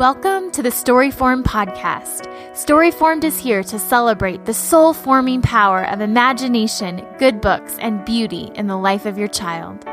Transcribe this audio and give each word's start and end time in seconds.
Welcome 0.00 0.50
to 0.52 0.62
the 0.62 0.70
Storyform 0.70 1.42
podcast. 1.42 2.24
Storyformed 2.52 3.22
is 3.22 3.38
here 3.38 3.62
to 3.64 3.78
celebrate 3.78 4.46
the 4.46 4.54
soul 4.54 4.94
forming 4.94 5.42
power 5.42 5.86
of 5.86 6.00
imagination, 6.00 7.06
good 7.18 7.42
books, 7.42 7.76
and 7.80 8.02
beauty 8.06 8.50
in 8.54 8.66
the 8.66 8.78
life 8.78 9.04
of 9.04 9.18
your 9.18 9.28
child. 9.28 9.84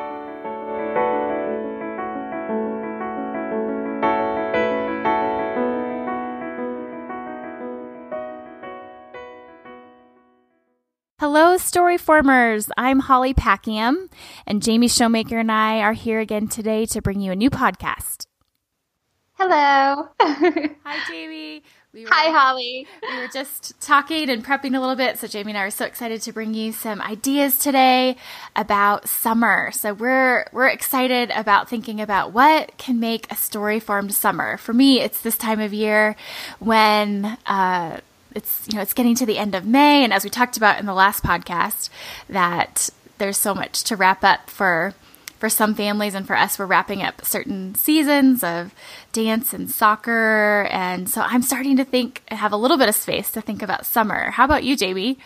Hello, 11.19 11.57
Storyformers. 11.57 12.69
I'm 12.77 12.99
Holly 12.99 13.33
Packiam, 13.33 14.09
and 14.45 14.63
Jamie 14.63 14.87
Shoemaker 14.87 15.37
and 15.37 15.51
I 15.51 15.81
are 15.81 15.91
here 15.91 16.21
again 16.21 16.47
today 16.47 16.85
to 16.85 17.01
bring 17.01 17.19
you 17.19 17.33
a 17.33 17.35
new 17.35 17.49
podcast. 17.49 18.26
Hello. 19.39 20.09
Hi, 20.19 21.07
Jamie. 21.07 21.61
We 21.93 22.05
were, 22.05 22.09
Hi, 22.11 22.31
Holly. 22.31 22.87
We 23.03 23.17
were 23.19 23.27
just 23.27 23.79
talking 23.79 24.31
and 24.31 24.43
prepping 24.43 24.75
a 24.75 24.79
little 24.79 24.95
bit. 24.95 25.19
So, 25.19 25.27
Jamie 25.27 25.51
and 25.51 25.59
I 25.59 25.61
are 25.61 25.69
so 25.69 25.85
excited 25.85 26.23
to 26.23 26.33
bring 26.33 26.55
you 26.55 26.71
some 26.71 26.99
ideas 26.99 27.59
today 27.59 28.17
about 28.55 29.07
summer. 29.07 29.69
So, 29.71 29.93
we're 29.93 30.47
we're 30.51 30.67
excited 30.67 31.29
about 31.35 31.69
thinking 31.69 32.01
about 32.01 32.31
what 32.31 32.75
can 32.79 32.99
make 32.99 33.31
a 33.31 33.35
story 33.35 33.79
formed 33.79 34.11
summer. 34.15 34.57
For 34.57 34.73
me, 34.73 35.01
it's 35.01 35.21
this 35.21 35.37
time 35.37 35.59
of 35.59 35.71
year 35.71 36.15
when 36.57 37.37
uh, 37.45 37.99
it's 38.33 38.67
you 38.67 38.75
know 38.75 38.81
it's 38.81 38.93
getting 38.93 39.13
to 39.13 39.25
the 39.27 39.37
end 39.37 39.53
of 39.53 39.67
May, 39.67 40.03
and 40.03 40.11
as 40.11 40.23
we 40.23 40.31
talked 40.31 40.57
about 40.57 40.79
in 40.79 40.87
the 40.87 40.95
last 40.95 41.23
podcast, 41.23 41.89
that 42.27 42.89
there's 43.19 43.37
so 43.37 43.53
much 43.53 43.83
to 43.83 43.95
wrap 43.95 44.23
up 44.23 44.49
for 44.49 44.95
for 45.37 45.49
some 45.49 45.75
families 45.75 46.15
and 46.15 46.25
for 46.25 46.35
us, 46.35 46.57
we're 46.57 46.65
wrapping 46.65 47.01
up 47.01 47.23
certain 47.23 47.75
seasons 47.75 48.43
of 48.43 48.73
dance 49.13 49.53
and 49.53 49.69
soccer. 49.69 50.67
And 50.71 51.09
so 51.09 51.21
I'm 51.21 51.41
starting 51.41 51.77
to 51.77 51.85
think, 51.85 52.23
have 52.27 52.51
a 52.51 52.57
little 52.57 52.77
bit 52.77 52.89
of 52.89 52.95
space 52.95 53.31
to 53.31 53.41
think 53.41 53.61
about 53.61 53.85
summer. 53.85 54.31
How 54.31 54.45
about 54.45 54.63
you, 54.63 54.75
Jamie? 54.75 55.17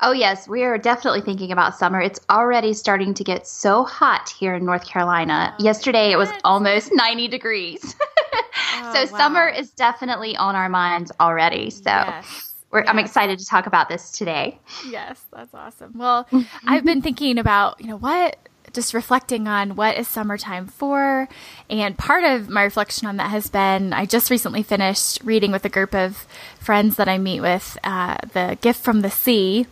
Oh, 0.00 0.12
yes, 0.12 0.48
we 0.48 0.64
are 0.64 0.78
definitely 0.78 1.20
thinking 1.20 1.52
about 1.52 1.76
summer. 1.76 2.00
It's 2.00 2.18
already 2.28 2.72
starting 2.72 3.14
to 3.14 3.24
get 3.24 3.46
so 3.46 3.84
hot 3.84 4.28
here 4.28 4.54
in 4.54 4.64
North 4.64 4.84
Carolina. 4.84 5.54
Oh, 5.58 5.62
Yesterday 5.62 6.10
it 6.10 6.16
was 6.16 6.28
almost 6.44 6.90
90 6.92 7.28
degrees. 7.28 7.94
oh, 8.34 8.92
so 8.92 9.12
wow. 9.12 9.18
summer 9.18 9.48
is 9.48 9.70
definitely 9.70 10.36
on 10.36 10.56
our 10.56 10.68
minds 10.68 11.12
already. 11.20 11.70
So 11.70 11.82
yes. 11.86 12.52
Yes. 12.72 12.84
I'm 12.88 12.98
excited 12.98 13.38
to 13.38 13.46
talk 13.46 13.66
about 13.66 13.88
this 13.88 14.10
today. 14.10 14.58
Yes, 14.88 15.22
that's 15.32 15.52
awesome. 15.52 15.92
Well, 15.94 16.26
I've 16.66 16.84
been 16.84 17.02
thinking 17.02 17.38
about, 17.38 17.80
you 17.80 17.86
know, 17.86 17.98
what 17.98 18.36
just 18.72 18.94
reflecting 18.94 19.48
on 19.48 19.76
what 19.76 19.96
is 19.96 20.08
summertime 20.08 20.66
for. 20.66 21.28
And 21.68 21.96
part 21.96 22.24
of 22.24 22.48
my 22.48 22.62
reflection 22.62 23.06
on 23.06 23.16
that 23.18 23.30
has 23.30 23.48
been 23.48 23.92
I 23.92 24.06
just 24.06 24.30
recently 24.30 24.62
finished 24.62 25.20
reading 25.24 25.52
with 25.52 25.64
a 25.64 25.68
group 25.68 25.94
of 25.94 26.26
friends 26.58 26.96
that 26.96 27.08
I 27.08 27.18
meet 27.18 27.40
with 27.40 27.78
uh, 27.84 28.16
The 28.32 28.58
Gift 28.60 28.80
from 28.82 29.00
the 29.00 29.10
Sea. 29.10 29.66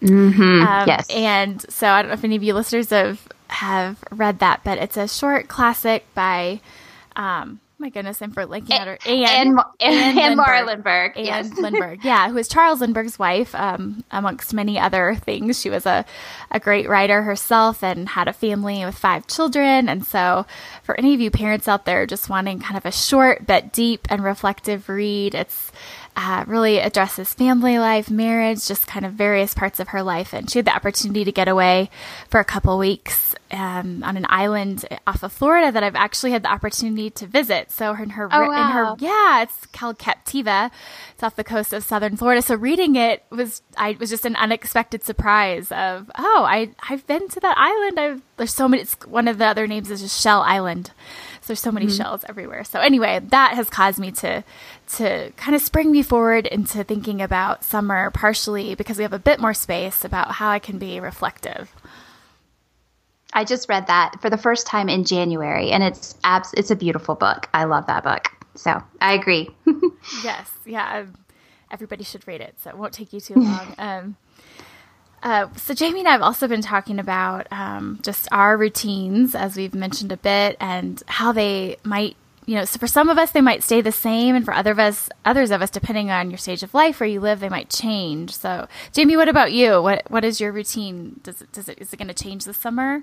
Mm-hmm. 0.00 0.66
Um, 0.66 0.88
yes. 0.88 1.08
And 1.10 1.64
so 1.70 1.88
I 1.88 2.02
don't 2.02 2.08
know 2.08 2.14
if 2.14 2.24
any 2.24 2.36
of 2.36 2.42
you 2.42 2.54
listeners 2.54 2.90
have, 2.90 3.26
have 3.48 4.02
read 4.10 4.38
that, 4.40 4.60
but 4.64 4.78
it's 4.78 4.96
a 4.96 5.08
short 5.08 5.48
classic 5.48 6.06
by. 6.14 6.60
Um, 7.16 7.60
my 7.78 7.88
goodness, 7.88 8.22
I'm 8.22 8.30
for 8.30 8.46
linking 8.46 8.76
at 8.76 8.86
her. 8.86 8.98
And, 9.04 9.58
and, 9.80 10.18
and, 10.18 10.36
Morrow 10.36 10.64
Lindbergh. 10.64 11.16
And 11.16 11.26
yes. 11.26 11.52
Lindbergh, 11.58 12.04
yeah, 12.04 12.28
who 12.28 12.36
is 12.36 12.46
Charles 12.46 12.80
Lindbergh's 12.80 13.18
wife, 13.18 13.54
um, 13.54 14.04
amongst 14.10 14.54
many 14.54 14.78
other 14.78 15.16
things. 15.16 15.60
She 15.60 15.70
was 15.70 15.84
a, 15.84 16.04
a 16.50 16.60
great 16.60 16.88
writer 16.88 17.22
herself 17.22 17.82
and 17.82 18.08
had 18.08 18.28
a 18.28 18.32
family 18.32 18.84
with 18.84 18.96
five 18.96 19.26
children. 19.26 19.88
And 19.88 20.06
so, 20.06 20.46
for 20.84 20.98
any 20.98 21.14
of 21.14 21.20
you 21.20 21.30
parents 21.30 21.66
out 21.66 21.84
there 21.84 22.06
just 22.06 22.28
wanting 22.28 22.60
kind 22.60 22.76
of 22.76 22.86
a 22.86 22.92
short 22.92 23.46
but 23.46 23.72
deep 23.72 24.06
and 24.08 24.22
reflective 24.22 24.88
read, 24.88 25.34
it's 25.34 25.72
uh, 26.16 26.44
really 26.46 26.78
addresses 26.78 27.34
family 27.34 27.78
life, 27.78 28.10
marriage, 28.10 28.66
just 28.66 28.86
kind 28.86 29.04
of 29.04 29.12
various 29.12 29.52
parts 29.52 29.80
of 29.80 29.88
her 29.88 30.02
life. 30.02 30.32
And 30.32 30.48
she 30.48 30.58
had 30.58 30.66
the 30.66 30.74
opportunity 30.74 31.24
to 31.24 31.32
get 31.32 31.48
away 31.48 31.90
for 32.28 32.38
a 32.38 32.44
couple 32.44 32.78
weeks 32.78 33.34
um, 33.50 34.02
on 34.04 34.16
an 34.16 34.26
island 34.28 34.84
off 35.06 35.22
of 35.22 35.32
Florida 35.32 35.72
that 35.72 35.82
I've 35.82 35.96
actually 35.96 36.30
had 36.30 36.44
the 36.44 36.52
opportunity 36.52 37.10
to 37.10 37.26
visit. 37.26 37.72
So 37.72 37.92
in 37.94 38.10
her, 38.10 38.28
oh, 38.30 38.48
wow. 38.48 38.66
in 38.66 38.72
her, 38.72 38.94
yeah, 38.98 39.42
it's 39.42 39.66
called 39.66 39.98
Captiva. 39.98 40.70
It's 41.12 41.22
off 41.22 41.36
the 41.36 41.44
coast 41.44 41.72
of 41.72 41.82
southern 41.82 42.16
Florida. 42.16 42.42
So 42.42 42.54
reading 42.54 42.96
it 42.96 43.24
was, 43.30 43.62
I 43.76 43.96
was 43.98 44.10
just 44.10 44.24
an 44.24 44.36
unexpected 44.36 45.02
surprise 45.02 45.72
of, 45.72 46.10
oh, 46.16 46.44
I 46.48 46.70
I've 46.88 47.06
been 47.06 47.28
to 47.28 47.40
that 47.40 47.56
island. 47.58 47.98
I've 47.98 48.22
there's 48.36 48.54
so 48.54 48.68
many. 48.68 48.82
It's 48.82 48.96
one 49.06 49.28
of 49.28 49.38
the 49.38 49.46
other 49.46 49.66
names 49.66 49.90
is 49.90 50.00
just 50.00 50.20
Shell 50.20 50.42
Island. 50.42 50.90
So 51.44 51.48
there's 51.48 51.60
so 51.60 51.70
many 51.70 51.86
mm-hmm. 51.86 51.96
shells 51.96 52.24
everywhere. 52.26 52.64
So 52.64 52.80
anyway, 52.80 53.20
that 53.22 53.52
has 53.52 53.68
caused 53.68 53.98
me 53.98 54.10
to 54.12 54.42
to 54.96 55.30
kind 55.36 55.54
of 55.54 55.60
spring 55.60 55.92
me 55.92 56.02
forward 56.02 56.46
into 56.46 56.82
thinking 56.84 57.20
about 57.20 57.62
summer 57.62 58.10
partially 58.12 58.74
because 58.74 58.96
we 58.96 59.02
have 59.02 59.12
a 59.12 59.18
bit 59.18 59.40
more 59.40 59.52
space 59.52 60.06
about 60.06 60.32
how 60.32 60.48
I 60.48 60.58
can 60.58 60.78
be 60.78 61.00
reflective. 61.00 61.70
I 63.34 63.44
just 63.44 63.68
read 63.68 63.88
that 63.88 64.22
for 64.22 64.30
the 64.30 64.38
first 64.38 64.66
time 64.66 64.88
in 64.88 65.04
January 65.04 65.70
and 65.70 65.82
it's 65.82 66.14
abs- 66.24 66.54
it's 66.54 66.70
a 66.70 66.76
beautiful 66.76 67.14
book. 67.14 67.46
I 67.52 67.64
love 67.64 67.88
that 67.88 68.04
book. 68.04 68.30
So, 68.54 68.82
I 69.02 69.12
agree. 69.12 69.50
yes. 70.24 70.50
Yeah. 70.64 71.04
Everybody 71.70 72.04
should 72.04 72.26
read 72.26 72.40
it. 72.40 72.54
So 72.62 72.70
it 72.70 72.78
won't 72.78 72.94
take 72.94 73.12
you 73.12 73.20
too 73.20 73.34
long. 73.36 73.74
Um, 73.76 74.16
uh, 75.24 75.48
so 75.56 75.72
Jamie 75.72 76.00
and 76.00 76.08
I 76.08 76.12
have 76.12 76.22
also 76.22 76.46
been 76.46 76.60
talking 76.60 76.98
about 76.98 77.46
um, 77.50 77.98
just 78.02 78.28
our 78.30 78.58
routines, 78.58 79.34
as 79.34 79.56
we've 79.56 79.74
mentioned 79.74 80.12
a 80.12 80.18
bit, 80.18 80.56
and 80.60 81.02
how 81.06 81.32
they 81.32 81.78
might, 81.82 82.14
you 82.44 82.56
know, 82.56 82.66
so 82.66 82.78
for 82.78 82.86
some 82.86 83.08
of 83.08 83.16
us 83.16 83.32
they 83.32 83.40
might 83.40 83.62
stay 83.62 83.80
the 83.80 83.90
same, 83.90 84.36
and 84.36 84.44
for 84.44 84.52
other 84.52 84.72
of 84.72 84.78
us, 84.78 85.08
others 85.24 85.50
of 85.50 85.62
us, 85.62 85.70
depending 85.70 86.10
on 86.10 86.30
your 86.30 86.36
stage 86.36 86.62
of 86.62 86.74
life 86.74 87.00
where 87.00 87.08
you 87.08 87.20
live, 87.20 87.40
they 87.40 87.48
might 87.48 87.70
change. 87.70 88.36
So, 88.36 88.68
Jamie, 88.92 89.16
what 89.16 89.30
about 89.30 89.52
you? 89.52 89.80
What 89.80 90.02
what 90.10 90.24
is 90.26 90.42
your 90.42 90.52
routine? 90.52 91.20
Does 91.22 91.40
it 91.40 91.50
does 91.52 91.70
it 91.70 91.78
is 91.78 91.94
it 91.94 91.96
going 91.96 92.08
to 92.08 92.14
change 92.14 92.44
this 92.44 92.58
summer? 92.58 93.02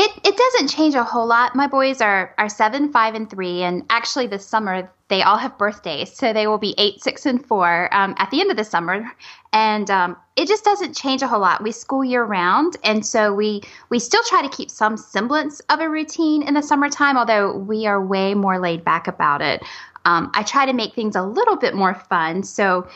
It 0.00 0.12
it 0.22 0.36
doesn't 0.36 0.68
change 0.68 0.94
a 0.94 1.02
whole 1.02 1.26
lot. 1.26 1.56
My 1.56 1.66
boys 1.66 2.00
are 2.00 2.32
are 2.38 2.48
seven, 2.48 2.92
five, 2.92 3.16
and 3.16 3.28
three, 3.28 3.64
and 3.64 3.84
actually 3.90 4.28
this 4.28 4.46
summer 4.46 4.88
they 5.08 5.22
all 5.22 5.38
have 5.38 5.58
birthdays, 5.58 6.12
so 6.12 6.32
they 6.32 6.46
will 6.46 6.58
be 6.58 6.72
eight, 6.78 7.02
six, 7.02 7.26
and 7.26 7.44
four 7.44 7.92
um, 7.92 8.14
at 8.18 8.30
the 8.30 8.40
end 8.40 8.52
of 8.52 8.56
the 8.56 8.62
summer, 8.62 9.10
and 9.52 9.90
um, 9.90 10.16
it 10.36 10.46
just 10.46 10.62
doesn't 10.62 10.94
change 10.94 11.20
a 11.22 11.26
whole 11.26 11.40
lot. 11.40 11.64
We 11.64 11.72
school 11.72 12.04
year 12.04 12.22
round, 12.22 12.76
and 12.84 13.04
so 13.04 13.34
we 13.34 13.62
we 13.90 13.98
still 13.98 14.22
try 14.28 14.40
to 14.40 14.48
keep 14.48 14.70
some 14.70 14.96
semblance 14.96 15.58
of 15.68 15.80
a 15.80 15.90
routine 15.90 16.42
in 16.42 16.54
the 16.54 16.62
summertime, 16.62 17.16
although 17.16 17.56
we 17.56 17.84
are 17.86 18.00
way 18.00 18.34
more 18.34 18.60
laid 18.60 18.84
back 18.84 19.08
about 19.08 19.42
it. 19.42 19.64
Um, 20.04 20.30
I 20.32 20.44
try 20.44 20.64
to 20.64 20.72
make 20.72 20.94
things 20.94 21.16
a 21.16 21.22
little 21.22 21.56
bit 21.56 21.74
more 21.74 21.94
fun, 21.94 22.44
so 22.44 22.86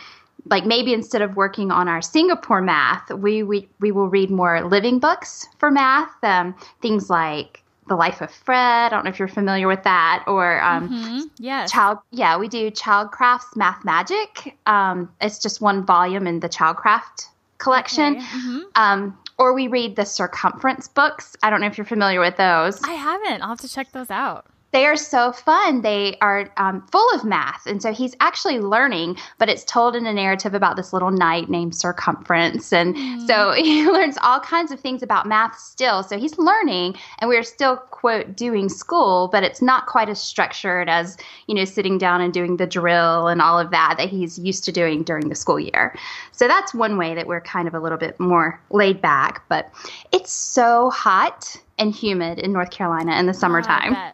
like 0.47 0.67
maybe 0.67 0.93
instead 0.93 1.23
of 1.23 1.37
working 1.37 1.71
on 1.71 1.89
our 1.89 2.03
Singapore 2.03 2.61
math, 2.61 3.11
we 3.11 3.43
we, 3.43 3.69
we 3.81 3.93
will 3.93 4.09
read 4.09 4.31
more 4.31 4.63
living 4.63 4.99
books 4.99 5.47
for 5.59 5.71
math. 5.71 6.13
Um, 6.23 6.55
things 6.81 7.09
like 7.09 7.63
The 7.89 7.95
Life 7.95 8.21
of 8.21 8.31
Fred. 8.31 8.87
I 8.87 8.89
don't 8.89 9.05
know 9.05 9.11
if 9.11 9.19
you're 9.19 9.29
familiar 9.29 9.69
with 9.69 9.85
that, 9.85 10.25
or 10.27 10.61
um, 10.63 10.89
mm-hmm. 10.89 11.21
yes. 11.39 11.71
child. 11.71 11.99
Yeah, 12.11 12.37
we 12.39 12.49
do 12.49 12.71
Childcraft's 12.71 13.57
Math 13.57 13.85
Magic. 13.85 14.57
Um, 14.67 15.13
it's 15.21 15.39
just 15.39 15.61
one 15.61 15.85
volume 15.85 16.27
in 16.27 16.41
the 16.41 16.49
Childcraft 16.49 17.29
collection. 17.59 18.17
Okay. 18.17 18.27
Mm-hmm. 18.27 18.61
Um, 18.75 19.19
or 19.39 19.55
we 19.55 19.67
read 19.67 19.97
the 19.97 20.05
Sir 20.05 20.29
Cumference 20.29 20.89
books. 20.89 21.37
I 21.43 21.51
don't 21.51 21.61
know 21.61 21.67
if 21.67 21.79
you're 21.79 21.85
familiar 21.85 22.21
with 22.21 22.37
those. 22.37 22.83
I 22.83 22.93
haven't. 22.93 23.43
I'll 23.43 23.51
have 23.51 23.61
to 23.61 23.69
check 23.69 23.91
those 23.93 24.11
out 24.11 24.47
they 24.73 24.87
are 24.87 24.97
so 24.97 25.33
fun. 25.33 25.83
They 25.83 26.17
are 26.21 26.51
um, 26.57 26.87
full 26.91 27.09
of 27.15 27.25
math. 27.25 27.67
And 27.67 27.83
so 27.83 27.93
he's 27.93 28.17
actually 28.21 28.59
learning, 28.59 29.19
but 29.39 29.51
it's 29.51 29.65
told 29.65 29.95
in 29.95 30.07
a 30.07 30.13
narrative 30.13 30.55
about 30.55 30.77
this 30.77 30.95
little 30.95 31.11
knight 31.11 31.51
named 31.51 31.77
Sir 31.77 31.93
Cumference. 31.93 32.73
And 32.73 32.97
mm. 32.97 33.27
so 33.27 33.53
he 33.57 33.87
learns 33.87 34.17
all 34.23 34.41
kinds 34.41 34.73
of 34.73 34.81
things 34.81 35.03
about 35.03 35.27
math 35.27 35.59
still. 35.59 36.03
So 36.03 36.19
he's 36.19 36.39
learning, 36.39 36.97
and 37.19 37.29
we're 37.29 37.43
still, 37.43 37.77
quote, 37.77 38.35
doing 38.35 38.71
school, 38.71 39.29
but 39.31 39.43
it's 39.43 39.61
not 39.61 39.87
quite 39.87 40.09
as 40.09 40.21
structured 40.21 40.89
as, 40.89 41.19
you 41.47 41.55
know, 41.55 41.67
sitting 41.67 41.99
down 41.99 42.23
and 42.23 42.33
doing 42.33 42.57
the 42.57 42.67
drill 42.67 43.29
and 43.29 43.43
all 43.43 43.59
of 43.59 43.71
that 43.71 43.97
that 43.99 44.09
he's 44.09 44.39
used 44.39 44.65
to 44.65 44.73
doing 44.73 45.03
during 45.03 45.29
the 45.29 45.35
school 45.35 45.61
year. 45.61 45.95
So 46.33 46.49
that's 46.49 46.73
one 46.73 46.97
way 46.97 47.15
that 47.15 47.27
we're 47.27 47.43
kind 47.43 47.69
of 47.69 47.75
a 47.75 47.81
little 47.81 47.99
bit 47.99 48.19
more 48.19 48.59
laid 48.71 49.03
back. 49.03 49.43
But 49.51 49.71
it's 50.13 50.33
so 50.33 50.89
hot 50.91 51.57
and 51.79 51.95
humid 51.95 52.39
in 52.39 52.53
North 52.53 52.71
Carolina 52.71 53.19
in 53.19 53.27
the 53.27 53.35
summertime. 53.35 53.95
Oh, 53.95 54.11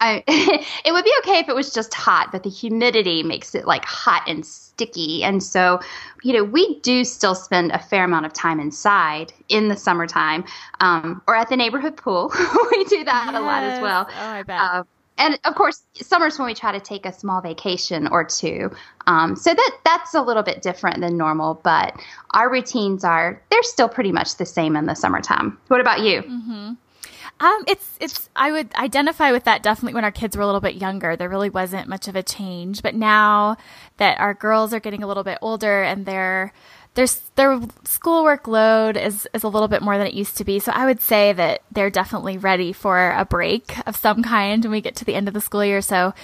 I, 0.00 0.22
it 0.84 0.92
would 0.92 1.04
be 1.04 1.12
okay 1.20 1.38
if 1.38 1.48
it 1.48 1.54
was 1.54 1.72
just 1.72 1.94
hot, 1.94 2.30
but 2.32 2.42
the 2.42 2.50
humidity 2.50 3.22
makes 3.22 3.54
it 3.54 3.66
like 3.66 3.84
hot 3.84 4.22
and 4.26 4.44
sticky. 4.44 5.24
And 5.24 5.42
so, 5.42 5.80
you 6.22 6.32
know, 6.32 6.44
we 6.44 6.80
do 6.80 7.04
still 7.04 7.34
spend 7.34 7.72
a 7.72 7.78
fair 7.78 8.04
amount 8.04 8.26
of 8.26 8.32
time 8.32 8.60
inside 8.60 9.32
in 9.48 9.68
the 9.68 9.76
summertime 9.76 10.44
um, 10.80 11.22
or 11.26 11.34
at 11.34 11.48
the 11.48 11.56
neighborhood 11.56 11.96
pool. 11.96 12.32
we 12.70 12.84
do 12.84 13.04
that 13.04 13.30
yes. 13.32 13.34
a 13.34 13.40
lot 13.40 13.62
as 13.62 13.80
well. 13.80 14.06
Oh, 14.08 14.26
I 14.26 14.42
bet. 14.42 14.60
Uh, 14.60 14.84
and 15.18 15.38
of 15.44 15.54
course, 15.54 15.82
summer's 15.94 16.38
when 16.38 16.46
we 16.46 16.54
try 16.54 16.72
to 16.72 16.80
take 16.80 17.06
a 17.06 17.12
small 17.12 17.40
vacation 17.40 18.06
or 18.08 18.24
two. 18.24 18.70
Um, 19.06 19.34
so 19.34 19.54
that 19.54 19.78
that's 19.84 20.14
a 20.14 20.20
little 20.20 20.42
bit 20.42 20.60
different 20.62 21.00
than 21.00 21.16
normal, 21.16 21.54
but 21.54 21.98
our 22.34 22.50
routines 22.50 23.02
are 23.02 23.40
they're 23.50 23.62
still 23.62 23.88
pretty 23.88 24.12
much 24.12 24.36
the 24.36 24.44
same 24.44 24.76
in 24.76 24.84
the 24.84 24.94
summertime. 24.94 25.58
What 25.68 25.80
about 25.80 26.00
you? 26.00 26.22
Mm-hmm. 26.22 26.72
Um, 27.38 27.64
it's 27.66 27.98
it's 28.00 28.30
I 28.34 28.50
would 28.50 28.74
identify 28.74 29.30
with 29.30 29.44
that 29.44 29.62
definitely 29.62 29.94
when 29.94 30.04
our 30.04 30.12
kids 30.12 30.36
were 30.36 30.42
a 30.42 30.46
little 30.46 30.60
bit 30.60 30.76
younger. 30.76 31.16
There 31.16 31.28
really 31.28 31.50
wasn't 31.50 31.88
much 31.88 32.08
of 32.08 32.16
a 32.16 32.22
change, 32.22 32.82
but 32.82 32.94
now 32.94 33.56
that 33.98 34.18
our 34.20 34.32
girls 34.32 34.72
are 34.72 34.80
getting 34.80 35.02
a 35.02 35.06
little 35.06 35.24
bit 35.24 35.38
older 35.42 35.82
and 35.82 36.06
their 36.06 36.52
their 36.94 37.06
their 37.34 37.60
schoolwork 37.84 38.48
load 38.48 38.96
is 38.96 39.28
is 39.34 39.42
a 39.42 39.48
little 39.48 39.68
bit 39.68 39.82
more 39.82 39.98
than 39.98 40.06
it 40.06 40.14
used 40.14 40.38
to 40.38 40.44
be. 40.44 40.58
So 40.58 40.72
I 40.72 40.86
would 40.86 41.00
say 41.02 41.34
that 41.34 41.62
they're 41.70 41.90
definitely 41.90 42.38
ready 42.38 42.72
for 42.72 43.10
a 43.10 43.26
break 43.26 43.86
of 43.86 43.96
some 43.96 44.22
kind 44.22 44.64
when 44.64 44.72
we 44.72 44.80
get 44.80 44.96
to 44.96 45.04
the 45.04 45.14
end 45.14 45.28
of 45.28 45.34
the 45.34 45.42
school 45.42 45.64
year. 45.64 45.82
So 45.82 46.14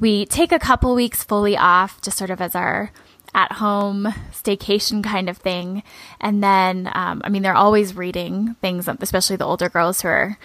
we 0.00 0.26
take 0.26 0.52
a 0.52 0.58
couple 0.58 0.94
weeks 0.94 1.24
fully 1.24 1.56
off, 1.56 2.00
just 2.02 2.18
sort 2.18 2.30
of 2.30 2.42
as 2.42 2.54
our 2.54 2.92
at 3.34 3.52
home 3.52 4.08
staycation 4.32 5.02
kind 5.04 5.28
of 5.28 5.36
thing. 5.36 5.82
And 6.20 6.42
then, 6.42 6.90
um, 6.94 7.20
I 7.24 7.28
mean, 7.28 7.42
they're 7.42 7.54
always 7.54 7.96
reading 7.96 8.54
things, 8.60 8.88
especially 8.88 9.36
the 9.36 9.46
older 9.46 9.68
girls 9.68 10.00
who 10.02 10.08
are, 10.08 10.38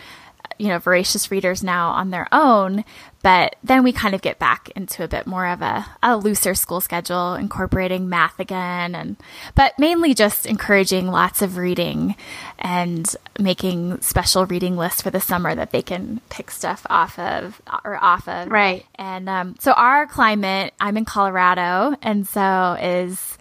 you 0.58 0.68
know, 0.68 0.80
voracious 0.80 1.32
readers 1.32 1.64
now 1.64 1.90
on 1.90 2.10
their 2.10 2.28
own. 2.32 2.84
But 3.22 3.56
then 3.64 3.84
we 3.84 3.94
kind 3.94 4.14
of 4.14 4.22
get 4.22 4.38
back 4.38 4.70
into 4.76 5.02
a 5.02 5.08
bit 5.08 5.26
more 5.26 5.48
of 5.48 5.62
a, 5.62 5.86
a 6.04 6.18
looser 6.18 6.54
school 6.54 6.82
schedule, 6.82 7.36
incorporating 7.36 8.10
math 8.10 8.38
again, 8.38 8.96
and 8.96 9.16
but 9.56 9.80
mainly 9.80 10.14
just 10.14 10.46
encouraging 10.46 11.08
lots 11.08 11.42
of 11.42 11.56
reading 11.56 12.18
and 12.60 13.16
making 13.40 14.02
special 14.02 14.46
reading 14.46 14.76
lists 14.76 15.02
for 15.02 15.10
the 15.10 15.22
summer 15.22 15.56
that 15.56 15.72
they 15.72 15.82
can 15.82 16.20
pick 16.30 16.52
stuff 16.52 16.86
off 16.90 17.18
of 17.18 17.62
or 17.86 18.02
off 18.04 18.28
of. 18.28 18.52
Right. 18.52 18.86
And 18.96 19.30
um, 19.30 19.56
so 19.60 19.72
our 19.72 20.06
climate, 20.06 20.74
I'm 20.82 20.98
in 20.98 21.06
Colorado, 21.06 21.96
and 22.02 22.28
so 22.28 22.78
is 22.82 23.38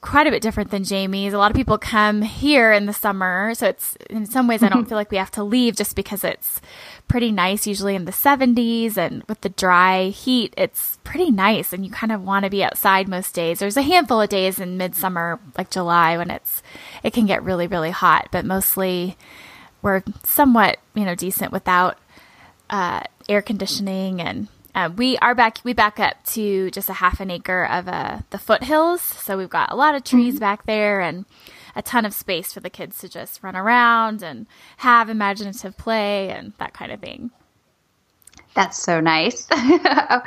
quite 0.00 0.26
a 0.26 0.30
bit 0.30 0.42
different 0.42 0.70
than 0.70 0.84
Jamie's. 0.84 1.32
A 1.32 1.38
lot 1.38 1.50
of 1.50 1.56
people 1.56 1.78
come 1.78 2.22
here 2.22 2.72
in 2.72 2.86
the 2.86 2.92
summer, 2.92 3.54
so 3.54 3.66
it's 3.66 3.96
in 4.08 4.26
some 4.26 4.46
ways 4.46 4.62
I 4.62 4.68
don't 4.68 4.88
feel 4.88 4.96
like 4.96 5.10
we 5.10 5.16
have 5.16 5.30
to 5.32 5.44
leave 5.44 5.76
just 5.76 5.96
because 5.96 6.24
it's 6.24 6.60
pretty 7.08 7.32
nice 7.32 7.66
usually 7.66 7.94
in 7.94 8.04
the 8.04 8.12
70s 8.12 8.96
and 8.96 9.24
with 9.24 9.40
the 9.40 9.48
dry 9.48 10.08
heat 10.08 10.52
it's 10.58 10.98
pretty 11.04 11.30
nice 11.30 11.72
and 11.72 11.82
you 11.82 11.90
kind 11.90 12.12
of 12.12 12.22
want 12.22 12.44
to 12.44 12.50
be 12.50 12.62
outside 12.62 13.08
most 13.08 13.34
days. 13.34 13.58
There's 13.58 13.78
a 13.78 13.82
handful 13.82 14.20
of 14.20 14.28
days 14.28 14.60
in 14.60 14.76
midsummer 14.76 15.40
like 15.56 15.70
July 15.70 16.18
when 16.18 16.30
it's 16.30 16.62
it 17.02 17.12
can 17.12 17.26
get 17.26 17.42
really 17.42 17.66
really 17.66 17.90
hot, 17.90 18.28
but 18.30 18.44
mostly 18.44 19.16
we're 19.80 20.02
somewhat, 20.22 20.78
you 20.94 21.04
know, 21.04 21.14
decent 21.14 21.52
without 21.52 21.98
uh, 22.68 23.00
air 23.28 23.42
conditioning 23.42 24.20
and 24.20 24.48
uh, 24.78 24.90
we 24.96 25.18
are 25.18 25.34
back. 25.34 25.58
We 25.64 25.72
back 25.72 25.98
up 25.98 26.24
to 26.26 26.70
just 26.70 26.88
a 26.88 26.92
half 26.92 27.18
an 27.18 27.32
acre 27.32 27.64
of 27.64 27.88
uh, 27.88 28.20
the 28.30 28.38
foothills, 28.38 29.02
so 29.02 29.36
we've 29.36 29.50
got 29.50 29.72
a 29.72 29.76
lot 29.76 29.96
of 29.96 30.04
trees 30.04 30.34
mm-hmm. 30.34 30.40
back 30.40 30.66
there 30.66 31.00
and 31.00 31.24
a 31.74 31.82
ton 31.82 32.04
of 32.04 32.14
space 32.14 32.52
for 32.52 32.60
the 32.60 32.70
kids 32.70 32.98
to 32.98 33.08
just 33.08 33.42
run 33.42 33.56
around 33.56 34.22
and 34.22 34.46
have 34.78 35.08
imaginative 35.08 35.76
play 35.76 36.30
and 36.30 36.52
that 36.58 36.74
kind 36.74 36.92
of 36.92 37.00
thing. 37.00 37.32
That's 38.54 38.80
so 38.80 39.00
nice. 39.00 39.44
That's 39.50 40.22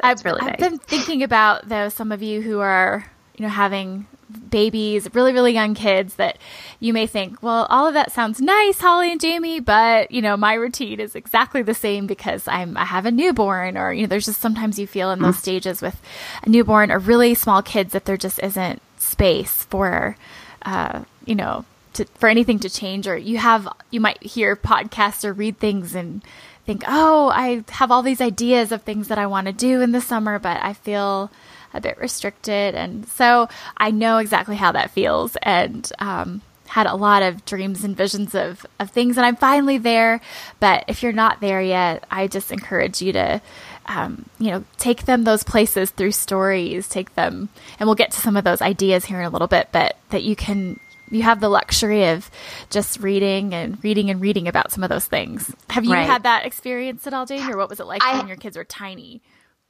I've, 0.00 0.24
really 0.24 0.40
nice. 0.40 0.54
I've 0.54 0.58
been 0.58 0.78
thinking 0.78 1.22
about 1.22 1.68
though 1.68 1.90
some 1.90 2.10
of 2.10 2.22
you 2.22 2.40
who 2.40 2.60
are 2.60 3.04
you 3.36 3.42
know 3.42 3.50
having 3.50 4.06
babies, 4.50 5.12
really, 5.14 5.32
really 5.32 5.52
young 5.52 5.74
kids 5.74 6.14
that 6.14 6.38
you 6.78 6.92
may 6.92 7.06
think, 7.06 7.42
well, 7.42 7.66
all 7.70 7.86
of 7.86 7.94
that 7.94 8.12
sounds 8.12 8.40
nice, 8.40 8.80
Holly 8.80 9.12
and 9.12 9.20
Jamie, 9.20 9.60
but 9.60 10.10
you 10.10 10.22
know, 10.22 10.36
my 10.36 10.54
routine 10.54 11.00
is 11.00 11.14
exactly 11.14 11.62
the 11.62 11.74
same 11.74 12.06
because 12.06 12.46
I'm, 12.48 12.76
I 12.76 12.84
have 12.84 13.06
a 13.06 13.10
newborn 13.10 13.76
or, 13.76 13.92
you 13.92 14.02
know, 14.02 14.08
there's 14.08 14.26
just 14.26 14.40
sometimes 14.40 14.78
you 14.78 14.86
feel 14.86 15.10
in 15.10 15.20
those 15.20 15.34
mm-hmm. 15.34 15.42
stages 15.42 15.82
with 15.82 16.00
a 16.42 16.48
newborn 16.48 16.90
or 16.90 16.98
really 16.98 17.34
small 17.34 17.62
kids 17.62 17.92
that 17.92 18.04
there 18.04 18.16
just 18.16 18.38
isn't 18.42 18.80
space 18.98 19.64
for, 19.64 20.16
uh, 20.62 21.04
you 21.24 21.34
know, 21.34 21.64
to, 21.94 22.04
for 22.16 22.28
anything 22.28 22.58
to 22.60 22.70
change 22.70 23.06
or 23.08 23.16
you 23.16 23.38
have, 23.38 23.68
you 23.90 24.00
might 24.00 24.22
hear 24.22 24.56
podcasts 24.56 25.24
or 25.24 25.32
read 25.32 25.58
things 25.58 25.94
and 25.94 26.22
think, 26.66 26.84
oh, 26.86 27.30
I 27.34 27.64
have 27.70 27.90
all 27.90 28.02
these 28.02 28.20
ideas 28.20 28.70
of 28.70 28.82
things 28.82 29.08
that 29.08 29.18
I 29.18 29.26
want 29.26 29.46
to 29.46 29.52
do 29.52 29.80
in 29.80 29.92
the 29.92 30.00
summer, 30.00 30.38
but 30.38 30.62
I 30.62 30.72
feel, 30.72 31.30
a 31.74 31.80
bit 31.80 31.98
restricted. 31.98 32.74
And 32.74 33.06
so 33.08 33.48
I 33.76 33.90
know 33.90 34.18
exactly 34.18 34.56
how 34.56 34.72
that 34.72 34.90
feels 34.90 35.36
and 35.42 35.90
um, 35.98 36.42
had 36.68 36.86
a 36.86 36.94
lot 36.94 37.22
of 37.22 37.44
dreams 37.44 37.84
and 37.84 37.96
visions 37.96 38.34
of, 38.34 38.64
of 38.78 38.90
things. 38.90 39.16
And 39.16 39.26
I'm 39.26 39.36
finally 39.36 39.78
there. 39.78 40.20
But 40.58 40.84
if 40.88 41.02
you're 41.02 41.12
not 41.12 41.40
there 41.40 41.62
yet, 41.62 42.04
I 42.10 42.26
just 42.26 42.52
encourage 42.52 43.02
you 43.02 43.12
to. 43.12 43.40
Um, 43.86 44.26
you 44.38 44.52
know, 44.52 44.62
take 44.78 45.06
them 45.06 45.24
those 45.24 45.42
places 45.42 45.90
through 45.90 46.12
stories, 46.12 46.88
take 46.88 47.12
them, 47.16 47.48
and 47.80 47.88
we'll 47.88 47.96
get 47.96 48.12
to 48.12 48.20
some 48.20 48.36
of 48.36 48.44
those 48.44 48.62
ideas 48.62 49.06
here 49.06 49.18
in 49.18 49.26
a 49.26 49.30
little 49.30 49.48
bit, 49.48 49.70
but 49.72 49.96
that 50.10 50.22
you 50.22 50.36
can 50.36 50.78
you 51.10 51.22
have 51.22 51.40
the 51.40 51.48
luxury 51.48 52.08
of 52.08 52.30
just 52.70 53.00
reading 53.00 53.52
and 53.52 53.82
reading 53.82 54.10
and 54.10 54.20
reading 54.20 54.48
about 54.48 54.70
some 54.72 54.84
of 54.84 54.90
those 54.90 55.06
things. 55.06 55.54
Have 55.70 55.84
you 55.84 55.92
right. 55.92 56.06
had 56.06 56.22
that 56.22 56.46
experience 56.46 57.06
at 57.06 57.14
all, 57.14 57.26
Jane, 57.26 57.42
or 57.50 57.56
what 57.56 57.68
was 57.68 57.80
it 57.80 57.86
like 57.86 58.02
I, 58.02 58.18
when 58.18 58.28
your 58.28 58.36
kids 58.36 58.56
were 58.56 58.64
tiny? 58.64 59.22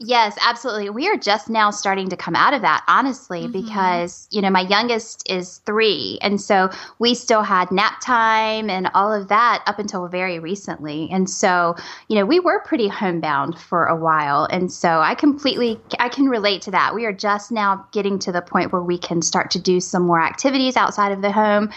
Yes, 0.03 0.39
absolutely. 0.41 0.89
We 0.89 1.09
are 1.09 1.17
just 1.19 1.51
now 1.51 1.71
starting 1.71 2.09
to 2.09 2.17
come 2.17 2.35
out 2.35 2.55
of 2.55 2.63
that, 2.63 2.83
honestly, 2.89 3.43
mm-hmm. 3.43 3.53
because, 3.53 4.27
you 4.31 4.41
know, 4.41 4.49
my 4.49 4.63
youngest 4.63 5.29
is 5.29 5.59
three. 5.67 6.19
And 6.23 6.41
so 6.41 6.71
we 6.99 7.15
still 7.15 7.43
had 7.43 7.71
nap 7.71 8.01
time 8.01 8.71
and 8.71 8.91
all 8.95 9.13
of 9.13 9.29
that 9.29 9.63
up 9.67 9.79
until 9.79 10.09
very 10.09 10.39
recently. 10.39 11.11
And 11.13 11.29
so, 11.29 11.77
you 12.09 12.17
know, 12.17 12.25
we 12.25 12.41
were 12.41 12.61
pretty 12.61 12.89
homebound 12.89 13.59
for 13.59 13.85
a 13.85 13.95
while. 13.95 14.47
And 14.51 14.73
so 14.73 15.01
I 15.01 15.15
completely, 15.15 15.79
I 15.99 16.09
can 16.09 16.31
relate 16.31 16.63
to 16.63 16.71
that. 16.71 16.95
We 16.95 17.05
are 17.05 17.13
just 17.13 17.53
now 17.53 17.87
getting 17.93 18.19
to 18.21 18.33
the 18.33 18.41
point 18.41 18.73
where 18.73 18.83
we 18.83 18.97
can 18.97 19.21
start 19.21 19.51
to 19.51 19.59
do 19.59 19.81
some 19.81 20.05
more 20.05 20.23
activities 20.23 20.79
outside 20.79 21.13
of 21.13 21.21
the 21.21 21.31
home. 21.31 21.71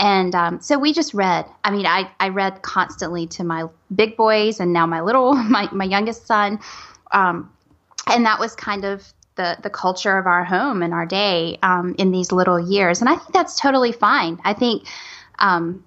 And 0.00 0.34
um, 0.34 0.60
so 0.60 0.80
we 0.80 0.92
just 0.92 1.14
read. 1.14 1.46
I 1.62 1.70
mean, 1.70 1.86
I, 1.86 2.10
I 2.18 2.30
read 2.30 2.62
constantly 2.62 3.28
to 3.28 3.44
my 3.44 3.66
big 3.94 4.16
boys 4.16 4.58
and 4.58 4.72
now 4.72 4.84
my 4.84 5.00
little, 5.00 5.34
my, 5.36 5.68
my 5.70 5.84
youngest 5.84 6.26
son. 6.26 6.58
Um, 7.12 7.50
and 8.10 8.24
that 8.26 8.38
was 8.38 8.54
kind 8.54 8.84
of 8.84 9.12
the 9.36 9.56
the 9.62 9.70
culture 9.70 10.18
of 10.18 10.26
our 10.26 10.44
home 10.44 10.82
and 10.82 10.92
our 10.92 11.06
day 11.06 11.58
um, 11.62 11.94
in 11.98 12.10
these 12.10 12.32
little 12.32 12.60
years. 12.60 13.00
And 13.00 13.08
I 13.08 13.16
think 13.16 13.32
that's 13.32 13.58
totally 13.58 13.92
fine. 13.92 14.38
I 14.44 14.52
think. 14.52 14.86
Um, 15.38 15.84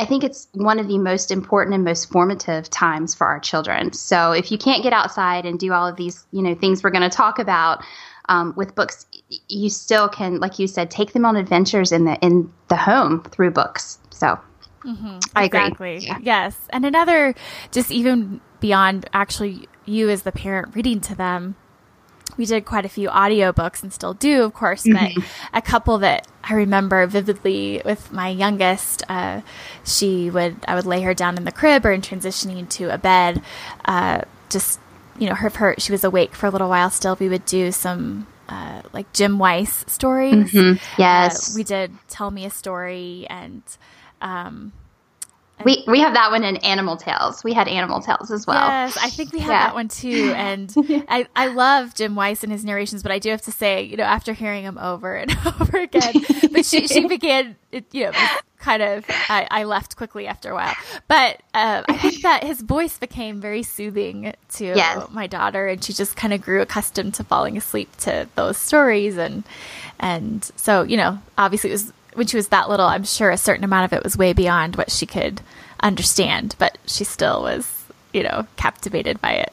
I 0.00 0.04
think 0.04 0.22
it's 0.22 0.46
one 0.52 0.78
of 0.78 0.86
the 0.86 0.96
most 0.96 1.32
important 1.32 1.74
and 1.74 1.82
most 1.82 2.08
formative 2.12 2.70
times 2.70 3.16
for 3.16 3.26
our 3.26 3.40
children. 3.40 3.92
So 3.92 4.30
if 4.30 4.52
you 4.52 4.56
can't 4.56 4.84
get 4.84 4.92
outside 4.92 5.44
and 5.44 5.58
do 5.58 5.72
all 5.72 5.88
of 5.88 5.96
these, 5.96 6.24
you 6.30 6.40
know, 6.40 6.54
things 6.54 6.84
we're 6.84 6.90
going 6.90 7.02
to 7.02 7.14
talk 7.14 7.40
about 7.40 7.84
um, 8.28 8.54
with 8.56 8.76
books, 8.76 9.06
you 9.48 9.68
still 9.68 10.08
can, 10.08 10.38
like 10.38 10.60
you 10.60 10.68
said, 10.68 10.88
take 10.88 11.14
them 11.14 11.24
on 11.24 11.34
adventures 11.34 11.90
in 11.90 12.04
the 12.04 12.16
in 12.20 12.48
the 12.68 12.76
home 12.76 13.24
through 13.24 13.50
books. 13.50 13.98
So 14.10 14.38
mm-hmm. 14.84 15.18
I 15.34 15.46
exactly. 15.46 15.96
agree. 15.96 16.06
Yeah. 16.06 16.18
Yes, 16.22 16.56
and 16.70 16.86
another, 16.86 17.34
just 17.72 17.90
even 17.90 18.40
beyond 18.60 19.08
actually 19.12 19.68
you 19.88 20.08
as 20.10 20.22
the 20.22 20.32
parent 20.32 20.74
reading 20.74 21.00
to 21.00 21.14
them 21.14 21.56
we 22.38 22.46
did 22.46 22.64
quite 22.64 22.84
a 22.84 22.88
few 22.88 23.08
audiobooks 23.08 23.82
and 23.82 23.92
still 23.92 24.14
do, 24.14 24.44
of 24.44 24.54
course, 24.54 24.84
but 24.84 24.94
mm-hmm. 24.94 25.56
a 25.56 25.60
couple 25.60 25.98
that 25.98 26.26
I 26.44 26.54
remember 26.54 27.06
vividly 27.06 27.82
with 27.84 28.12
my 28.12 28.28
youngest, 28.28 29.02
uh, 29.08 29.40
she 29.84 30.30
would, 30.30 30.56
I 30.66 30.74
would 30.74 30.86
lay 30.86 31.02
her 31.02 31.14
down 31.14 31.36
in 31.36 31.44
the 31.44 31.52
crib 31.52 31.84
or 31.84 31.90
in 31.90 32.00
transitioning 32.00 32.68
to 32.70 32.94
a 32.94 32.98
bed, 32.98 33.42
uh, 33.84 34.22
just, 34.50 34.78
you 35.18 35.28
know, 35.28 35.34
her, 35.34 35.48
her, 35.50 35.74
she 35.78 35.90
was 35.90 36.04
awake 36.04 36.34
for 36.34 36.46
a 36.46 36.50
little 36.50 36.68
while 36.68 36.90
still. 36.90 37.16
We 37.18 37.28
would 37.28 37.44
do 37.44 37.72
some, 37.72 38.28
uh, 38.48 38.82
like 38.92 39.12
Jim 39.12 39.38
Weiss 39.38 39.84
stories. 39.88 40.52
Mm-hmm. 40.52 41.00
Yes. 41.00 41.50
Uh, 41.50 41.54
we 41.56 41.64
did 41.64 41.92
Tell 42.08 42.30
Me 42.30 42.44
a 42.44 42.50
Story 42.50 43.26
and, 43.28 43.62
um, 44.22 44.72
we 45.64 45.84
we 45.86 46.00
have 46.00 46.14
that 46.14 46.30
one 46.30 46.44
in 46.44 46.56
Animal 46.58 46.96
Tales. 46.96 47.42
We 47.42 47.52
had 47.52 47.68
Animal 47.68 48.00
Tales 48.00 48.30
as 48.30 48.46
well. 48.46 48.66
Yes, 48.66 48.96
I 48.96 49.10
think 49.10 49.32
we 49.32 49.40
had 49.40 49.50
yeah. 49.50 49.66
that 49.66 49.74
one 49.74 49.88
too. 49.88 50.34
And 50.38 50.72
I 51.08 51.26
I 51.34 51.48
love 51.48 51.94
Jim 51.94 52.14
Weiss 52.14 52.42
and 52.42 52.52
his 52.52 52.64
narrations, 52.64 53.02
but 53.02 53.12
I 53.12 53.18
do 53.18 53.30
have 53.30 53.42
to 53.42 53.52
say, 53.52 53.82
you 53.82 53.96
know, 53.96 54.04
after 54.04 54.32
hearing 54.32 54.64
him 54.64 54.78
over 54.78 55.14
and 55.14 55.36
over 55.60 55.78
again, 55.78 56.14
but 56.52 56.64
she 56.64 56.86
she 56.86 57.06
began, 57.08 57.56
it, 57.72 57.86
you 57.92 58.04
know, 58.04 58.12
kind 58.58 58.82
of 58.82 59.04
I, 59.28 59.46
I 59.50 59.64
left 59.64 59.96
quickly 59.96 60.26
after 60.26 60.50
a 60.50 60.54
while. 60.54 60.74
But 61.08 61.42
uh, 61.54 61.82
I 61.88 61.96
think 61.96 62.22
that 62.22 62.44
his 62.44 62.60
voice 62.60 62.98
became 62.98 63.40
very 63.40 63.62
soothing 63.62 64.34
to 64.54 64.64
yes. 64.64 65.08
my 65.10 65.26
daughter, 65.26 65.66
and 65.66 65.82
she 65.82 65.92
just 65.92 66.16
kind 66.16 66.32
of 66.32 66.40
grew 66.40 66.62
accustomed 66.62 67.14
to 67.14 67.24
falling 67.24 67.56
asleep 67.56 67.94
to 67.98 68.28
those 68.36 68.58
stories, 68.58 69.16
and 69.16 69.44
and 69.98 70.44
so 70.56 70.82
you 70.82 70.96
know, 70.96 71.18
obviously 71.36 71.70
it 71.70 71.74
was 71.74 71.92
when 72.18 72.26
she 72.26 72.36
was 72.36 72.48
that 72.48 72.68
little, 72.68 72.86
I'm 72.86 73.04
sure 73.04 73.30
a 73.30 73.38
certain 73.38 73.64
amount 73.64 73.86
of 73.90 73.96
it 73.96 74.04
was 74.04 74.18
way 74.18 74.32
beyond 74.32 74.76
what 74.76 74.90
she 74.90 75.06
could 75.06 75.40
understand, 75.80 76.54
but 76.58 76.76
she 76.86 77.04
still 77.04 77.42
was, 77.42 77.84
you 78.12 78.22
know, 78.22 78.46
captivated 78.56 79.20
by 79.20 79.32
it. 79.32 79.52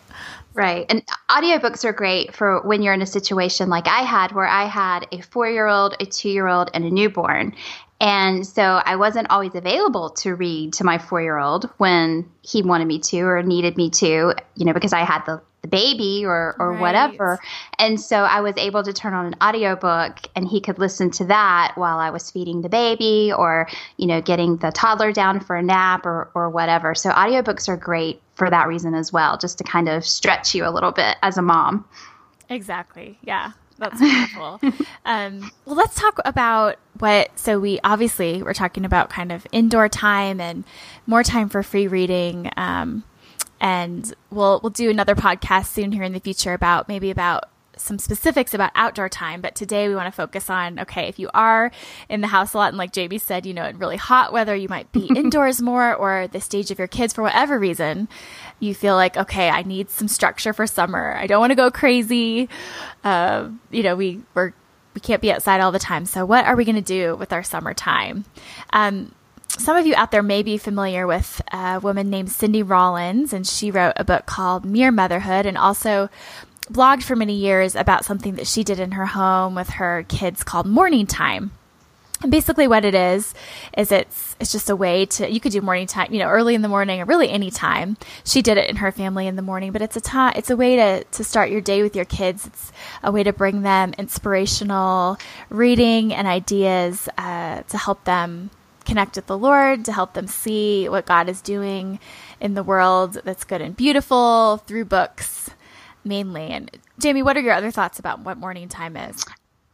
Right. 0.53 0.85
And 0.89 1.05
audiobooks 1.29 1.83
are 1.83 1.93
great 1.93 2.33
for 2.33 2.61
when 2.61 2.81
you're 2.81 2.93
in 2.93 3.01
a 3.01 3.05
situation 3.05 3.69
like 3.69 3.87
I 3.87 4.01
had, 4.01 4.31
where 4.31 4.47
I 4.47 4.65
had 4.65 5.05
a 5.11 5.21
four 5.21 5.49
year 5.49 5.67
old, 5.67 5.95
a 5.99 6.05
two 6.05 6.29
year 6.29 6.47
old, 6.47 6.71
and 6.73 6.85
a 6.85 6.89
newborn. 6.89 7.53
And 8.01 8.45
so 8.45 8.81
I 8.83 8.95
wasn't 8.95 9.29
always 9.29 9.53
available 9.53 10.09
to 10.11 10.35
read 10.35 10.73
to 10.73 10.83
my 10.83 10.97
four 10.97 11.21
year 11.21 11.37
old 11.37 11.69
when 11.77 12.29
he 12.41 12.61
wanted 12.61 12.87
me 12.87 12.99
to 12.99 13.21
or 13.21 13.43
needed 13.43 13.77
me 13.77 13.89
to, 13.91 14.33
you 14.55 14.65
know, 14.65 14.73
because 14.73 14.93
I 14.93 15.01
had 15.01 15.25
the 15.25 15.41
the 15.65 15.69
baby 15.69 16.23
or 16.25 16.55
or 16.59 16.71
Right. 16.71 16.81
whatever. 16.81 17.39
And 17.79 17.99
so 17.99 18.17
I 18.17 18.41
was 18.41 18.53
able 18.57 18.83
to 18.83 18.93
turn 18.93 19.13
on 19.13 19.25
an 19.25 19.35
audiobook 19.41 20.17
and 20.35 20.47
he 20.47 20.61
could 20.61 20.77
listen 20.79 21.09
to 21.11 21.25
that 21.25 21.73
while 21.75 21.97
I 21.97 22.09
was 22.11 22.29
feeding 22.29 22.61
the 22.61 22.69
baby 22.69 23.31
or, 23.35 23.67
you 23.97 24.07
know, 24.07 24.21
getting 24.21 24.57
the 24.57 24.71
toddler 24.71 25.11
down 25.11 25.39
for 25.39 25.55
a 25.55 25.63
nap 25.63 26.05
or 26.05 26.29
or 26.35 26.49
whatever. 26.49 26.93
So 26.95 27.09
audiobooks 27.09 27.67
are 27.67 27.77
great 27.77 28.21
for 28.35 28.49
that 28.49 28.67
reason 28.67 28.93
as 28.93 29.11
well, 29.13 29.37
just 29.37 29.57
to 29.59 29.63
kind 29.63 29.89
of 29.89 30.05
stretch 30.05 30.53
you 30.53 30.65
a 30.65 30.71
little 30.71 30.91
bit 30.91 31.17
as 31.21 31.37
a 31.37 31.41
mom. 31.41 31.85
Exactly. 32.49 33.17
Yeah. 33.23 33.51
That's 33.77 33.99
wonderful. 33.99 34.59
um, 35.05 35.51
well, 35.65 35.75
let's 35.75 35.95
talk 35.99 36.19
about 36.23 36.77
what. 36.99 37.37
So 37.37 37.59
we 37.59 37.79
obviously 37.83 38.41
we're 38.41 38.53
talking 38.53 38.85
about 38.85 39.09
kind 39.09 39.31
of 39.33 39.45
indoor 39.51 39.89
time 39.89 40.39
and 40.39 40.63
more 41.07 41.23
time 41.23 41.49
for 41.49 41.61
free 41.61 41.87
reading. 41.87 42.49
Um, 42.55 43.03
and 43.59 44.13
we'll 44.29 44.59
we'll 44.61 44.69
do 44.69 44.89
another 44.89 45.15
podcast 45.15 45.67
soon 45.67 45.91
here 45.91 46.03
in 46.03 46.13
the 46.13 46.19
future 46.19 46.53
about 46.53 46.87
maybe 46.87 47.09
about 47.09 47.49
some 47.77 47.99
specifics 47.99 48.53
about 48.53 48.71
outdoor 48.75 49.09
time. 49.09 49.41
But 49.41 49.55
today 49.55 49.87
we 49.87 49.95
want 49.95 50.07
to 50.07 50.15
focus 50.15 50.49
on 50.49 50.79
okay, 50.79 51.07
if 51.07 51.19
you 51.19 51.29
are 51.33 51.71
in 52.09 52.21
the 52.21 52.27
house 52.27 52.53
a 52.53 52.57
lot 52.57 52.69
and 52.69 52.77
like 52.77 52.91
Jamie 52.91 53.17
said, 53.17 53.45
you 53.45 53.53
know, 53.53 53.65
in 53.65 53.77
really 53.77 53.97
hot 53.97 54.33
weather, 54.33 54.55
you 54.55 54.69
might 54.69 54.91
be 54.91 55.07
indoors 55.15 55.61
more, 55.61 55.93
or 55.93 56.27
the 56.27 56.41
stage 56.41 56.71
of 56.71 56.79
your 56.79 56.87
kids 56.87 57.13
for 57.13 57.21
whatever 57.21 57.59
reason, 57.59 58.07
you 58.59 58.73
feel 58.73 58.95
like 58.95 59.17
okay, 59.17 59.49
I 59.49 59.63
need 59.63 59.89
some 59.89 60.07
structure 60.07 60.53
for 60.53 60.67
summer. 60.67 61.15
I 61.15 61.27
don't 61.27 61.39
want 61.39 61.51
to 61.51 61.55
go 61.55 61.71
crazy. 61.71 62.49
Uh, 63.03 63.49
you 63.71 63.83
know, 63.83 63.95
we 63.95 64.21
we're 64.33 64.53
we 64.93 65.01
can't 65.01 65.21
be 65.21 65.31
outside 65.31 65.59
all 65.61 65.71
the 65.71 65.79
time. 65.79 66.05
So 66.05 66.25
what 66.25 66.45
are 66.45 66.55
we 66.55 66.63
going 66.63 66.77
to 66.77 66.81
do 66.81 67.15
with 67.17 67.33
our 67.33 67.43
summertime? 67.43 68.23
Um, 68.71 69.13
some 69.57 69.77
of 69.77 69.85
you 69.85 69.95
out 69.95 70.11
there 70.11 70.23
may 70.23 70.43
be 70.43 70.57
familiar 70.57 71.07
with 71.07 71.41
a 71.51 71.79
woman 71.79 72.09
named 72.09 72.31
Cindy 72.31 72.63
Rollins, 72.63 73.33
and 73.33 73.47
she 73.47 73.71
wrote 73.71 73.93
a 73.95 74.03
book 74.03 74.25
called 74.25 74.65
Mere 74.65 74.91
Motherhood 74.91 75.45
and 75.45 75.57
also 75.57 76.09
blogged 76.71 77.03
for 77.03 77.15
many 77.15 77.35
years 77.35 77.75
about 77.75 78.05
something 78.05 78.35
that 78.35 78.47
she 78.47 78.63
did 78.63 78.79
in 78.79 78.91
her 78.91 79.05
home 79.05 79.55
with 79.55 79.69
her 79.71 80.05
kids 80.07 80.43
called 80.43 80.65
Morning 80.65 81.05
Time. 81.05 81.51
And 82.21 82.31
basically, 82.31 82.67
what 82.67 82.85
it 82.85 82.95
is 82.95 83.33
is 83.77 83.91
it's 83.91 84.35
it's 84.39 84.51
just 84.51 84.69
a 84.69 84.75
way 84.75 85.05
to 85.05 85.29
you 85.29 85.39
could 85.39 85.51
do 85.51 85.61
morning 85.61 85.85
time, 85.85 86.13
you 86.13 86.19
know, 86.19 86.29
early 86.29 86.55
in 86.55 86.61
the 86.61 86.69
morning 86.69 87.01
or 87.01 87.05
really 87.05 87.29
any 87.29 87.51
time. 87.51 87.97
She 88.23 88.41
did 88.41 88.57
it 88.57 88.69
in 88.69 88.77
her 88.77 88.91
family 88.91 89.27
in 89.27 89.35
the 89.35 89.41
morning, 89.41 89.71
but 89.71 89.81
it's 89.81 89.97
a 89.97 90.01
time 90.01 90.33
it's 90.35 90.49
a 90.49 90.55
way 90.55 90.75
to 90.77 91.03
to 91.03 91.23
start 91.23 91.49
your 91.49 91.61
day 91.61 91.83
with 91.83 91.95
your 91.95 92.05
kids. 92.05 92.47
It's 92.47 92.71
a 93.03 93.11
way 93.11 93.23
to 93.23 93.33
bring 93.33 93.61
them 93.61 93.93
inspirational 93.97 95.17
reading 95.49 96.13
and 96.13 96.25
ideas 96.25 97.09
uh, 97.17 97.63
to 97.63 97.77
help 97.77 98.05
them 98.05 98.49
connect 98.85 99.15
with 99.15 99.27
the 99.27 99.37
Lord, 99.37 99.85
to 99.85 99.91
help 99.91 100.13
them 100.13 100.27
see 100.27 100.87
what 100.87 101.05
God 101.05 101.27
is 101.29 101.41
doing 101.41 101.99
in 102.39 102.53
the 102.53 102.63
world 102.63 103.17
that's 103.23 103.43
good 103.43 103.61
and 103.61 103.75
beautiful 103.75 104.57
through 104.65 104.85
books 104.85 105.49
mainly. 106.03 106.43
And 106.43 106.71
Jamie, 106.99 107.23
what 107.23 107.35
are 107.35 107.41
your 107.41 107.53
other 107.53 107.71
thoughts 107.71 107.99
about 107.99 108.19
what 108.19 108.37
morning 108.37 108.69
time 108.69 108.95
is? 108.95 109.25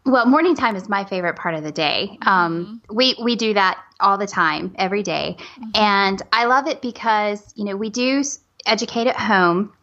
Well, 0.06 0.26
morning 0.26 0.56
time 0.56 0.76
is 0.76 0.90
my 0.90 1.04
favorite 1.06 1.36
part 1.36 1.54
of 1.54 1.64
the 1.64 1.72
day. 1.72 2.18
Um, 2.26 2.82
we 2.90 3.16
we 3.22 3.36
do 3.36 3.54
that 3.54 3.80
all 4.00 4.18
the 4.18 4.26
time, 4.26 4.74
every 4.78 5.04
day. 5.04 5.38
and 5.76 6.20
I 6.34 6.46
love 6.46 6.68
it 6.68 6.82
because 6.82 7.54
you 7.56 7.66
know 7.66 7.76
we 7.76 7.90
do 7.92 8.24
educate 8.66 9.08
at 9.08 9.16
home, 9.16 9.74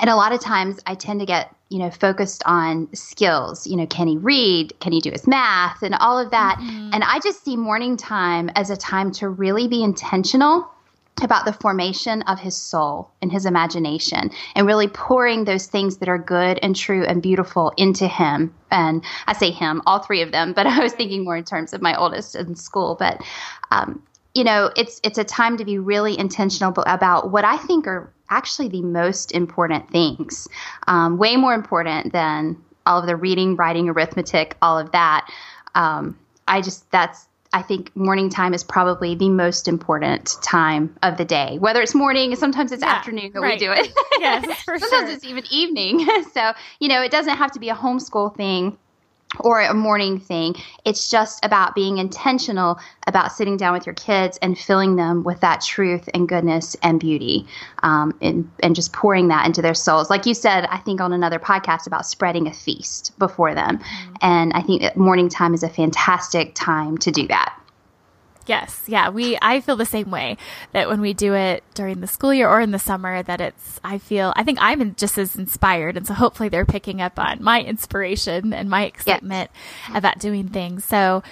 and 0.00 0.08
a 0.08 0.14
lot 0.14 0.32
of 0.32 0.40
times 0.40 0.78
I 0.86 0.94
tend 0.94 1.20
to 1.20 1.26
get 1.26 1.53
you 1.68 1.78
know 1.78 1.90
focused 1.90 2.42
on 2.46 2.88
skills. 2.94 3.66
You 3.66 3.76
know, 3.76 3.86
can 3.86 4.06
he 4.06 4.16
read? 4.16 4.78
Can 4.80 4.92
he 4.92 5.00
do 5.00 5.10
his 5.10 5.26
math? 5.26 5.82
And 5.82 5.94
all 5.96 6.18
of 6.18 6.30
that. 6.30 6.58
And 6.60 7.02
I 7.02 7.18
just 7.20 7.44
see 7.44 7.56
morning 7.56 7.96
time 7.96 8.50
as 8.54 8.70
a 8.70 8.76
time 8.76 9.10
to 9.12 9.28
really 9.28 9.68
be 9.68 9.82
intentional 9.82 10.70
about 11.22 11.44
the 11.44 11.52
formation 11.52 12.22
of 12.22 12.40
his 12.40 12.56
soul 12.56 13.10
and 13.22 13.30
his 13.30 13.46
imagination 13.46 14.30
and 14.54 14.66
really 14.66 14.88
pouring 14.88 15.44
those 15.44 15.66
things 15.66 15.98
that 15.98 16.08
are 16.08 16.18
good 16.18 16.58
and 16.62 16.74
true 16.74 17.04
and 17.04 17.22
beautiful 17.22 17.72
into 17.76 18.08
him 18.08 18.52
and 18.70 19.04
i 19.26 19.32
say 19.32 19.50
him 19.50 19.80
all 19.86 20.00
three 20.00 20.22
of 20.22 20.32
them 20.32 20.52
but 20.52 20.66
i 20.66 20.80
was 20.80 20.92
thinking 20.92 21.24
more 21.24 21.36
in 21.36 21.44
terms 21.44 21.72
of 21.72 21.80
my 21.80 21.96
oldest 21.96 22.34
in 22.34 22.56
school 22.56 22.96
but 22.98 23.22
um, 23.70 24.02
you 24.34 24.42
know 24.42 24.70
it's 24.76 25.00
it's 25.04 25.18
a 25.18 25.24
time 25.24 25.56
to 25.56 25.64
be 25.64 25.78
really 25.78 26.18
intentional 26.18 26.74
about 26.86 27.30
what 27.30 27.44
i 27.44 27.56
think 27.58 27.86
are 27.86 28.12
actually 28.30 28.68
the 28.68 28.82
most 28.82 29.32
important 29.32 29.90
things 29.90 30.48
um, 30.86 31.18
way 31.18 31.36
more 31.36 31.54
important 31.54 32.12
than 32.12 32.56
all 32.86 33.00
of 33.00 33.06
the 33.06 33.16
reading 33.16 33.56
writing 33.56 33.88
arithmetic 33.88 34.56
all 34.62 34.78
of 34.78 34.90
that 34.92 35.28
um, 35.74 36.18
i 36.48 36.60
just 36.60 36.90
that's 36.90 37.28
I 37.54 37.62
think 37.62 37.94
morning 37.94 38.30
time 38.30 38.52
is 38.52 38.64
probably 38.64 39.14
the 39.14 39.28
most 39.28 39.68
important 39.68 40.34
time 40.42 40.96
of 41.04 41.16
the 41.18 41.24
day. 41.24 41.56
Whether 41.60 41.82
it's 41.82 41.94
morning, 41.94 42.34
sometimes 42.34 42.72
it's 42.72 42.82
Yeah, 42.82 42.94
afternoon 42.94 43.30
that 43.32 43.40
right. 43.40 43.60
we 43.60 43.64
do 43.64 43.70
it. 43.70 43.92
Yes, 44.18 44.44
sometimes 44.64 44.90
sure. 44.90 45.08
it's 45.08 45.24
even 45.24 45.44
evening. 45.52 46.04
so, 46.34 46.52
you 46.80 46.88
know, 46.88 47.00
it 47.00 47.12
doesn't 47.12 47.36
have 47.36 47.52
to 47.52 47.60
be 47.60 47.68
a 47.68 47.74
homeschool 47.74 48.36
thing 48.36 48.76
or 49.40 49.60
a 49.60 49.74
morning 49.74 50.18
thing. 50.18 50.54
It's 50.84 51.10
just 51.10 51.44
about 51.44 51.74
being 51.74 51.98
intentional 51.98 52.78
about 53.06 53.32
sitting 53.32 53.56
down 53.56 53.72
with 53.72 53.86
your 53.86 53.94
kids 53.94 54.38
and 54.42 54.58
filling 54.58 54.96
them 54.96 55.24
with 55.24 55.40
that 55.40 55.60
truth 55.60 56.08
and 56.14 56.28
goodness 56.28 56.76
and 56.82 57.00
beauty, 57.00 57.46
um, 57.82 58.16
and 58.20 58.50
and 58.62 58.74
just 58.74 58.92
pouring 58.92 59.28
that 59.28 59.46
into 59.46 59.62
their 59.62 59.74
souls. 59.74 60.10
Like 60.10 60.26
you 60.26 60.34
said, 60.34 60.66
I 60.66 60.78
think 60.78 61.00
on 61.00 61.12
another 61.12 61.38
podcast 61.38 61.86
about 61.86 62.06
spreading 62.06 62.46
a 62.46 62.52
feast 62.52 63.18
before 63.18 63.54
them, 63.54 63.80
and 64.22 64.52
I 64.52 64.62
think 64.62 64.82
that 64.82 64.96
morning 64.96 65.28
time 65.28 65.54
is 65.54 65.62
a 65.62 65.68
fantastic 65.68 66.54
time 66.54 66.98
to 66.98 67.10
do 67.10 67.26
that. 67.28 67.58
Yes, 68.46 68.82
yeah, 68.86 69.08
we 69.08 69.38
I 69.40 69.60
feel 69.60 69.76
the 69.76 69.86
same 69.86 70.10
way 70.10 70.36
that 70.72 70.88
when 70.88 71.00
we 71.00 71.14
do 71.14 71.34
it 71.34 71.64
during 71.74 72.00
the 72.00 72.06
school 72.06 72.34
year 72.34 72.48
or 72.48 72.60
in 72.60 72.72
the 72.72 72.78
summer 72.78 73.22
that 73.22 73.40
it's 73.40 73.80
I 73.82 73.98
feel 73.98 74.32
I 74.36 74.42
think 74.42 74.58
I'm 74.60 74.94
just 74.96 75.16
as 75.16 75.34
inspired 75.36 75.96
and 75.96 76.06
so 76.06 76.14
hopefully 76.14 76.48
they're 76.50 76.66
picking 76.66 77.00
up 77.00 77.18
on 77.18 77.42
my 77.42 77.62
inspiration 77.62 78.52
and 78.52 78.68
my 78.68 78.84
excitement 78.84 79.50
about 79.94 80.18
doing 80.18 80.48
things. 80.48 80.84
So 80.84 81.22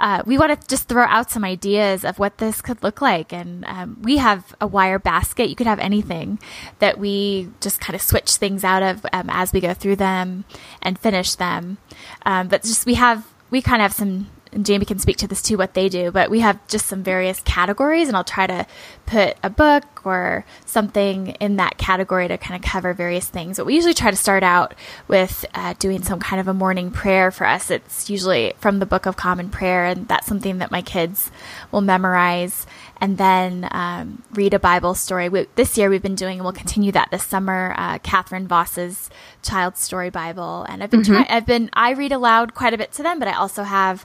uh, 0.00 0.22
we 0.24 0.38
want 0.38 0.58
to 0.58 0.66
just 0.66 0.88
throw 0.88 1.04
out 1.04 1.30
some 1.30 1.44
ideas 1.44 2.04
of 2.06 2.18
what 2.18 2.38
this 2.38 2.62
could 2.62 2.82
look 2.82 3.02
like. 3.02 3.32
And 3.34 3.64
um, 3.66 3.98
we 4.00 4.16
have 4.16 4.56
a 4.60 4.66
wire 4.66 4.98
basket. 4.98 5.50
You 5.50 5.54
could 5.54 5.66
have 5.66 5.78
anything 5.78 6.40
that 6.78 6.98
we 6.98 7.50
just 7.60 7.80
kind 7.80 7.94
of 7.94 8.00
switch 8.00 8.36
things 8.36 8.64
out 8.64 8.82
of 8.82 9.04
um, 9.12 9.28
as 9.28 9.52
we 9.52 9.60
go 9.60 9.74
through 9.74 9.96
them 9.96 10.44
and 10.80 10.98
finish 10.98 11.34
them. 11.34 11.76
Um, 12.24 12.48
but 12.48 12.62
just 12.62 12.86
we 12.86 12.94
have, 12.94 13.26
we 13.50 13.60
kind 13.60 13.82
of 13.82 13.90
have 13.90 13.92
some, 13.92 14.30
and 14.52 14.66
Jamie 14.66 14.84
can 14.84 14.98
speak 14.98 15.16
to 15.18 15.28
this 15.28 15.42
too, 15.42 15.56
what 15.56 15.74
they 15.74 15.88
do, 15.88 16.10
but 16.10 16.30
we 16.30 16.40
have 16.40 16.66
just 16.66 16.86
some 16.86 17.02
various 17.02 17.40
categories, 17.40 18.08
and 18.08 18.16
I'll 18.16 18.24
try 18.24 18.46
to 18.46 18.66
put 19.06 19.36
a 19.42 19.50
book 19.50 19.84
or 20.04 20.44
something 20.66 21.28
in 21.40 21.56
that 21.56 21.78
category 21.78 22.28
to 22.28 22.38
kind 22.38 22.62
of 22.62 22.68
cover 22.68 22.94
various 22.94 23.28
things. 23.28 23.58
But 23.58 23.66
we 23.66 23.74
usually 23.74 23.94
try 23.94 24.10
to 24.10 24.16
start 24.16 24.42
out 24.42 24.74
with 25.08 25.44
uh, 25.54 25.74
doing 25.78 26.02
some 26.02 26.20
kind 26.20 26.40
of 26.40 26.48
a 26.48 26.54
morning 26.54 26.90
prayer 26.90 27.30
for 27.30 27.46
us. 27.46 27.70
It's 27.70 28.10
usually 28.10 28.54
from 28.58 28.78
the 28.78 28.86
Book 28.86 29.06
of 29.06 29.16
Common 29.16 29.50
Prayer, 29.50 29.86
and 29.86 30.08
that's 30.08 30.26
something 30.26 30.58
that 30.58 30.70
my 30.70 30.82
kids 30.82 31.30
will 31.70 31.80
memorize. 31.80 32.66
And 33.02 33.16
then 33.16 33.66
um, 33.70 34.22
read 34.32 34.52
a 34.52 34.58
Bible 34.58 34.94
story. 34.94 35.30
We, 35.30 35.46
this 35.54 35.78
year 35.78 35.88
we've 35.88 36.02
been 36.02 36.14
doing, 36.16 36.34
and 36.38 36.44
we'll 36.44 36.52
continue 36.52 36.92
that 36.92 37.10
this 37.10 37.24
summer. 37.24 37.74
Uh, 37.78 37.98
Catherine 37.98 38.46
Vos's 38.46 39.08
Child 39.42 39.78
Story 39.78 40.10
Bible, 40.10 40.66
and 40.68 40.82
I've 40.82 40.90
been 40.90 41.02
trying. 41.02 41.26
I've 41.28 41.46
been 41.46 41.70
I 41.72 41.92
read 41.92 42.12
aloud 42.12 42.54
quite 42.54 42.74
a 42.74 42.78
bit 42.78 42.92
to 42.92 43.02
them, 43.02 43.18
but 43.18 43.26
I 43.26 43.32
also 43.32 43.62
have 43.62 44.04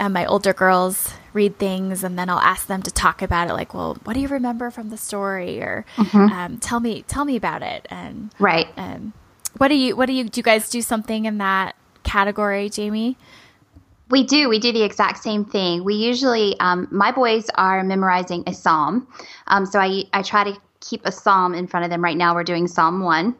um, 0.00 0.12
my 0.12 0.24
older 0.26 0.52
girls 0.52 1.12
read 1.32 1.58
things 1.58 2.04
and 2.04 2.18
then 2.18 2.28
I'll 2.28 2.38
ask 2.38 2.66
them 2.66 2.82
to 2.82 2.90
talk 2.90 3.22
about 3.22 3.48
it 3.48 3.54
like 3.54 3.72
well 3.74 3.96
what 4.04 4.14
do 4.14 4.20
you 4.20 4.28
remember 4.28 4.70
from 4.70 4.90
the 4.90 4.96
story 4.96 5.60
or 5.60 5.84
um, 6.12 6.58
tell 6.58 6.80
me 6.80 7.02
tell 7.08 7.24
me 7.24 7.36
about 7.36 7.62
it 7.62 7.86
and 7.90 8.30
Right. 8.38 8.68
um, 8.76 9.12
what 9.56 9.68
do 9.68 9.74
you 9.74 9.96
what 9.96 10.06
do 10.06 10.12
you 10.12 10.24
do 10.24 10.38
you 10.40 10.42
guys 10.42 10.68
do 10.68 10.82
something 10.82 11.24
in 11.24 11.38
that 11.38 11.74
category 12.02 12.68
Jamie 12.68 13.16
We 14.10 14.24
do. 14.24 14.48
We 14.50 14.58
do 14.58 14.72
the 14.72 14.82
exact 14.82 15.22
same 15.22 15.44
thing. 15.46 15.84
We 15.84 15.94
usually, 15.94 16.58
um, 16.60 16.86
my 16.90 17.12
boys 17.12 17.46
are 17.54 17.82
memorizing 17.82 18.44
a 18.46 18.52
psalm. 18.52 19.06
Um, 19.46 19.64
so 19.64 19.78
I, 19.80 20.04
I 20.12 20.20
try 20.22 20.44
to 20.44 20.54
keep 20.80 21.00
a 21.06 21.12
psalm 21.12 21.54
in 21.54 21.66
front 21.66 21.84
of 21.84 21.90
them. 21.90 22.04
Right 22.04 22.16
now, 22.18 22.34
we're 22.34 22.44
doing 22.44 22.68
Psalm 22.68 23.02
one. 23.02 23.34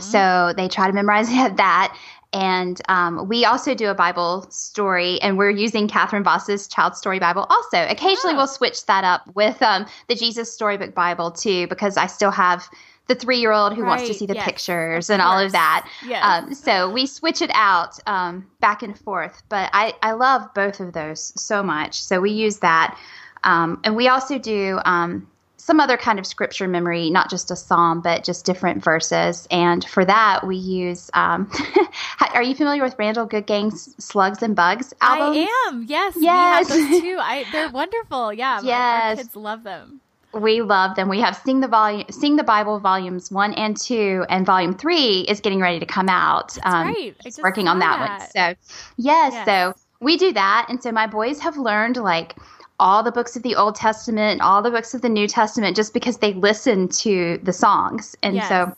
So 0.00 0.52
they 0.56 0.68
try 0.68 0.86
to 0.86 0.92
memorize 0.92 1.28
that. 1.56 1.96
And 2.32 2.80
um, 2.88 3.28
we 3.28 3.44
also 3.44 3.74
do 3.74 3.88
a 3.88 3.94
Bible 3.94 4.46
story, 4.50 5.20
and 5.22 5.38
we're 5.38 5.50
using 5.50 5.88
Catherine 5.88 6.24
Vos's 6.24 6.66
Child 6.68 6.96
Story 6.96 7.18
Bible 7.18 7.46
also. 7.48 7.78
Occasionally, 7.88 8.34
Oh. 8.34 8.38
we'll 8.38 8.46
switch 8.46 8.84
that 8.86 9.04
up 9.04 9.22
with 9.34 9.62
um, 9.62 9.86
the 10.08 10.14
Jesus 10.14 10.52
Storybook 10.52 10.94
Bible 10.94 11.30
too, 11.30 11.66
because 11.68 11.96
I 11.96 12.06
still 12.06 12.32
have 12.32 12.68
the 13.08 13.14
three 13.14 13.38
year 13.38 13.52
old 13.52 13.74
who 13.74 13.84
wants 13.84 14.08
to 14.08 14.14
see 14.14 14.26
the 14.26 14.34
yes, 14.34 14.44
pictures 14.44 15.10
and 15.10 15.22
all 15.22 15.38
of 15.38 15.52
that. 15.52 15.88
Yes. 16.04 16.24
Um, 16.24 16.54
so 16.54 16.90
we 16.90 17.06
switch 17.06 17.40
it 17.40 17.50
out 17.54 17.98
um, 18.06 18.44
back 18.60 18.82
and 18.82 18.98
forth. 18.98 19.44
But 19.48 19.70
I, 19.72 19.94
I 20.02 20.12
love 20.12 20.52
both 20.54 20.80
of 20.80 20.92
those 20.92 21.32
so 21.40 21.62
much. 21.62 22.02
So 22.02 22.20
we 22.20 22.32
use 22.32 22.58
that. 22.58 22.98
Um, 23.44 23.80
and 23.84 23.94
we 23.94 24.08
also 24.08 24.38
do 24.38 24.80
um, 24.84 25.28
some 25.66 25.80
other 25.80 25.96
kind 25.96 26.20
of 26.20 26.26
scripture 26.26 26.68
memory, 26.68 27.10
not 27.10 27.28
just 27.28 27.50
a 27.50 27.56
psalm, 27.56 28.00
but 28.00 28.22
just 28.22 28.46
different 28.46 28.84
verses. 28.84 29.48
And 29.50 29.84
for 29.84 30.04
that, 30.04 30.46
we 30.46 30.54
use. 30.54 31.10
Um, 31.12 31.50
are 32.34 32.42
you 32.42 32.54
familiar 32.54 32.84
with 32.84 32.94
Randall 33.00 33.26
Goodgame's 33.26 33.92
Slugs 33.98 34.44
and 34.44 34.54
Bugs 34.54 34.94
album? 35.00 35.34
I 35.36 35.68
am 35.68 35.84
yes 35.88 36.14
Yes. 36.16 36.70
we 36.70 36.76
have 36.76 36.90
those 36.90 37.00
too 37.00 37.16
I 37.20 37.44
they're 37.50 37.68
wonderful 37.68 38.32
yeah 38.32 38.60
Yes. 38.62 39.18
kids 39.18 39.34
love 39.34 39.64
them 39.64 40.00
we 40.32 40.60
love 40.60 40.96
them. 40.96 41.08
We 41.08 41.20
have 41.20 41.34
Sing 41.34 41.60
the 41.60 41.68
Volume, 41.68 42.04
Sing 42.10 42.36
the 42.36 42.44
Bible 42.44 42.78
volumes 42.78 43.30
one 43.30 43.54
and 43.54 43.74
two, 43.74 44.26
and 44.28 44.44
volume 44.44 44.76
three 44.76 45.20
is 45.20 45.40
getting 45.40 45.60
ready 45.60 45.80
to 45.80 45.86
come 45.86 46.10
out. 46.10 46.54
That's 46.62 46.74
um, 46.74 46.88
right. 46.88 47.16
working 47.42 47.68
on 47.68 47.78
that, 47.78 47.98
that, 47.98 48.20
one. 48.20 48.30
So, 48.30 48.70
yes, 48.98 49.32
yes, 49.32 49.46
so 49.46 49.74
we 50.00 50.18
do 50.18 50.32
that, 50.34 50.66
and 50.68 50.82
so 50.82 50.92
my 50.92 51.06
boys 51.06 51.40
have 51.40 51.56
learned 51.56 51.96
like 51.96 52.36
all 52.78 53.02
the 53.02 53.12
books 53.12 53.36
of 53.36 53.42
the 53.42 53.54
Old 53.56 53.74
Testament, 53.74 54.40
all 54.40 54.62
the 54.62 54.70
books 54.70 54.94
of 54.94 55.02
the 55.02 55.08
New 55.08 55.26
Testament, 55.26 55.76
just 55.76 55.94
because 55.94 56.18
they 56.18 56.32
listen 56.34 56.88
to 56.88 57.38
the 57.42 57.52
songs, 57.52 58.16
and 58.22 58.36
yes. 58.36 58.48
so 58.48 58.74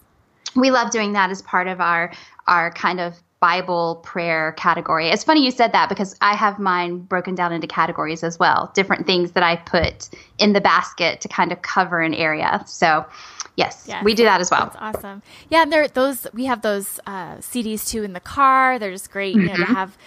we 0.57 0.71
love 0.71 0.91
doing 0.91 1.13
that 1.13 1.31
as 1.31 1.43
part 1.43 1.69
of 1.69 1.81
our 1.81 2.13
our 2.47 2.71
kind 2.73 3.01
of 3.01 3.15
Bible 3.41 4.01
prayer 4.05 4.53
category. 4.53 5.09
It's 5.11 5.23
funny 5.23 5.45
you 5.45 5.51
said 5.51 5.73
that 5.73 5.89
because 5.89 6.17
I 6.21 6.35
have 6.35 6.59
mine 6.59 6.99
broken 6.99 7.35
down 7.35 7.53
into 7.53 7.67
categories 7.67 8.25
as 8.25 8.39
well, 8.39 8.73
different 8.75 9.07
things 9.07 9.33
that 9.33 9.43
I 9.43 9.57
put 9.57 10.09
in 10.39 10.55
the 10.55 10.61
basket 10.61 11.21
to 11.21 11.29
kind 11.29 11.53
of 11.53 11.63
cover 11.63 12.01
an 12.01 12.15
area. 12.15 12.63
So, 12.67 13.07
yes, 13.59 13.85
yes 13.87 14.05
we 14.05 14.15
do 14.15 14.25
that 14.25 14.41
as 14.41 14.51
well. 14.51 14.71
That's 14.73 14.97
awesome. 14.97 15.23
Yeah, 15.51 15.63
and 15.63 15.73
there 15.73 15.89
those 15.89 16.27
we 16.33 16.47
have 16.47 16.63
those 16.63 17.01
uh, 17.07 17.37
CDs 17.37 17.87
too 17.89 18.05
in 18.05 18.13
the 18.13 18.21
car. 18.21 18.79
They're 18.79 18.93
just 18.93 19.11
great 19.11 19.35
mm-hmm. 19.35 19.43
you 19.43 19.49
know, 19.49 19.57
to 19.57 19.63
mm-hmm. 19.65 19.75
have. 19.75 19.99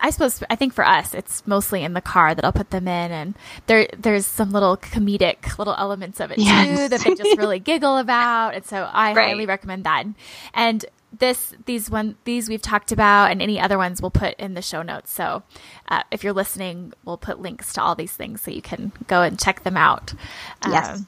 I 0.00 0.08
suppose 0.08 0.42
I 0.48 0.56
think 0.56 0.72
for 0.72 0.84
us 0.84 1.12
it's 1.12 1.46
mostly 1.46 1.84
in 1.84 1.92
the 1.92 2.00
car 2.00 2.34
that 2.34 2.44
I'll 2.44 2.52
put 2.52 2.70
them 2.70 2.88
in, 2.88 3.12
and 3.12 3.34
there 3.66 3.88
there's 3.96 4.26
some 4.26 4.50
little 4.50 4.76
comedic 4.76 5.58
little 5.58 5.74
elements 5.76 6.20
of 6.20 6.30
it 6.30 6.38
yes. 6.38 6.66
too 6.66 6.88
that 6.88 7.00
they 7.04 7.14
just 7.14 7.38
really 7.38 7.60
giggle 7.60 7.98
about, 7.98 8.54
and 8.54 8.64
so 8.64 8.88
I 8.90 9.12
right. 9.14 9.28
highly 9.28 9.46
recommend 9.46 9.84
that. 9.84 10.06
And 10.54 10.84
this 11.18 11.54
these 11.66 11.90
one 11.90 12.16
these 12.24 12.48
we've 12.48 12.62
talked 12.62 12.90
about 12.90 13.30
and 13.30 13.40
any 13.40 13.60
other 13.60 13.78
ones 13.78 14.00
we'll 14.02 14.10
put 14.10 14.34
in 14.34 14.54
the 14.54 14.62
show 14.62 14.82
notes 14.82 15.12
so 15.12 15.44
uh, 15.88 16.02
if 16.10 16.24
you're 16.24 16.32
listening 16.32 16.92
we'll 17.04 17.16
put 17.16 17.40
links 17.40 17.72
to 17.72 17.80
all 17.80 17.94
these 17.94 18.12
things 18.12 18.40
so 18.40 18.50
you 18.50 18.60
can 18.60 18.90
go 19.06 19.22
and 19.22 19.38
check 19.38 19.62
them 19.62 19.76
out 19.76 20.12
yes 20.66 20.98
um, 20.98 21.06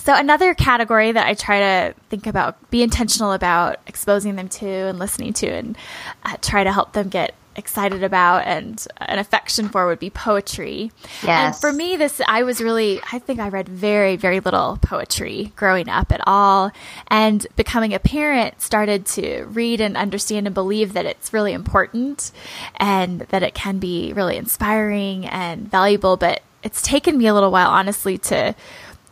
so 0.00 0.14
another 0.14 0.54
category 0.54 1.12
that 1.12 1.26
i 1.26 1.34
try 1.34 1.60
to 1.60 1.94
think 2.08 2.26
about 2.26 2.70
be 2.70 2.82
intentional 2.82 3.32
about 3.32 3.76
exposing 3.86 4.36
them 4.36 4.48
to 4.48 4.66
and 4.66 4.98
listening 4.98 5.32
to 5.32 5.46
and 5.46 5.76
uh, 6.24 6.36
try 6.40 6.64
to 6.64 6.72
help 6.72 6.92
them 6.92 7.08
get 7.08 7.34
excited 7.56 8.02
about 8.02 8.44
and 8.46 8.86
an 8.98 9.18
affection 9.18 9.68
for 9.68 9.86
would 9.86 9.98
be 9.98 10.10
poetry. 10.10 10.90
Yes. 11.22 11.54
And 11.54 11.56
for 11.56 11.72
me, 11.72 11.96
this, 11.96 12.20
I 12.26 12.42
was 12.42 12.60
really, 12.60 13.00
I 13.12 13.18
think 13.18 13.38
I 13.38 13.48
read 13.48 13.68
very, 13.68 14.16
very 14.16 14.40
little 14.40 14.78
poetry 14.82 15.52
growing 15.56 15.88
up 15.88 16.12
at 16.12 16.20
all. 16.26 16.70
And 17.08 17.46
becoming 17.56 17.94
a 17.94 17.98
parent 17.98 18.60
started 18.60 19.06
to 19.06 19.44
read 19.44 19.80
and 19.80 19.96
understand 19.96 20.46
and 20.46 20.54
believe 20.54 20.92
that 20.92 21.06
it's 21.06 21.32
really 21.32 21.52
important 21.52 22.32
and 22.76 23.20
that 23.28 23.42
it 23.42 23.54
can 23.54 23.78
be 23.78 24.12
really 24.12 24.36
inspiring 24.36 25.26
and 25.26 25.70
valuable. 25.70 26.16
But 26.16 26.42
it's 26.62 26.82
taken 26.82 27.18
me 27.18 27.26
a 27.26 27.34
little 27.34 27.50
while, 27.50 27.70
honestly, 27.70 28.18
to 28.18 28.54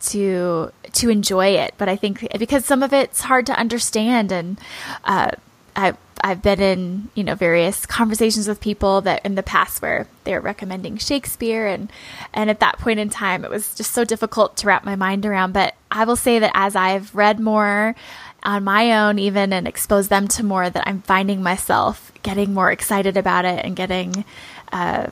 to 0.01 0.71
to 0.93 1.09
enjoy 1.09 1.47
it 1.47 1.73
but 1.77 1.89
i 1.89 1.95
think 1.95 2.27
because 2.37 2.65
some 2.65 2.83
of 2.83 2.93
it's 2.93 3.21
hard 3.21 3.45
to 3.45 3.53
understand 3.53 4.31
and 4.31 4.59
uh, 5.03 5.31
I, 5.75 5.93
I've 6.21 6.41
been 6.41 6.59
in, 6.59 7.09
you 7.15 7.23
know, 7.23 7.35
various 7.35 7.85
conversations 7.85 8.47
with 8.47 8.59
people 8.59 9.01
that 9.01 9.25
in 9.25 9.35
the 9.35 9.43
past 9.43 9.81
where 9.81 10.07
they're 10.25 10.41
recommending 10.41 10.97
Shakespeare 10.97 11.67
and 11.67 11.91
and 12.33 12.49
at 12.49 12.59
that 12.59 12.79
point 12.79 12.99
in 12.99 13.09
time 13.09 13.45
it 13.45 13.51
was 13.51 13.75
just 13.75 13.93
so 13.93 14.03
difficult 14.03 14.57
to 14.57 14.67
wrap 14.67 14.83
my 14.83 14.95
mind 14.95 15.25
around. 15.25 15.53
But 15.53 15.75
I 15.89 16.03
will 16.03 16.17
say 16.17 16.39
that 16.39 16.51
as 16.53 16.75
I've 16.75 17.15
read 17.15 17.39
more 17.39 17.95
on 18.43 18.63
my 18.63 19.07
own 19.07 19.19
even 19.19 19.53
and 19.53 19.67
exposed 19.67 20.09
them 20.09 20.27
to 20.29 20.43
more 20.43 20.69
that 20.69 20.87
I'm 20.87 21.01
finding 21.01 21.41
myself 21.41 22.11
getting 22.23 22.53
more 22.53 22.71
excited 22.71 23.15
about 23.15 23.45
it 23.45 23.63
and 23.63 23.75
getting 23.75 24.25
uh, 24.73 25.07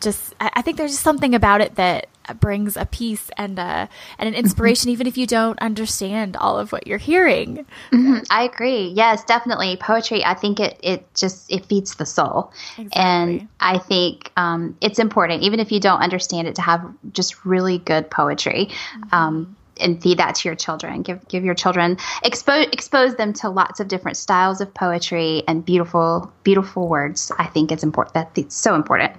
just 0.00 0.34
I, 0.40 0.50
I 0.54 0.62
think 0.62 0.76
there's 0.76 0.92
just 0.92 1.02
something 1.02 1.34
about 1.34 1.62
it 1.62 1.76
that 1.76 2.08
brings 2.40 2.76
a 2.76 2.86
peace 2.86 3.30
and 3.36 3.58
a, 3.58 3.88
and 4.18 4.28
an 4.28 4.34
inspiration, 4.34 4.90
even 4.90 5.06
if 5.06 5.16
you 5.16 5.26
don't 5.26 5.58
understand 5.60 6.36
all 6.36 6.58
of 6.58 6.72
what 6.72 6.86
you're 6.86 6.98
hearing. 6.98 7.66
Mm-hmm. 7.92 8.18
I 8.30 8.44
agree. 8.44 8.88
Yes, 8.88 9.24
definitely. 9.24 9.76
Poetry, 9.76 10.24
I 10.24 10.34
think 10.34 10.60
it, 10.60 10.78
it 10.82 11.14
just, 11.14 11.50
it 11.52 11.66
feeds 11.66 11.96
the 11.96 12.06
soul. 12.06 12.52
Exactly. 12.78 12.90
And 12.94 13.48
I 13.60 13.78
think 13.78 14.32
um, 14.36 14.76
it's 14.80 14.98
important, 14.98 15.42
even 15.42 15.60
if 15.60 15.70
you 15.72 15.80
don't 15.80 16.00
understand 16.00 16.48
it, 16.48 16.54
to 16.56 16.62
have 16.62 16.84
just 17.12 17.44
really 17.44 17.78
good 17.78 18.10
poetry. 18.10 18.70
Mm-hmm. 18.70 19.14
Um, 19.14 19.56
and 19.80 20.00
feed 20.00 20.18
that 20.18 20.36
to 20.36 20.48
your 20.48 20.54
children. 20.54 21.02
Give 21.02 21.26
give 21.26 21.44
your 21.44 21.54
children 21.54 21.96
expose 22.22 22.66
expose 22.72 23.16
them 23.16 23.32
to 23.32 23.48
lots 23.48 23.80
of 23.80 23.88
different 23.88 24.16
styles 24.16 24.60
of 24.60 24.72
poetry 24.72 25.42
and 25.48 25.64
beautiful 25.64 26.32
beautiful 26.44 26.86
words. 26.86 27.32
I 27.40 27.46
think 27.46 27.72
it's 27.72 27.82
important. 27.82 28.14
That 28.14 28.30
it's 28.36 28.54
so 28.54 28.76
important. 28.76 29.16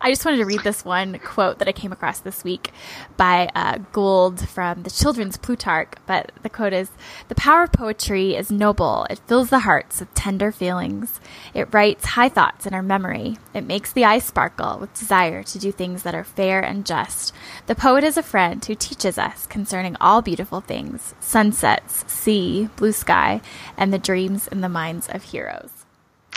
I 0.00 0.10
just 0.10 0.24
wanted 0.24 0.38
to 0.38 0.44
read 0.44 0.62
this 0.62 0.84
one 0.84 1.18
quote 1.18 1.58
that 1.58 1.68
I 1.68 1.72
came 1.72 1.92
across 1.92 2.20
this 2.20 2.44
week 2.44 2.72
by 3.16 3.50
uh, 3.54 3.78
Gould 3.92 4.48
from 4.48 4.82
the 4.82 4.90
Children's 4.90 5.36
Plutarch. 5.36 5.94
But 6.06 6.32
the 6.42 6.50
quote 6.50 6.72
is 6.72 6.90
The 7.28 7.34
power 7.34 7.64
of 7.64 7.72
poetry 7.72 8.34
is 8.34 8.50
noble. 8.50 9.06
It 9.10 9.20
fills 9.26 9.50
the 9.50 9.60
hearts 9.60 10.00
with 10.00 10.12
tender 10.14 10.52
feelings. 10.52 11.20
It 11.54 11.72
writes 11.72 12.04
high 12.04 12.28
thoughts 12.28 12.66
in 12.66 12.74
our 12.74 12.82
memory. 12.82 13.38
It 13.54 13.64
makes 13.64 13.92
the 13.92 14.04
eye 14.04 14.18
sparkle 14.18 14.78
with 14.78 14.94
desire 14.94 15.42
to 15.42 15.58
do 15.58 15.72
things 15.72 16.02
that 16.02 16.14
are 16.14 16.24
fair 16.24 16.60
and 16.60 16.86
just. 16.86 17.32
The 17.66 17.74
poet 17.74 18.04
is 18.04 18.16
a 18.16 18.22
friend 18.22 18.64
who 18.64 18.74
teaches 18.74 19.18
us 19.18 19.46
concerning 19.46 19.96
all 20.00 20.22
beautiful 20.22 20.60
things 20.60 21.14
sunsets, 21.20 22.04
sea, 22.10 22.68
blue 22.76 22.92
sky, 22.92 23.40
and 23.76 23.92
the 23.92 23.98
dreams 23.98 24.46
in 24.48 24.60
the 24.60 24.68
minds 24.68 25.08
of 25.08 25.22
heroes. 25.22 25.70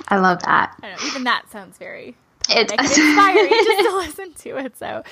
I 0.07 0.17
love 0.17 0.41
that. 0.43 0.75
I 0.81 0.91
know, 0.91 0.97
even 1.05 1.23
that 1.25 1.49
sounds 1.51 1.77
very 1.77 2.15
it's 2.49 2.73
inspiring 2.97 3.49
just 3.49 3.89
to 3.89 3.95
listen 3.97 4.33
to 4.33 4.57
it. 4.57 4.77
So, 4.77 5.03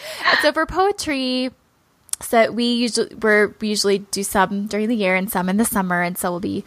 so 0.41 0.52
for 0.52 0.65
poetry, 0.65 1.52
so 2.21 2.52
we 2.52 2.73
usually 2.73 3.13
we're, 3.15 3.54
we 3.60 3.69
usually 3.69 4.00
do 4.00 4.23
some 4.23 4.67
during 4.67 4.89
the 4.89 4.95
year 4.95 5.15
and 5.15 5.32
some 5.32 5.50
in 5.50 5.58
the 5.58 5.65
summer, 5.65 6.02
and 6.02 6.17
so 6.17 6.32
we'll 6.32 6.39
be 6.39 6.63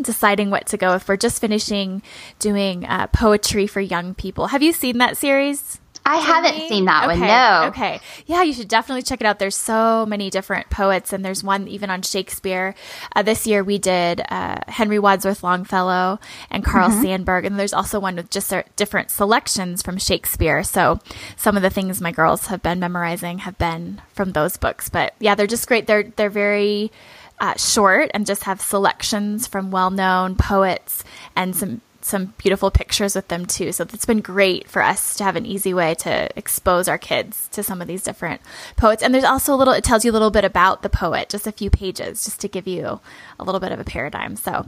deciding 0.00 0.50
what 0.50 0.66
to 0.66 0.76
go 0.76 0.94
if 0.94 1.08
we're 1.08 1.16
just 1.16 1.40
finishing 1.40 2.02
doing 2.38 2.84
uh, 2.84 3.06
poetry 3.08 3.66
for 3.66 3.80
young 3.80 4.14
people. 4.14 4.48
Have 4.48 4.62
you 4.62 4.72
seen 4.72 4.98
that 4.98 5.16
series? 5.16 5.80
I 6.06 6.16
haven't 6.16 6.68
seen 6.68 6.84
that 6.84 7.08
okay. 7.08 7.18
one. 7.18 7.28
No. 7.28 7.64
Okay. 7.68 8.00
Yeah, 8.26 8.42
you 8.42 8.52
should 8.52 8.68
definitely 8.68 9.02
check 9.02 9.20
it 9.20 9.26
out. 9.26 9.38
There's 9.38 9.56
so 9.56 10.04
many 10.04 10.28
different 10.28 10.68
poets, 10.68 11.12
and 11.12 11.24
there's 11.24 11.42
one 11.42 11.66
even 11.66 11.88
on 11.88 12.02
Shakespeare. 12.02 12.74
Uh, 13.16 13.22
this 13.22 13.46
year 13.46 13.64
we 13.64 13.78
did 13.78 14.20
uh, 14.28 14.58
Henry 14.68 14.98
Wadsworth 14.98 15.42
Longfellow 15.42 16.18
and 16.50 16.64
Carl 16.64 16.90
mm-hmm. 16.90 17.04
Sandburg, 17.04 17.46
and 17.46 17.58
there's 17.58 17.72
also 17.72 17.98
one 17.98 18.16
with 18.16 18.30
just 18.30 18.52
different 18.76 19.10
selections 19.10 19.82
from 19.82 19.96
Shakespeare. 19.96 20.62
So 20.62 21.00
some 21.36 21.56
of 21.56 21.62
the 21.62 21.70
things 21.70 22.00
my 22.00 22.12
girls 22.12 22.46
have 22.46 22.62
been 22.62 22.80
memorizing 22.80 23.38
have 23.38 23.56
been 23.56 24.02
from 24.12 24.32
those 24.32 24.56
books. 24.58 24.90
But 24.90 25.14
yeah, 25.20 25.34
they're 25.34 25.46
just 25.46 25.66
great. 25.66 25.86
They're 25.86 26.12
they're 26.16 26.28
very 26.30 26.92
uh, 27.40 27.54
short 27.56 28.10
and 28.14 28.26
just 28.26 28.44
have 28.44 28.60
selections 28.60 29.46
from 29.46 29.70
well-known 29.70 30.36
poets 30.36 31.02
and 31.34 31.56
some 31.56 31.80
some 32.04 32.34
beautiful 32.36 32.70
pictures 32.70 33.14
with 33.14 33.28
them 33.28 33.46
too. 33.46 33.72
So 33.72 33.86
it's 33.92 34.04
been 34.04 34.20
great 34.20 34.68
for 34.68 34.82
us 34.82 35.16
to 35.16 35.24
have 35.24 35.36
an 35.36 35.46
easy 35.46 35.72
way 35.72 35.94
to 35.96 36.28
expose 36.36 36.86
our 36.86 36.98
kids 36.98 37.48
to 37.52 37.62
some 37.62 37.80
of 37.80 37.88
these 37.88 38.02
different 38.02 38.42
poets. 38.76 39.02
And 39.02 39.14
there's 39.14 39.24
also 39.24 39.54
a 39.54 39.56
little, 39.56 39.72
it 39.72 39.84
tells 39.84 40.04
you 40.04 40.10
a 40.10 40.12
little 40.12 40.30
bit 40.30 40.44
about 40.44 40.82
the 40.82 40.90
poet, 40.90 41.30
just 41.30 41.46
a 41.46 41.52
few 41.52 41.70
pages, 41.70 42.24
just 42.24 42.40
to 42.40 42.48
give 42.48 42.66
you 42.66 43.00
a 43.40 43.44
little 43.44 43.60
bit 43.60 43.72
of 43.72 43.80
a 43.80 43.84
paradigm. 43.84 44.36
So 44.36 44.66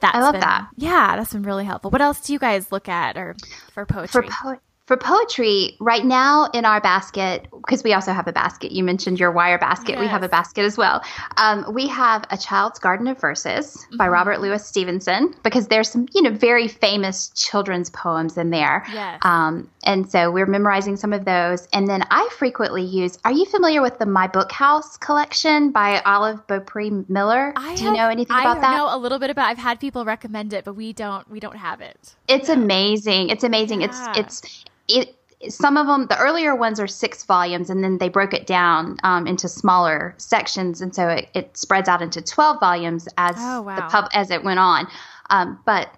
that's 0.00 0.16
I 0.16 0.20
love 0.20 0.32
been, 0.32 0.40
that. 0.40 0.68
Yeah, 0.76 1.16
that's 1.16 1.32
been 1.32 1.44
really 1.44 1.64
helpful. 1.64 1.90
What 1.90 2.02
else 2.02 2.20
do 2.20 2.32
you 2.32 2.40
guys 2.40 2.72
look 2.72 2.88
at 2.88 3.16
or 3.16 3.36
for 3.72 3.86
poetry? 3.86 4.22
For 4.22 4.28
po- 4.28 4.60
for 4.92 4.98
poetry, 4.98 5.74
right 5.80 6.04
now 6.04 6.50
in 6.52 6.66
our 6.66 6.78
basket, 6.78 7.48
because 7.50 7.82
we 7.82 7.94
also 7.94 8.12
have 8.12 8.28
a 8.28 8.32
basket, 8.32 8.72
you 8.72 8.84
mentioned 8.84 9.18
your 9.18 9.32
wire 9.32 9.56
basket. 9.56 9.92
Yes. 9.92 10.00
We 10.00 10.06
have 10.06 10.22
a 10.22 10.28
basket 10.28 10.66
as 10.66 10.76
well. 10.76 11.02
Um, 11.38 11.64
we 11.72 11.86
have 11.86 12.26
A 12.28 12.36
Child's 12.36 12.78
Garden 12.78 13.06
of 13.06 13.18
Verses 13.18 13.74
mm-hmm. 13.74 13.96
by 13.96 14.08
Robert 14.08 14.42
Louis 14.42 14.62
Stevenson, 14.62 15.34
because 15.42 15.68
there's 15.68 15.88
some, 15.88 16.08
you 16.12 16.20
know, 16.20 16.30
very 16.30 16.68
famous 16.68 17.30
children's 17.30 17.88
poems 17.88 18.36
in 18.36 18.50
there. 18.50 18.84
Yes. 18.92 19.18
Um, 19.22 19.70
and 19.82 20.10
so 20.10 20.30
we're 20.30 20.44
memorizing 20.44 20.96
some 20.96 21.14
of 21.14 21.24
those. 21.24 21.66
And 21.72 21.88
then 21.88 22.04
I 22.10 22.28
frequently 22.36 22.84
use, 22.84 23.18
are 23.24 23.32
you 23.32 23.46
familiar 23.46 23.80
with 23.80 23.98
the 23.98 24.04
My 24.04 24.26
Book 24.26 24.52
House 24.52 24.98
collection 24.98 25.70
by 25.70 26.02
Olive 26.02 26.46
Beaupre 26.46 26.90
Miller? 27.08 27.54
I 27.56 27.76
Do 27.76 27.84
you 27.84 27.92
know 27.92 28.10
anything 28.10 28.36
about 28.36 28.60
that? 28.60 28.74
I 28.74 28.76
know 28.76 28.94
a 28.94 28.98
little 28.98 29.18
bit 29.18 29.30
about 29.30 29.48
I've 29.48 29.56
had 29.56 29.80
people 29.80 30.04
recommend 30.04 30.52
it, 30.52 30.66
but 30.66 30.74
we 30.74 30.92
don't 30.92 31.28
we 31.30 31.40
don't 31.40 31.56
have 31.56 31.80
it. 31.80 32.14
It's 32.28 32.48
no. 32.48 32.54
amazing. 32.54 33.30
It's 33.30 33.42
amazing. 33.42 33.80
Yeah. 33.80 34.12
It's 34.16 34.42
it's 34.42 34.64
it 34.88 35.16
some 35.48 35.76
of 35.76 35.86
them 35.86 36.06
the 36.06 36.18
earlier 36.18 36.54
ones 36.54 36.78
are 36.78 36.86
six 36.86 37.24
volumes 37.24 37.68
and 37.68 37.82
then 37.82 37.98
they 37.98 38.08
broke 38.08 38.32
it 38.32 38.46
down 38.46 38.96
um, 39.02 39.26
into 39.26 39.48
smaller 39.48 40.14
sections 40.18 40.80
and 40.80 40.94
so 40.94 41.08
it, 41.08 41.28
it, 41.34 41.56
spreads 41.56 41.88
out 41.88 42.00
into 42.00 42.22
12 42.22 42.60
volumes 42.60 43.08
as 43.18 43.34
oh, 43.38 43.62
wow. 43.62 43.76
the 43.76 43.82
pub 43.82 44.08
as 44.12 44.30
it 44.30 44.44
went 44.44 44.60
on 44.60 44.86
um, 45.30 45.58
but 45.66 45.88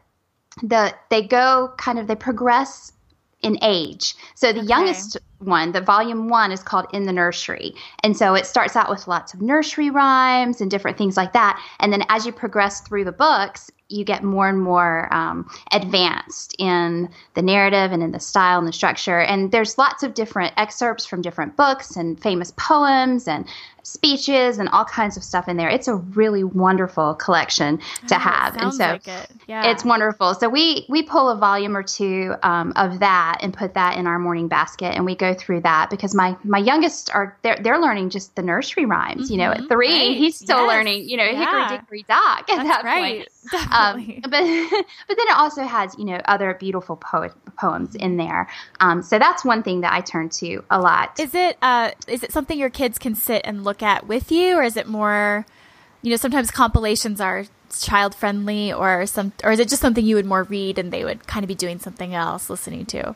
the 0.63 0.95
they 1.11 1.23
go 1.23 1.73
kind 1.77 1.99
of 1.99 2.07
they 2.07 2.17
progress 2.17 2.93
in 3.43 3.59
age 3.63 4.15
so 4.35 4.53
the 4.53 4.61
okay. 4.61 4.69
youngest 4.69 5.19
one, 5.39 5.73
the 5.73 5.81
volume 5.81 6.29
one 6.29 6.53
is 6.53 6.63
called 6.63 6.87
In 6.93 7.05
the 7.05 7.13
Nursery. 7.13 7.75
And 8.03 8.17
so 8.17 8.35
it 8.35 8.47
starts 8.47 8.77
out 8.77 8.89
with 8.91 9.07
lots 9.09 9.35
of 9.35 9.43
nursery 9.43 9.91
rhymes 9.91 10.61
and 10.61 10.71
different 10.71 10.97
things 10.99 11.17
like 11.17 11.33
that. 11.33 11.63
And 11.81 11.93
then 11.93 12.05
as 12.09 12.25
you 12.27 12.33
progress 12.33 12.81
through 12.81 13.05
the 13.05 13.13
books, 13.13 13.71
you 13.91 14.05
get 14.05 14.25
more 14.25 14.49
and 14.49 14.61
more 14.61 15.13
um, 15.13 15.49
advanced 15.73 16.57
in 16.59 17.09
the 17.35 17.43
narrative 17.43 17.93
and 17.93 18.03
in 18.03 18.13
the 18.13 18.21
style 18.21 18.59
and 18.59 18.67
the 18.67 18.73
structure. 18.73 19.21
And 19.21 19.53
there's 19.53 19.77
lots 19.77 20.03
of 20.03 20.15
different 20.15 20.55
excerpts 20.57 21.05
from 21.05 21.21
different 21.21 21.57
books 21.57 21.95
and 21.95 22.21
famous 22.21 22.53
poems 22.57 23.29
and 23.29 23.47
speeches 23.83 24.59
and 24.59 24.71
all 24.71 24.87
kinds 24.87 25.19
of 25.19 25.23
stuff 25.23 25.47
in 25.47 25.59
there. 25.59 25.69
It's 25.69 25.87
a 25.89 25.97
really 25.97 26.43
wonderful 26.43 27.15
collection 27.15 27.79
to 28.09 28.15
Oh, 28.15 28.19
have, 28.19 28.57
and 28.57 28.73
so 28.73 28.85
like 28.85 29.07
it. 29.07 29.31
Yeah. 29.47 29.71
it's 29.71 29.85
wonderful. 29.85 30.33
So 30.35 30.49
we 30.49 30.87
we 30.89 31.03
pull 31.03 31.29
a 31.29 31.37
volume 31.37 31.77
or 31.77 31.83
two 31.83 32.35
um, 32.43 32.73
of 32.77 33.01
that 33.01 33.41
and 33.43 33.53
put 33.53 33.75
that 33.75 33.99
in 33.99 34.07
our 34.07 34.19
morning 34.19 34.49
basket, 34.49 34.95
and 34.95 35.05
we 35.05 35.15
go 35.15 35.34
through 35.35 35.61
that 35.63 35.91
because 35.91 36.15
my 36.15 36.37
my 36.45 36.59
youngest 36.59 37.11
are 37.15 37.37
they're 37.43 37.59
they're 37.63 37.79
learning 37.81 38.11
just 38.11 38.35
the 38.37 38.43
nursery 38.43 38.85
rhymes. 38.87 39.31
You 39.31 39.37
know, 39.37 39.51
at 39.53 39.61
Mhm. 39.63 39.69
three, 39.69 39.89
Right. 39.93 40.17
he's 40.17 40.37
still 40.37 40.61
Yes. 40.61 40.69
learning. 40.69 41.09
You 41.09 41.17
know, 41.17 41.25
Yeah. 41.25 41.39
hickory 41.69 41.79
dickory 41.79 42.05
dock 42.09 42.49
at 42.51 42.57
That's 42.57 42.69
that 42.69 42.85
right. 42.85 43.29
point. 43.53 43.73
Um, 43.73 44.15
but 44.23 44.31
but 44.31 45.17
then 45.17 45.27
it 45.29 45.37
also 45.37 45.63
has 45.65 45.95
you 45.99 46.05
know 46.05 46.21
other 46.27 46.55
beautiful 46.55 46.97
poet 46.97 47.33
poems 47.59 47.95
in 47.95 48.17
there. 48.17 48.49
Um, 48.81 49.03
so 49.03 49.19
that's 49.19 49.45
one 49.45 49.63
thing 49.63 49.81
that 49.83 49.93
I 49.93 50.01
turn 50.01 50.29
to 50.31 50.65
a 50.71 50.81
lot. 50.81 51.19
Is 51.21 51.35
it 51.35 51.59
uh 51.63 51.91
is 52.09 52.23
it 52.23 52.33
something 52.33 52.59
your 52.59 52.71
kids 52.71 52.99
can 52.99 53.15
sit 53.15 53.43
and 53.45 53.65
look 53.65 53.83
at 53.83 54.07
with 54.07 54.33
you 54.33 54.57
or 54.57 54.63
is 54.63 54.77
it 54.77 54.87
more 54.89 55.45
you 56.03 56.11
know 56.11 56.17
sometimes 56.17 56.51
compilations 56.51 57.21
are 57.21 57.45
child 57.81 58.15
friendly 58.15 58.73
or 58.73 59.05
some 59.05 59.33
or 59.43 59.51
is 59.53 59.59
it 59.59 59.69
just 59.69 59.83
something 59.83 60.05
you 60.05 60.15
would 60.17 60.27
more 60.27 60.45
read 60.45 60.79
and 60.79 60.93
they 60.93 61.05
would 61.05 61.27
kind 61.27 61.43
of 61.43 61.49
be 61.49 61.55
doing 61.55 61.79
something 61.79 62.15
else 62.15 62.49
listening 62.49 62.87
to? 62.87 63.15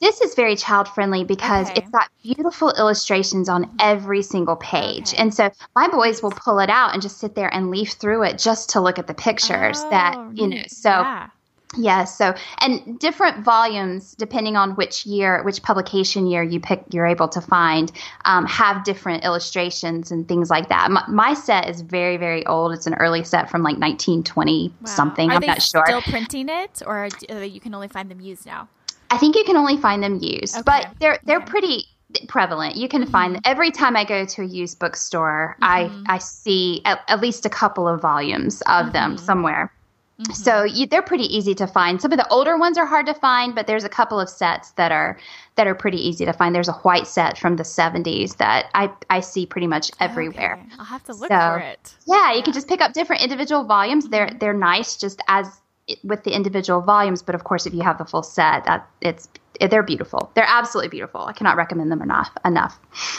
This 0.00 0.20
is 0.22 0.34
very 0.34 0.56
child 0.56 0.88
friendly 0.88 1.24
because 1.24 1.68
Okay. 1.70 1.80
it's 1.80 1.90
got 1.90 2.08
beautiful 2.22 2.70
illustrations 2.72 3.48
on 3.48 3.70
every 3.78 4.22
single 4.22 4.56
page. 4.56 5.12
Okay. 5.12 5.22
And 5.22 5.34
so 5.34 5.50
my 5.76 5.88
boys 5.88 6.22
will 6.22 6.30
pull 6.30 6.58
it 6.58 6.70
out 6.70 6.94
and 6.94 7.02
just 7.02 7.18
sit 7.18 7.34
there 7.34 7.52
and 7.54 7.70
leaf 7.70 7.92
through 7.92 8.22
it 8.24 8.38
just 8.38 8.70
to 8.70 8.80
look 8.80 8.98
at 8.98 9.06
the 9.06 9.14
pictures 9.14 9.78
that, 9.90 10.14
Oh, 10.16 10.30
you 10.34 10.46
know, 10.48 10.62
so 10.68 10.88
yeah. 10.88 11.28
yeah, 11.76 12.04
so 12.04 12.34
and 12.62 12.98
different 12.98 13.44
volumes 13.44 14.14
depending 14.18 14.56
on 14.56 14.70
which 14.72 15.04
year, 15.04 15.42
which 15.44 15.62
publication 15.62 16.26
year 16.26 16.42
you 16.42 16.60
pick, 16.60 16.82
you're 16.90 17.06
able 17.06 17.28
to 17.28 17.40
find, 17.42 17.92
um, 18.24 18.46
have 18.46 18.84
different 18.84 19.22
illustrations 19.24 20.10
and 20.10 20.26
things 20.26 20.48
like 20.48 20.68
that. 20.70 20.90
My, 20.90 21.04
my 21.08 21.34
set 21.34 21.68
is 21.68 21.82
very, 21.82 22.16
very 22.16 22.44
old. 22.46 22.72
It's 22.72 22.86
an 22.86 22.94
early 22.94 23.22
set 23.22 23.50
from 23.50 23.62
like 23.62 23.76
1920 23.78 24.72
Wow. 24.80 24.86
something. 24.86 25.30
Are 25.30 25.34
I'm 25.34 25.46
not 25.46 25.62
sure. 25.62 25.84
Still 25.86 26.00
printing 26.02 26.48
it 26.48 26.82
or 26.86 27.08
uh, 27.30 27.36
you 27.36 27.60
can 27.60 27.74
only 27.74 27.88
find 27.88 28.10
them 28.10 28.20
used 28.20 28.46
now? 28.46 28.68
I 29.10 29.18
think 29.18 29.34
you 29.36 29.44
can 29.44 29.56
only 29.56 29.76
find 29.76 30.02
them 30.02 30.18
used, 30.22 30.54
Okay. 30.56 30.62
but 30.64 30.88
they're 31.00 31.18
they're 31.24 31.38
Okay. 31.38 31.46
pretty 31.50 31.84
prevalent. 32.28 32.76
You 32.76 32.88
can 32.88 33.06
find 33.06 33.34
them 33.34 33.42
every 33.44 33.70
time 33.70 33.96
I 33.96 34.04
go 34.04 34.24
to 34.24 34.42
a 34.42 34.44
used 34.44 34.78
bookstore. 34.78 35.56
Mm-hmm. 35.62 36.04
I 36.08 36.14
I 36.14 36.18
see 36.18 36.82
at, 36.84 37.00
at 37.08 37.20
least 37.20 37.46
a 37.46 37.50
couple 37.50 37.86
of 37.88 38.00
volumes 38.00 38.62
of 38.66 38.92
them 38.92 39.16
Mm-hmm. 39.16 39.24
somewhere. 39.24 39.72
So 40.34 40.64
you, 40.64 40.86
they're 40.86 41.00
pretty 41.00 41.34
easy 41.34 41.54
to 41.54 41.66
find. 41.66 41.98
Some 41.98 42.12
of 42.12 42.18
the 42.18 42.28
older 42.28 42.58
ones 42.58 42.76
are 42.76 42.84
hard 42.84 43.06
to 43.06 43.14
find, 43.14 43.54
but 43.54 43.66
there's 43.66 43.84
a 43.84 43.88
couple 43.88 44.20
of 44.20 44.28
sets 44.28 44.72
that 44.72 44.92
are 44.92 45.18
that 45.54 45.66
are 45.66 45.74
pretty 45.74 45.96
easy 45.96 46.26
to 46.26 46.32
find. 46.34 46.54
There's 46.54 46.68
a 46.68 46.74
white 46.84 47.06
set 47.06 47.38
from 47.38 47.56
the 47.56 47.62
70s 47.62 48.36
that 48.36 48.66
I 48.74 48.90
I 49.08 49.20
see 49.20 49.46
pretty 49.46 49.66
much 49.66 49.90
everywhere. 49.98 50.58
Okay. 50.60 50.74
I'll 50.78 50.84
have 50.84 51.02
to 51.04 51.14
look 51.14 51.28
So- 51.30 51.38
for 51.54 51.58
it. 51.60 51.94
Yeah, 52.06 52.34
you 52.34 52.42
can 52.42 52.52
just 52.52 52.68
pick 52.68 52.82
up 52.82 52.92
different 52.92 53.22
individual 53.22 53.64
volumes. 53.64 54.08
They're 54.08 54.26
Mm-hmm. 54.26 54.38
they're 54.38 54.52
nice 54.52 54.98
just 54.98 55.22
as 55.26 55.46
with 56.04 56.24
the 56.24 56.32
individual 56.32 56.80
volumes, 56.80 57.22
but 57.22 57.34
of 57.34 57.44
course, 57.44 57.66
if 57.66 57.74
you 57.74 57.82
have 57.82 57.98
the 57.98 58.04
full 58.04 58.22
set, 58.22 58.64
that 58.64 58.88
it's 59.00 59.28
they're 59.68 59.82
beautiful. 59.82 60.30
They're 60.34 60.44
absolutely 60.48 60.88
beautiful. 60.88 61.22
I 61.22 61.32
cannot 61.32 61.56
recommend 61.56 61.92
them 61.92 62.00
enough. 62.02 62.30
Enough. 62.44 62.78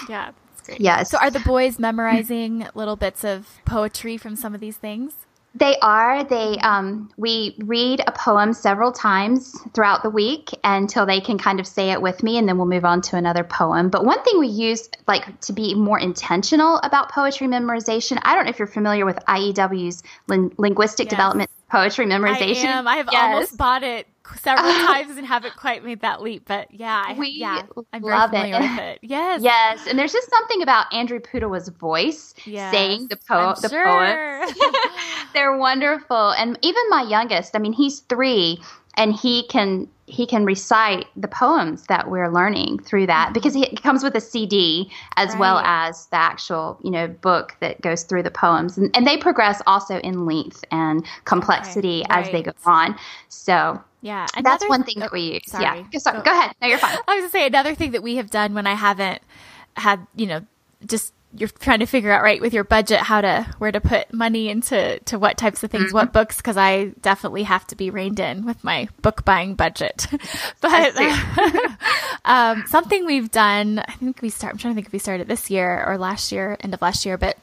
Yeah, 0.09 0.31
that's 0.55 0.67
great. 0.67 0.81
Yes. 0.81 1.11
So 1.11 1.17
are 1.19 1.29
the 1.29 1.39
boys 1.41 1.77
memorizing 1.79 2.67
little 2.73 2.95
bits 2.95 3.23
of 3.23 3.47
poetry 3.65 4.17
from 4.17 4.35
some 4.35 4.55
of 4.55 4.61
these 4.61 4.77
things? 4.77 5.13
They 5.53 5.75
are. 5.81 6.23
They 6.23 6.57
um, 6.59 7.11
we 7.17 7.55
read 7.59 8.01
a 8.07 8.11
poem 8.13 8.53
several 8.53 8.93
times 8.93 9.53
throughout 9.73 10.01
the 10.01 10.09
week 10.09 10.49
until 10.63 11.05
they 11.05 11.19
can 11.19 11.37
kind 11.37 11.59
of 11.59 11.67
say 11.67 11.91
it 11.91 12.01
with 12.01 12.23
me, 12.23 12.37
and 12.37 12.47
then 12.47 12.57
we'll 12.57 12.67
move 12.67 12.85
on 12.85 13.01
to 13.01 13.17
another 13.17 13.43
poem. 13.43 13.89
But 13.89 14.05
one 14.05 14.23
thing 14.23 14.39
we 14.39 14.47
use, 14.47 14.89
like 15.09 15.41
to 15.41 15.51
be 15.51 15.75
more 15.75 15.99
intentional 15.99 16.77
about 16.83 17.11
poetry 17.11 17.47
memorization. 17.47 18.17
I 18.23 18.33
don't 18.33 18.45
know 18.45 18.49
if 18.49 18.59
you're 18.59 18.67
familiar 18.67 19.05
with 19.05 19.17
IEW's 19.27 20.03
lin- 20.27 20.53
linguistic 20.57 21.07
Yes. 21.07 21.11
development 21.11 21.49
poetry 21.71 22.05
memorization. 22.05 22.65
I 22.65 22.77
am. 22.79 22.87
I 22.87 22.95
have 22.97 23.09
Yes. 23.11 23.33
almost 23.33 23.57
bought 23.57 23.83
it 23.83 24.07
several 24.41 24.71
times 24.87 25.17
and 25.17 25.25
haven't 25.25 25.55
quite 25.55 25.83
made 25.83 26.01
that 26.01 26.21
leap. 26.21 26.43
But 26.47 26.71
yeah, 26.73 27.03
I, 27.07 27.13
We 27.13 27.29
yeah, 27.29 27.63
I'm 27.93 28.01
very 28.01 28.13
love 28.13 28.33
it. 28.33 28.37
familiar 28.37 28.59
with 28.59 28.79
it. 28.79 28.99
Yes. 29.01 29.41
Yes, 29.41 29.87
and 29.87 29.97
there's 29.97 30.13
just 30.13 30.29
something 30.29 30.61
about 30.61 30.93
Andrew 30.93 31.19
Pudewa's 31.19 31.69
voice 31.69 32.33
Yes, 32.45 32.71
saying 32.73 33.07
the 33.09 33.17
poem. 33.27 33.55
The 33.61 33.69
sure. 33.69 33.85
poem. 33.85 34.73
They're 35.33 35.57
wonderful, 35.57 36.31
and 36.31 36.59
even 36.61 36.81
my 36.89 37.03
youngest. 37.03 37.55
I 37.55 37.59
mean, 37.59 37.73
he's 37.73 38.01
three, 38.01 38.61
and 38.97 39.13
he 39.13 39.47
can 39.47 39.87
he 40.05 40.25
can 40.25 40.43
recite 40.43 41.05
the 41.15 41.27
poems 41.27 41.83
that 41.83 42.09
we're 42.09 42.29
learning 42.29 42.79
through 42.79 43.07
that 43.07 43.33
because 43.33 43.53
he 43.53 43.63
it 43.63 43.81
comes 43.81 44.03
with 44.03 44.13
a 44.15 44.21
CD 44.21 44.91
as 45.15 45.35
well 45.37 45.51
Mm-hmm. 45.57 45.89
As 45.89 46.07
the 46.07 46.15
actual 46.15 46.79
you 46.83 46.91
know 46.91 47.07
book 47.07 47.55
that 47.59 47.81
goes 47.81 48.03
through 48.03 48.23
the 48.23 48.31
poems, 48.31 48.77
and, 48.77 48.95
and 48.95 49.05
they 49.05 49.17
progress 49.17 49.61
also 49.67 49.99
in 49.99 50.25
length 50.25 50.63
and 50.71 51.05
complexity 51.25 52.03
as 52.09 52.29
they 52.31 52.41
go 52.41 52.51
on. 52.65 52.97
So 53.27 53.81
yeah. 54.01 54.27
that's 54.41 54.67
one 54.67 54.83
thing 54.83 54.95
oh, 54.97 55.01
that 55.01 55.11
we 55.11 55.33
use. 55.33 55.41
sorry. 55.45 55.63
Yeah, 55.63 55.83
go, 55.91 55.99
sorry, 55.99 56.17
Go- 56.19 56.23
go 56.23 56.31
ahead. 56.31 56.55
No, 56.61 56.67
you're 56.67 56.77
fine. 56.77 56.97
I 57.07 57.15
was 57.15 57.23
gonna 57.23 57.29
say 57.29 57.45
another 57.45 57.75
thing 57.75 57.91
that 57.91 58.01
we 58.03 58.15
have 58.15 58.29
done 58.29 58.53
when 58.53 58.65
I 58.65 58.73
haven't 58.73 59.21
had, 59.75 60.05
you 60.15 60.25
know, 60.25 60.41
just 60.85 61.13
you're 61.37 61.49
trying 61.49 61.79
to 61.79 61.85
figure 61.85 62.11
out 62.11 62.23
right 62.23 62.41
with 62.41 62.53
your 62.53 62.63
budget 62.63 62.99
how 62.99 63.21
to 63.21 63.47
where 63.57 63.71
to 63.71 63.79
put 63.79 64.13
money 64.13 64.49
into 64.49 64.99
to 65.05 65.17
what 65.17 65.37
types 65.37 65.63
of 65.63 65.71
things, 65.71 65.85
Mm-hmm. 65.85 65.93
what 65.93 66.13
books, 66.13 66.37
because 66.37 66.57
I 66.57 66.91
definitely 67.01 67.43
have 67.43 67.65
to 67.67 67.75
be 67.75 67.89
reined 67.89 68.19
in 68.19 68.45
with 68.45 68.63
my 68.63 68.89
book 69.01 69.23
buying 69.23 69.55
budget. 69.55 70.07
but 70.61 70.95
um, 72.25 72.65
something 72.67 73.05
we've 73.05 73.31
done, 73.31 73.79
I 73.79 73.93
think 73.93 74.21
we 74.21 74.29
start. 74.29 74.53
I'm 74.53 74.57
trying 74.57 74.73
to 74.73 74.75
think 74.75 74.87
if 74.87 74.93
we 74.93 74.99
started 74.99 75.27
this 75.27 75.49
year 75.49 75.83
or 75.87 75.97
last 75.97 76.31
year, 76.31 76.57
end 76.59 76.73
of 76.73 76.81
last 76.81 77.05
year, 77.05 77.17
but 77.17 77.37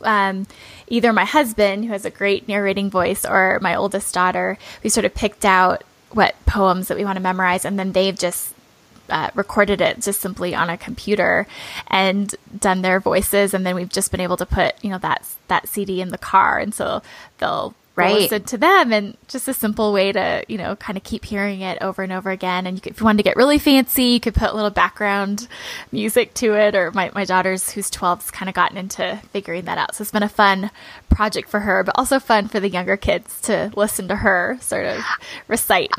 um, 0.00 0.46
either 0.88 1.12
my 1.12 1.24
husband, 1.24 1.84
who 1.84 1.92
has 1.92 2.04
a 2.04 2.10
great 2.10 2.48
narrating 2.48 2.90
voice, 2.90 3.24
or 3.24 3.58
my 3.60 3.74
oldest 3.74 4.12
daughter, 4.14 4.58
we 4.82 4.90
sort 4.90 5.04
of 5.04 5.14
picked 5.14 5.44
out 5.44 5.84
what 6.10 6.34
poems 6.46 6.88
that 6.88 6.96
we 6.96 7.04
want 7.04 7.16
to 7.16 7.22
memorize, 7.22 7.64
and 7.64 7.78
then 7.78 7.92
they've 7.92 8.18
just 8.18 8.54
uh, 9.12 9.30
recorded 9.34 9.80
it 9.80 10.00
just 10.00 10.20
simply 10.20 10.54
on 10.54 10.70
a 10.70 10.78
computer 10.78 11.46
and 11.88 12.34
done 12.58 12.82
their 12.82 12.98
voices, 12.98 13.54
and 13.54 13.64
then 13.64 13.74
we've 13.74 13.90
just 13.90 14.10
been 14.10 14.20
able 14.20 14.38
to 14.38 14.46
put 14.46 14.82
you 14.82 14.90
know 14.90 14.98
that 14.98 15.24
that 15.48 15.68
CD 15.68 16.00
in 16.00 16.08
the 16.08 16.18
car, 16.18 16.58
and 16.58 16.74
so 16.74 17.02
they'll. 17.38 17.74
Right. 17.94 18.22
listen 18.22 18.44
to 18.44 18.56
them 18.56 18.90
and 18.90 19.18
just 19.28 19.48
a 19.48 19.52
simple 19.52 19.92
way 19.92 20.12
to 20.12 20.46
you 20.48 20.56
know 20.56 20.76
kind 20.76 20.96
of 20.96 21.04
keep 21.04 21.26
hearing 21.26 21.60
it 21.60 21.76
over 21.82 22.02
and 22.02 22.10
over 22.10 22.30
again 22.30 22.66
and 22.66 22.74
you 22.74 22.80
could, 22.80 22.94
if 22.94 23.00
you 23.00 23.04
wanted 23.04 23.18
to 23.18 23.22
get 23.22 23.36
really 23.36 23.58
fancy 23.58 24.04
you 24.04 24.18
could 24.18 24.32
put 24.32 24.48
a 24.48 24.54
little 24.54 24.70
background 24.70 25.46
music 25.92 26.32
to 26.32 26.54
it 26.54 26.74
or 26.74 26.90
my, 26.92 27.10
my 27.14 27.26
daughter's 27.26 27.70
who's 27.70 27.90
12 27.90 28.22
has 28.22 28.30
kind 28.30 28.48
of 28.48 28.54
gotten 28.54 28.78
into 28.78 29.20
figuring 29.34 29.66
that 29.66 29.76
out 29.76 29.94
so 29.94 30.00
it's 30.00 30.10
been 30.10 30.22
a 30.22 30.28
fun 30.30 30.70
project 31.10 31.50
for 31.50 31.60
her 31.60 31.84
but 31.84 31.94
also 31.98 32.18
fun 32.18 32.48
for 32.48 32.60
the 32.60 32.70
younger 32.70 32.96
kids 32.96 33.42
to 33.42 33.70
listen 33.76 34.08
to 34.08 34.16
her 34.16 34.56
sort 34.62 34.86
of 34.86 34.98
recite 35.46 35.90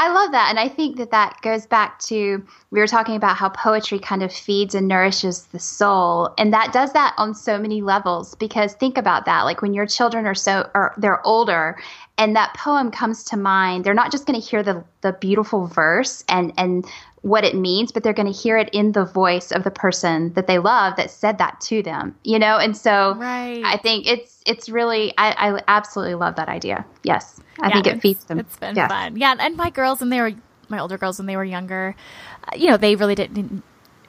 I 0.00 0.12
love 0.12 0.30
that. 0.30 0.46
And 0.48 0.60
I 0.60 0.68
think 0.68 0.96
that 0.98 1.10
that 1.10 1.40
goes 1.42 1.66
back 1.66 1.98
to 2.00 2.44
we 2.70 2.78
were 2.78 2.86
talking 2.86 3.16
about 3.16 3.36
how 3.36 3.48
poetry 3.48 3.98
kind 3.98 4.22
of 4.22 4.32
feeds 4.32 4.76
and 4.76 4.86
nourishes 4.86 5.46
the 5.46 5.58
soul. 5.58 6.32
And 6.38 6.52
that 6.52 6.72
does 6.72 6.92
that 6.92 7.14
on 7.18 7.34
so 7.34 7.58
many 7.58 7.82
levels 7.82 8.36
because 8.36 8.74
think 8.74 8.96
about 8.96 9.24
that. 9.24 9.42
Like 9.42 9.60
when 9.60 9.74
your 9.74 9.86
children 9.86 10.24
are 10.24 10.36
so, 10.36 10.70
or 10.72 10.94
they're 10.98 11.26
older 11.26 11.80
and 12.16 12.36
that 12.36 12.54
poem 12.54 12.92
comes 12.92 13.24
to 13.24 13.36
mind, 13.36 13.84
they're 13.84 13.92
not 13.92 14.12
just 14.12 14.24
going 14.24 14.40
to 14.40 14.46
hear 14.46 14.62
the, 14.62 14.84
the 15.00 15.14
beautiful 15.14 15.66
verse 15.66 16.22
and, 16.28 16.52
and, 16.56 16.86
what 17.22 17.44
it 17.44 17.54
means, 17.54 17.92
but 17.92 18.02
they're 18.02 18.12
going 18.12 18.32
to 18.32 18.38
hear 18.38 18.56
it 18.56 18.68
in 18.72 18.92
the 18.92 19.04
voice 19.04 19.50
of 19.50 19.64
the 19.64 19.70
person 19.70 20.32
that 20.34 20.46
they 20.46 20.58
love 20.58 20.96
that 20.96 21.10
said 21.10 21.38
that 21.38 21.60
to 21.62 21.82
them, 21.82 22.14
you 22.24 22.38
know? 22.38 22.56
And 22.58 22.76
so 22.76 23.14
Right. 23.16 23.62
I 23.64 23.76
think 23.76 24.06
it's, 24.06 24.42
it's 24.46 24.68
really, 24.68 25.12
I, 25.18 25.32
I 25.56 25.62
absolutely 25.68 26.14
love 26.14 26.36
that 26.36 26.48
idea. 26.48 26.84
Yes. 27.02 27.40
I 27.60 27.72
think 27.72 27.86
it 27.88 28.00
feeds 28.00 28.24
them. 28.24 28.38
It's 28.38 28.56
been 28.56 28.76
Yeah. 28.76 28.88
fun. 28.88 29.16
Yeah, 29.16 29.34
and 29.38 29.56
my 29.56 29.70
girls 29.70 30.00
when 30.00 30.10
they 30.10 30.20
were 30.20 30.32
my 30.68 30.78
older 30.78 30.98
girls 30.98 31.18
when 31.18 31.26
they 31.26 31.36
were 31.36 31.44
younger, 31.44 31.96
uh, 32.44 32.56
you 32.56 32.68
know, 32.68 32.76
they 32.76 32.94
really 32.94 33.14
didn't 33.14 33.62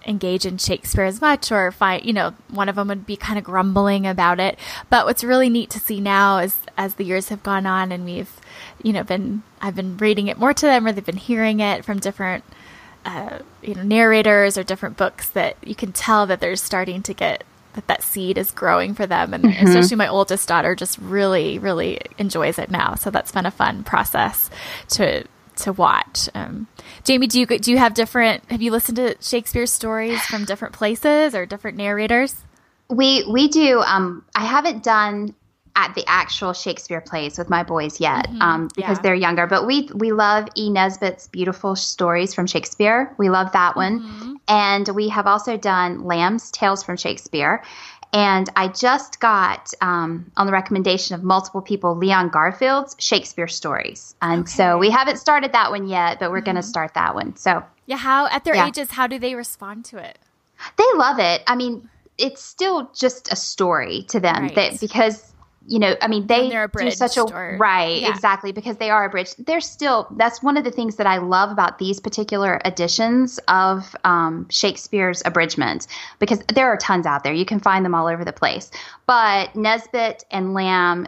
engage 0.06 0.45
in 0.45 0.58
Shakespeare 0.58 1.04
as 1.06 1.19
much 1.22 1.52
or 1.52 1.72
find, 1.72 2.06
you 2.06 2.13
know, 2.13 2.34
one 2.50 2.69
of 2.69 2.76
them 2.76 2.88
would 2.89 3.06
be 3.06 3.15
kind 3.15 3.38
of 3.38 3.43
grumbling 3.43 4.06
about 4.06 4.39
it. 4.39 4.58
But 4.89 5.06
what's 5.06 5.24
really 5.24 5.50
neat 5.50 5.69
to 5.72 5.80
see 5.80 6.00
now 6.00 6.38
is 6.39 6.60
as 6.78 6.95
the 6.95 7.04
years 7.06 7.30
have 7.30 7.43
gone 7.43 7.65
on 7.65 7.91
and 7.91 8.06
we've, 8.06 8.32
you 8.84 8.93
know, 8.93 9.04
been 9.04 9.43
I've 9.62 9.76
been 9.76 9.98
reading 9.98 10.28
it 10.28 10.38
more 10.38 10.54
to 10.54 10.65
them 10.65 10.86
or 10.86 10.91
they've 10.91 11.06
been 11.06 11.17
hearing 11.17 11.60
it 11.60 11.84
from 11.86 12.00
different 12.00 12.43
uh, 13.06 13.40
you 13.62 13.76
know 13.76 13.84
narrators 13.84 14.58
or 14.58 14.64
different 14.64 14.98
books 14.98 15.30
that 15.30 15.56
you 15.64 15.76
can 15.76 15.92
tell 15.92 16.26
that 16.28 16.40
they're 16.40 16.56
starting 16.56 17.02
to 17.04 17.14
get 17.14 17.44
that 17.74 17.88
that 17.88 18.04
seed 18.04 18.38
is 18.38 18.52
growing 18.52 18.94
for 18.94 19.06
them 19.06 19.34
and 19.34 19.46
especially 19.46 19.96
my 19.96 20.08
oldest 20.08 20.48
daughter 20.48 20.76
just 20.76 20.98
really 20.98 21.60
really 21.60 22.00
enjoys 22.18 22.58
it 22.58 22.72
now 22.72 22.96
so 22.96 23.12
that's 23.12 23.32
been 23.32 23.46
a 23.46 23.52
fun 23.52 23.84
process 23.84 24.50
to 24.88 25.24
to 25.60 25.74
watch. 25.74 26.30
Um, 26.34 26.68
Jamie, 27.04 27.28
do 27.28 27.40
you 27.40 27.46
do 27.46 27.72
you 27.72 27.78
have 27.78 27.94
different? 27.94 28.44
Have 28.50 28.62
you 28.62 28.72
listened 28.72 28.98
to 28.98 29.16
Shakespeare 29.22 29.66
stories 29.66 30.22
from 30.22 30.46
different 30.46 30.74
places 30.74 31.36
or 31.36 31.46
different 31.46 31.78
narrators? 31.78 32.36
We 32.90 33.26
we 33.32 33.48
do. 33.48 33.80
Um, 33.82 34.26
I 34.36 34.46
haven't 34.46 34.84
done 34.84 35.36
at 35.80 35.96
the 35.96 36.04
actual 36.08 36.52
Shakespeare 36.54 37.00
plays 37.00 37.38
with 37.38 37.50
my 37.50 37.63
boys 37.63 38.00
yet 38.00 38.28
mm-hmm. 38.28 38.42
um, 38.42 38.70
because 38.76 38.98
yeah. 38.98 39.02
they're 39.02 39.15
younger. 39.15 39.48
But 39.48 39.65
we 39.65 39.89
we 39.96 40.12
love 40.12 40.48
E. 40.56 40.70
Nesbit's 40.70 41.28
beautiful 41.28 41.76
stories 41.76 42.34
from 42.34 42.48
Shakespeare. 42.48 43.13
We 43.18 43.30
love 43.30 43.52
that 43.54 43.76
one, 43.76 44.02
mm-hmm. 44.02 44.34
and 44.48 44.89
we 44.89 45.10
have 45.10 45.26
also 45.26 45.58
done 45.58 46.04
Lamb's 46.04 46.52
Tales 46.52 46.84
from 46.84 46.98
Shakespeare. 46.98 47.63
And 48.12 48.50
I 48.56 48.70
just 48.70 49.20
got, 49.20 49.72
um, 49.82 50.32
on 50.36 50.48
the 50.48 50.52
recommendation 50.52 51.13
of 51.13 51.24
multiple 51.24 51.62
people, 51.62 51.96
Leon 51.96 52.30
Garfield's 52.30 52.96
Shakespeare 52.98 53.48
stories. 53.48 54.15
And 54.20 54.42
okay. 54.42 54.52
so 54.52 54.80
we 54.80 54.89
haven't 54.89 55.18
started 55.18 55.52
that 55.52 55.70
one 55.70 55.88
yet, 55.88 56.20
but 56.20 56.32
we're 56.32 56.38
mm-hmm. 56.38 56.46
going 56.46 56.56
to 56.56 56.63
start 56.63 56.96
that 56.96 57.13
one. 57.13 57.36
So, 57.36 57.63
yeah, 57.86 57.98
how, 57.98 58.26
at 58.26 58.46
their 58.46 58.56
yeah. 58.56 58.68
ages, 58.68 58.89
how 58.89 59.06
do 59.06 59.20
they 59.20 59.36
respond 59.36 59.86
to 59.86 59.98
it? 60.00 60.18
They 60.76 60.92
love 60.96 61.20
it. 61.20 61.44
I 61.46 61.56
mean, 61.56 61.88
it's 62.18 62.42
still 62.42 62.89
just 62.96 63.32
a 63.32 63.36
story 63.36 64.06
to 64.10 64.20
them 64.20 64.44
right. 64.44 64.56
that 64.56 64.80
because 64.80 65.32
you 65.67 65.78
know, 65.78 65.95
I 66.02 66.08
mean, 66.08 66.26
they 66.28 66.50
do 66.50 66.91
such 66.91 67.17
a 67.17 67.24
or, 67.24 67.58
right, 67.60 68.02
yeah. 68.02 68.10
exactly, 68.10 68.52
because 68.52 68.78
they 68.78 68.89
are 68.89 69.06
abridged. 69.06 69.45
They're 69.45 69.62
still 69.62 70.08
that's 70.17 70.41
one 70.41 70.58
of 70.58 70.63
the 70.63 70.72
things 70.72 70.95
that 70.95 71.08
I 71.08 71.17
love 71.17 71.52
about 71.52 71.78
these 71.78 72.00
particular 72.00 72.60
editions 72.65 73.39
of 73.48 73.95
um, 74.04 74.48
Shakespeare's 74.50 75.22
abridgment, 75.26 75.88
because 76.17 76.39
there 76.54 76.67
are 76.67 76.78
tons 76.78 77.06
out 77.06 77.24
there. 77.24 77.34
You 77.34 77.45
can 77.45 77.60
find 77.60 77.86
them 77.86 77.93
all 77.93 78.08
over 78.08 78.26
the 78.26 78.34
place. 78.34 78.72
But 79.06 79.56
Nesbit 79.56 80.26
and 80.32 80.54
Lamb 80.54 81.08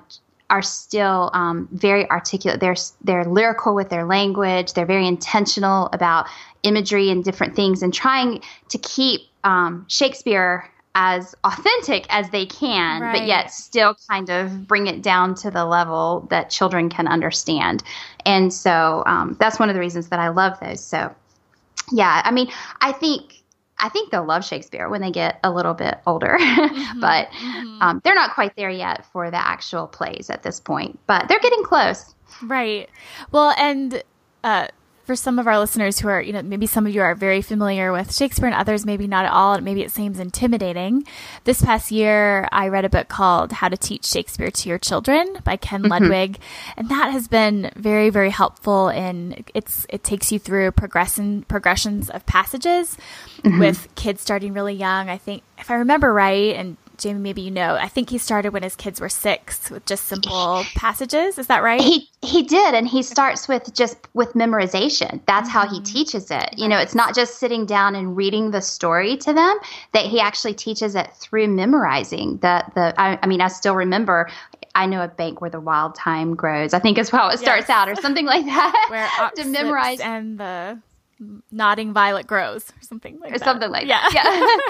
are 0.49 0.61
still 0.61 1.31
um, 1.33 1.69
very 1.71 2.09
articulate. 2.09 2.59
They're 2.59 2.75
they're 3.03 3.25
lyrical 3.25 3.73
with 3.73 3.89
their 3.89 4.05
language. 4.05 4.73
They're 4.73 4.85
very 4.85 5.07
intentional 5.07 5.89
about 5.93 6.27
imagery 6.63 7.09
and 7.09 7.23
different 7.23 7.55
things, 7.55 7.81
and 7.81 7.93
trying 7.93 8.41
to 8.69 8.77
keep 8.77 9.21
um, 9.43 9.85
Shakespeare 9.87 10.70
as 10.95 11.35
authentic 11.43 12.05
as 12.09 12.29
they 12.31 12.45
can, 12.45 13.01
right. 13.01 13.19
but 13.19 13.27
yet 13.27 13.51
still 13.51 13.95
kind 14.09 14.29
of 14.29 14.67
bring 14.67 14.87
it 14.87 15.01
down 15.01 15.35
to 15.35 15.49
the 15.49 15.65
level 15.65 16.27
that 16.29 16.49
children 16.49 16.89
can 16.89 17.07
understand. 17.07 17.83
And 18.25 18.53
so 18.53 19.03
um, 19.05 19.37
that's 19.39 19.59
one 19.59 19.69
of 19.69 19.75
the 19.75 19.79
reasons 19.79 20.09
that 20.09 20.19
I 20.19 20.29
love 20.29 20.59
those. 20.59 20.83
So, 20.83 21.13
yeah, 21.91 22.21
I 22.23 22.31
mean, 22.31 22.51
I 22.79 22.91
think. 22.91 23.37
I 23.83 23.89
think 23.89 24.11
they'll 24.11 24.23
love 24.23 24.45
Shakespeare 24.45 24.87
when 24.89 25.01
they 25.01 25.09
get 25.09 25.39
a 25.43 25.49
little 25.49 25.73
bit 25.73 25.97
older, 26.05 26.37
mm-hmm, 26.39 26.99
but 26.99 27.29
mm-hmm. 27.29 27.81
Um, 27.81 27.99
they're 28.03 28.13
not 28.13 28.35
quite 28.35 28.55
there 28.55 28.69
yet 28.69 29.07
for 29.11 29.31
the 29.31 29.37
actual 29.37 29.87
plays 29.87 30.29
at 30.29 30.43
this 30.43 30.59
point. 30.59 30.99
But 31.07 31.27
they're 31.27 31.39
getting 31.39 31.63
close, 31.63 32.13
right? 32.43 32.87
Well, 33.31 33.55
and 33.57 34.03
uh, 34.43 34.67
for 35.03 35.15
some 35.15 35.39
of 35.39 35.47
our 35.47 35.59
listeners 35.59 35.99
who 35.99 36.07
are, 36.07 36.21
you 36.21 36.33
know, 36.33 36.41
maybe 36.41 36.67
some 36.67 36.85
of 36.85 36.93
you 36.93 37.01
are 37.01 37.15
very 37.15 37.41
familiar 37.41 37.91
with 37.91 38.15
Shakespeare 38.15 38.47
and 38.47 38.55
others 38.55 38.85
maybe 38.85 39.07
not 39.07 39.25
at 39.25 39.31
all, 39.31 39.53
and 39.53 39.65
maybe 39.65 39.81
it 39.81 39.91
seems 39.91 40.19
intimidating. 40.19 41.05
This 41.43 41.61
past 41.61 41.91
year, 41.91 42.47
I 42.51 42.67
read 42.67 42.85
a 42.85 42.89
book 42.89 43.07
called 43.07 43.51
How 43.51 43.69
to 43.69 43.77
Teach 43.77 44.05
Shakespeare 44.05 44.51
to 44.51 44.69
Your 44.69 44.77
Children 44.77 45.37
by 45.43 45.57
Ken 45.57 45.81
mm-hmm. 45.81 45.91
Ludwig, 45.91 46.39
and 46.77 46.89
that 46.89 47.11
has 47.11 47.27
been 47.27 47.71
very, 47.75 48.09
very 48.09 48.29
helpful 48.29 48.89
in 48.89 49.43
it's 49.53 49.85
it 49.89 50.03
takes 50.03 50.31
you 50.31 50.39
through 50.39 50.71
progression 50.71 51.43
progressions 51.43 52.09
of 52.09 52.25
passages 52.25 52.97
mm-hmm. 53.43 53.59
with 53.59 53.87
kids 53.95 54.21
starting 54.21 54.53
really 54.53 54.73
young. 54.73 55.09
I 55.09 55.17
think 55.17 55.43
if 55.57 55.71
I 55.71 55.75
remember 55.75 56.13
right, 56.13 56.55
and 56.55 56.77
Jamie, 57.01 57.19
maybe 57.19 57.41
you 57.41 57.51
know. 57.51 57.75
I 57.75 57.87
think 57.87 58.09
he 58.09 58.17
started 58.17 58.53
when 58.53 58.63
his 58.63 58.75
kids 58.75 59.01
were 59.01 59.09
six 59.09 59.69
with 59.69 59.85
just 59.85 60.05
simple 60.05 60.63
passages. 60.75 61.37
Is 61.37 61.47
that 61.47 61.63
right? 61.63 61.81
He 61.81 62.09
he 62.21 62.43
did, 62.43 62.73
and 62.73 62.87
he 62.87 63.03
starts 63.03 63.47
with 63.47 63.73
just 63.73 63.97
with 64.13 64.33
memorization. 64.33 65.21
That's 65.25 65.49
mm-hmm. 65.49 65.57
how 65.57 65.67
he 65.67 65.77
mm-hmm. 65.77 65.83
teaches 65.83 66.31
it. 66.31 66.55
You 66.57 66.67
know, 66.67 66.77
it's 66.77 66.95
not 66.95 67.15
just 67.15 67.39
sitting 67.39 67.65
down 67.65 67.95
and 67.95 68.15
reading 68.15 68.51
the 68.51 68.61
story 68.61 69.17
to 69.17 69.33
them. 69.33 69.57
That 69.93 70.05
he 70.05 70.19
actually 70.19 70.53
teaches 70.53 70.95
it 70.95 71.09
through 71.15 71.47
memorizing. 71.47 72.37
The 72.37 72.63
the 72.75 72.93
I, 72.99 73.19
I 73.21 73.27
mean, 73.27 73.41
I 73.41 73.47
still 73.47 73.75
remember 73.75 74.29
I 74.75 74.85
know 74.85 75.03
a 75.03 75.07
bank 75.07 75.41
where 75.41 75.49
the 75.49 75.59
wild 75.59 75.97
thyme 75.97 76.35
grows. 76.35 76.73
I 76.73 76.79
think 76.79 76.97
is 76.97 77.09
how 77.09 77.29
it 77.29 77.39
starts 77.39 77.67
yes. 77.67 77.69
out, 77.69 77.89
or 77.89 77.95
something 77.95 78.25
like 78.25 78.45
that. 78.45 78.87
Where 78.89 79.31
to 79.35 79.45
memorize 79.45 79.99
and 79.99 80.39
the 80.39 80.79
nodding 81.51 81.93
violet 81.93 82.27
grows, 82.27 82.69
or 82.69 82.81
something 82.81 83.19
like 83.19 83.31
or 83.33 83.39
that. 83.39 83.45
something 83.45 83.69
like 83.69 83.87
yeah. 83.87 84.01
that. 84.11 84.61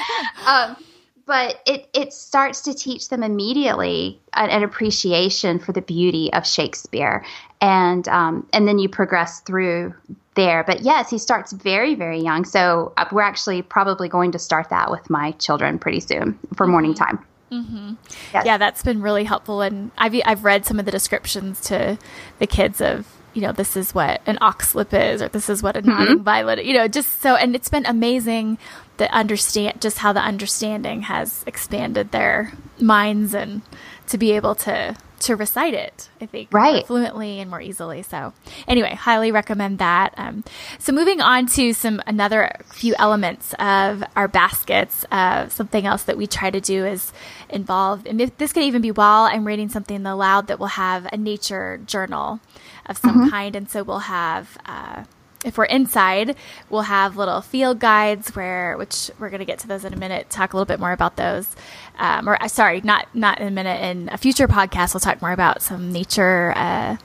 Yeah. 0.46 0.74
um, 0.76 0.84
but 1.32 1.62
it 1.66 1.88
it 1.94 2.12
starts 2.12 2.60
to 2.60 2.74
teach 2.74 3.08
them 3.08 3.24
immediately 3.24 4.20
an, 4.34 4.50
an 4.50 4.64
appreciation 4.64 5.60
for 5.60 5.72
the 5.72 5.82
beauty 5.82 6.30
of 6.34 6.46
Shakespeare, 6.46 7.26
and 7.62 8.06
um, 8.10 8.46
and 8.52 8.68
then 8.68 8.80
you 8.80 8.90
progress 8.90 9.40
through 9.40 9.94
there. 10.36 10.66
But 10.66 10.82
yes, 10.82 11.10
he 11.10 11.18
starts 11.18 11.54
very 11.54 11.96
very 11.96 12.20
young, 12.20 12.44
so 12.44 12.92
uh, 12.98 13.06
we're 13.14 13.22
actually 13.22 13.62
probably 13.62 14.10
going 14.10 14.34
to 14.34 14.40
start 14.40 14.68
that 14.72 14.92
with 14.92 15.10
my 15.10 15.32
children 15.40 15.80
pretty 15.80 16.02
soon 16.02 16.38
for 16.54 16.66
mm-hmm. 16.66 16.72
morning 16.72 16.94
time. 16.96 17.26
Mm-hmm. 17.50 17.94
Yes. 18.34 18.46
Yeah, 18.46 18.58
that's 18.58 18.84
been 18.84 19.02
really 19.02 19.24
helpful, 19.24 19.62
and 19.62 19.92
I've 19.98 20.14
I've 20.26 20.44
read 20.44 20.66
some 20.66 20.80
of 20.80 20.86
the 20.86 20.92
descriptions 20.92 21.62
to 21.62 21.98
the 22.40 22.48
kids 22.48 22.82
of 22.82 23.08
you 23.34 23.42
know, 23.42 23.54
this 23.54 23.78
is 23.78 23.96
what 23.96 24.22
an 24.26 24.38
oxlip 24.42 24.94
is, 24.94 25.22
or 25.22 25.30
this 25.30 25.50
is 25.50 25.64
what 25.64 25.78
a 25.78 25.82
nodding 25.82 26.16
mm-hmm. 26.16 26.24
violet, 26.24 26.66
you 26.66 26.74
know, 26.74 26.90
just 26.90 27.22
so, 27.22 27.36
and 27.36 27.56
it's 27.56 27.70
been 27.70 27.86
amazing 27.86 28.58
that 29.02 29.12
understand 29.12 29.82
just 29.82 29.98
how 29.98 30.14
the 30.14 30.20
understanding 30.20 31.02
has 31.02 31.44
expanded 31.48 32.12
their 32.12 32.54
minds 32.80 33.34
and 33.34 33.64
to 34.08 34.18
be 34.18 34.32
able 34.32 34.54
to 34.54 34.96
to 35.20 35.36
recite 35.36 35.76
it 35.76 36.10
i 36.20 36.26
think 36.26 36.50
right. 36.52 36.86
fluently 36.88 37.40
and 37.40 37.50
more 37.50 37.62
easily. 37.62 38.04
So 38.04 38.34
anyway 38.68 38.94
highly 38.94 39.32
recommend 39.32 39.80
that. 39.80 40.14
Um, 40.18 40.44
so 40.78 40.92
moving 40.92 41.20
on 41.20 41.48
to 41.48 41.74
some 41.74 42.02
another 42.06 42.56
few 42.74 42.94
elements 43.00 43.54
of 43.60 44.04
our 44.16 44.28
baskets. 44.28 45.04
Uh, 45.12 45.48
something 45.50 45.86
else 45.86 46.04
that 46.04 46.18
we 46.18 46.28
try 46.28 46.52
to 46.52 46.62
do 46.62 46.86
is 46.86 47.12
involve 47.50 48.06
and 48.06 48.20
this 48.20 48.54
could 48.54 48.64
even 48.64 48.82
be 48.84 48.92
while 48.92 49.24
i'm 49.24 49.46
reading 49.46 49.70
something 49.70 50.06
aloud 50.06 50.46
that 50.48 50.60
will 50.60 50.68
have 50.68 51.08
a 51.12 51.18
nature 51.18 51.80
journal 51.86 52.40
of 52.86 52.98
some 52.98 53.22
mm-hmm. 53.22 53.30
kind. 53.30 53.56
And 53.56 53.70
so 53.70 53.84
we'll 53.84 54.00
have 54.00 54.58
uh, 54.66 55.06
if 55.46 55.58
we're 55.58 55.66
inside, 55.66 56.36
we'll 56.70 56.84
have 56.84 57.18
little 57.18 57.42
field 57.42 57.80
guides 57.80 58.36
where, 58.36 58.78
which 58.78 59.10
we're 59.20 59.30
going 59.30 59.40
to 59.40 59.46
get 59.46 59.60
to 59.60 59.68
those 59.68 59.84
in 59.84 59.94
a 59.94 59.98
minute. 59.98 60.30
Talk 60.30 60.54
a 60.54 60.56
little 60.56 60.66
bit 60.66 60.80
more 60.80 60.92
about 60.92 61.16
those, 61.16 61.56
um, 61.98 62.30
or 62.30 62.42
uh, 62.42 62.48
sorry, 62.48 62.82
not 62.82 63.08
not 63.16 63.40
in 63.40 63.48
a 63.48 63.52
minute. 63.52 63.82
In 63.82 64.10
a 64.10 64.18
future 64.18 64.48
podcast, 64.48 64.94
we'll 64.94 65.02
talk 65.02 65.22
more 65.22 65.32
about 65.32 65.62
some 65.62 65.92
nature 65.92 66.54
uh, 66.56 66.98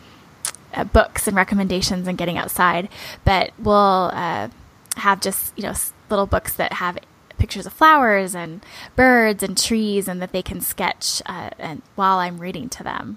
uh, 0.75 0.85
books 0.85 1.27
and 1.27 1.37
recommendations 1.37 2.07
and 2.07 2.19
getting 2.19 2.37
outside. 2.37 2.89
But 3.25 3.53
we'll 3.59 4.11
uh, 4.13 4.49
have 4.97 5.21
just 5.21 5.57
you 5.57 5.65
know 5.65 5.75
little 6.11 6.27
books 6.27 6.53
that 6.55 6.75
have 6.75 6.99
pictures 7.39 7.67
of 7.67 7.73
flowers 7.73 8.35
and 8.35 8.65
birds 8.97 9.43
and 9.43 9.57
trees, 9.57 10.09
and 10.09 10.21
that 10.21 10.33
they 10.33 10.43
can 10.43 10.61
sketch 10.61 11.23
uh, 11.27 11.51
and 11.59 11.83
while 11.95 12.19
I'm 12.19 12.39
reading 12.39 12.69
to 12.71 12.83
them. 12.83 13.17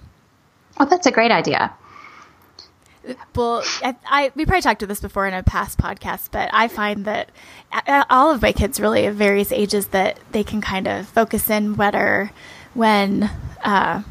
Oh, 0.79 0.85
that's 0.85 1.07
a 1.07 1.11
great 1.11 1.31
idea 1.31 1.73
well, 3.35 3.63
I, 3.83 3.95
I, 4.05 4.31
we 4.35 4.45
probably 4.45 4.61
talked 4.61 4.81
to 4.81 4.87
this 4.87 4.99
before 4.99 5.27
in 5.27 5.33
a 5.33 5.43
past 5.43 5.77
podcast, 5.77 6.29
but 6.31 6.49
I 6.53 6.67
find 6.67 7.05
that 7.05 7.29
all 8.09 8.31
of 8.31 8.41
my 8.41 8.51
kids 8.51 8.79
really 8.79 9.05
at 9.05 9.13
various 9.13 9.51
ages 9.51 9.87
that 9.87 10.19
they 10.31 10.43
can 10.43 10.61
kind 10.61 10.87
of 10.87 11.07
focus 11.07 11.49
in 11.49 11.73
better 11.73 12.31
when 12.73 13.29
uh, 13.63 14.03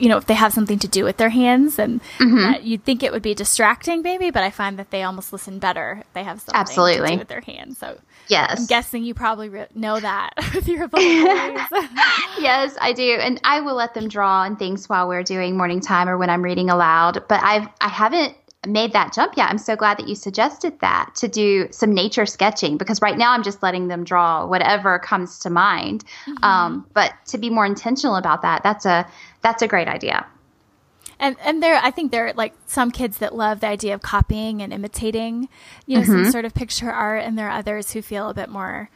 you 0.00 0.08
know, 0.08 0.16
if 0.16 0.26
they 0.26 0.34
have 0.34 0.52
something 0.52 0.78
to 0.78 0.88
do 0.88 1.04
with 1.04 1.16
their 1.16 1.28
hands, 1.28 1.78
and 1.78 2.00
mm-hmm. 2.18 2.64
you'd 2.64 2.84
think 2.84 3.02
it 3.02 3.12
would 3.12 3.22
be 3.22 3.34
distracting, 3.34 4.02
maybe, 4.02 4.30
but 4.30 4.42
I 4.42 4.50
find 4.50 4.78
that 4.78 4.90
they 4.90 5.02
almost 5.02 5.32
listen 5.32 5.58
better 5.58 5.98
if 6.00 6.12
they 6.12 6.24
have 6.24 6.40
something 6.40 6.60
Absolutely. 6.60 7.08
to 7.08 7.12
do 7.14 7.18
with 7.18 7.28
their 7.28 7.40
hands. 7.40 7.78
So, 7.78 7.98
yes, 8.28 8.60
I'm 8.60 8.66
guessing 8.66 9.04
you 9.04 9.14
probably 9.14 9.48
re- 9.48 9.66
know 9.74 9.98
that 10.00 10.30
with 10.54 10.68
your 10.68 10.88
yes, 12.38 12.76
I 12.80 12.92
do, 12.94 13.16
and 13.20 13.40
I 13.44 13.60
will 13.60 13.74
let 13.74 13.94
them 13.94 14.08
draw 14.08 14.44
and 14.44 14.58
things 14.58 14.88
while 14.88 15.08
we're 15.08 15.22
doing 15.22 15.56
morning 15.56 15.80
time 15.80 16.08
or 16.08 16.18
when 16.18 16.30
I'm 16.30 16.42
reading 16.42 16.70
aloud. 16.70 17.24
But 17.28 17.42
I've 17.42 17.68
I 17.80 17.88
haven't 17.88 18.36
made 18.66 18.92
that 18.92 19.12
jump 19.12 19.36
yet. 19.36 19.48
I'm 19.48 19.58
so 19.58 19.76
glad 19.76 19.98
that 19.98 20.08
you 20.08 20.14
suggested 20.14 20.78
that 20.80 21.14
to 21.16 21.28
do 21.28 21.68
some 21.70 21.94
nature 21.94 22.26
sketching 22.26 22.76
because 22.76 23.00
right 23.00 23.16
now 23.16 23.32
I'm 23.32 23.42
just 23.42 23.62
letting 23.62 23.88
them 23.88 24.04
draw 24.04 24.46
whatever 24.46 24.98
comes 24.98 25.38
to 25.40 25.50
mind. 25.50 26.04
Mm-hmm. 26.26 26.44
Um, 26.44 26.86
but 26.92 27.12
to 27.26 27.38
be 27.38 27.50
more 27.50 27.66
intentional 27.66 28.16
about 28.16 28.42
that, 28.42 28.62
that's 28.62 28.86
a 28.86 29.06
that's 29.42 29.62
a 29.62 29.68
great 29.68 29.88
idea. 29.88 30.26
And 31.18 31.36
and 31.42 31.62
there, 31.62 31.80
I 31.82 31.90
think 31.90 32.12
there 32.12 32.26
are 32.26 32.32
like 32.34 32.54
some 32.66 32.90
kids 32.90 33.18
that 33.18 33.34
love 33.34 33.60
the 33.60 33.68
idea 33.68 33.94
of 33.94 34.02
copying 34.02 34.60
and 34.60 34.72
imitating, 34.72 35.48
you 35.86 35.96
know, 35.96 36.02
mm-hmm. 36.02 36.24
some 36.24 36.32
sort 36.32 36.44
of 36.44 36.54
picture 36.54 36.90
art, 36.90 37.22
and 37.22 37.38
there 37.38 37.48
are 37.48 37.58
others 37.58 37.92
who 37.92 38.02
feel 38.02 38.28
a 38.28 38.34
bit 38.34 38.50
more 38.50 38.90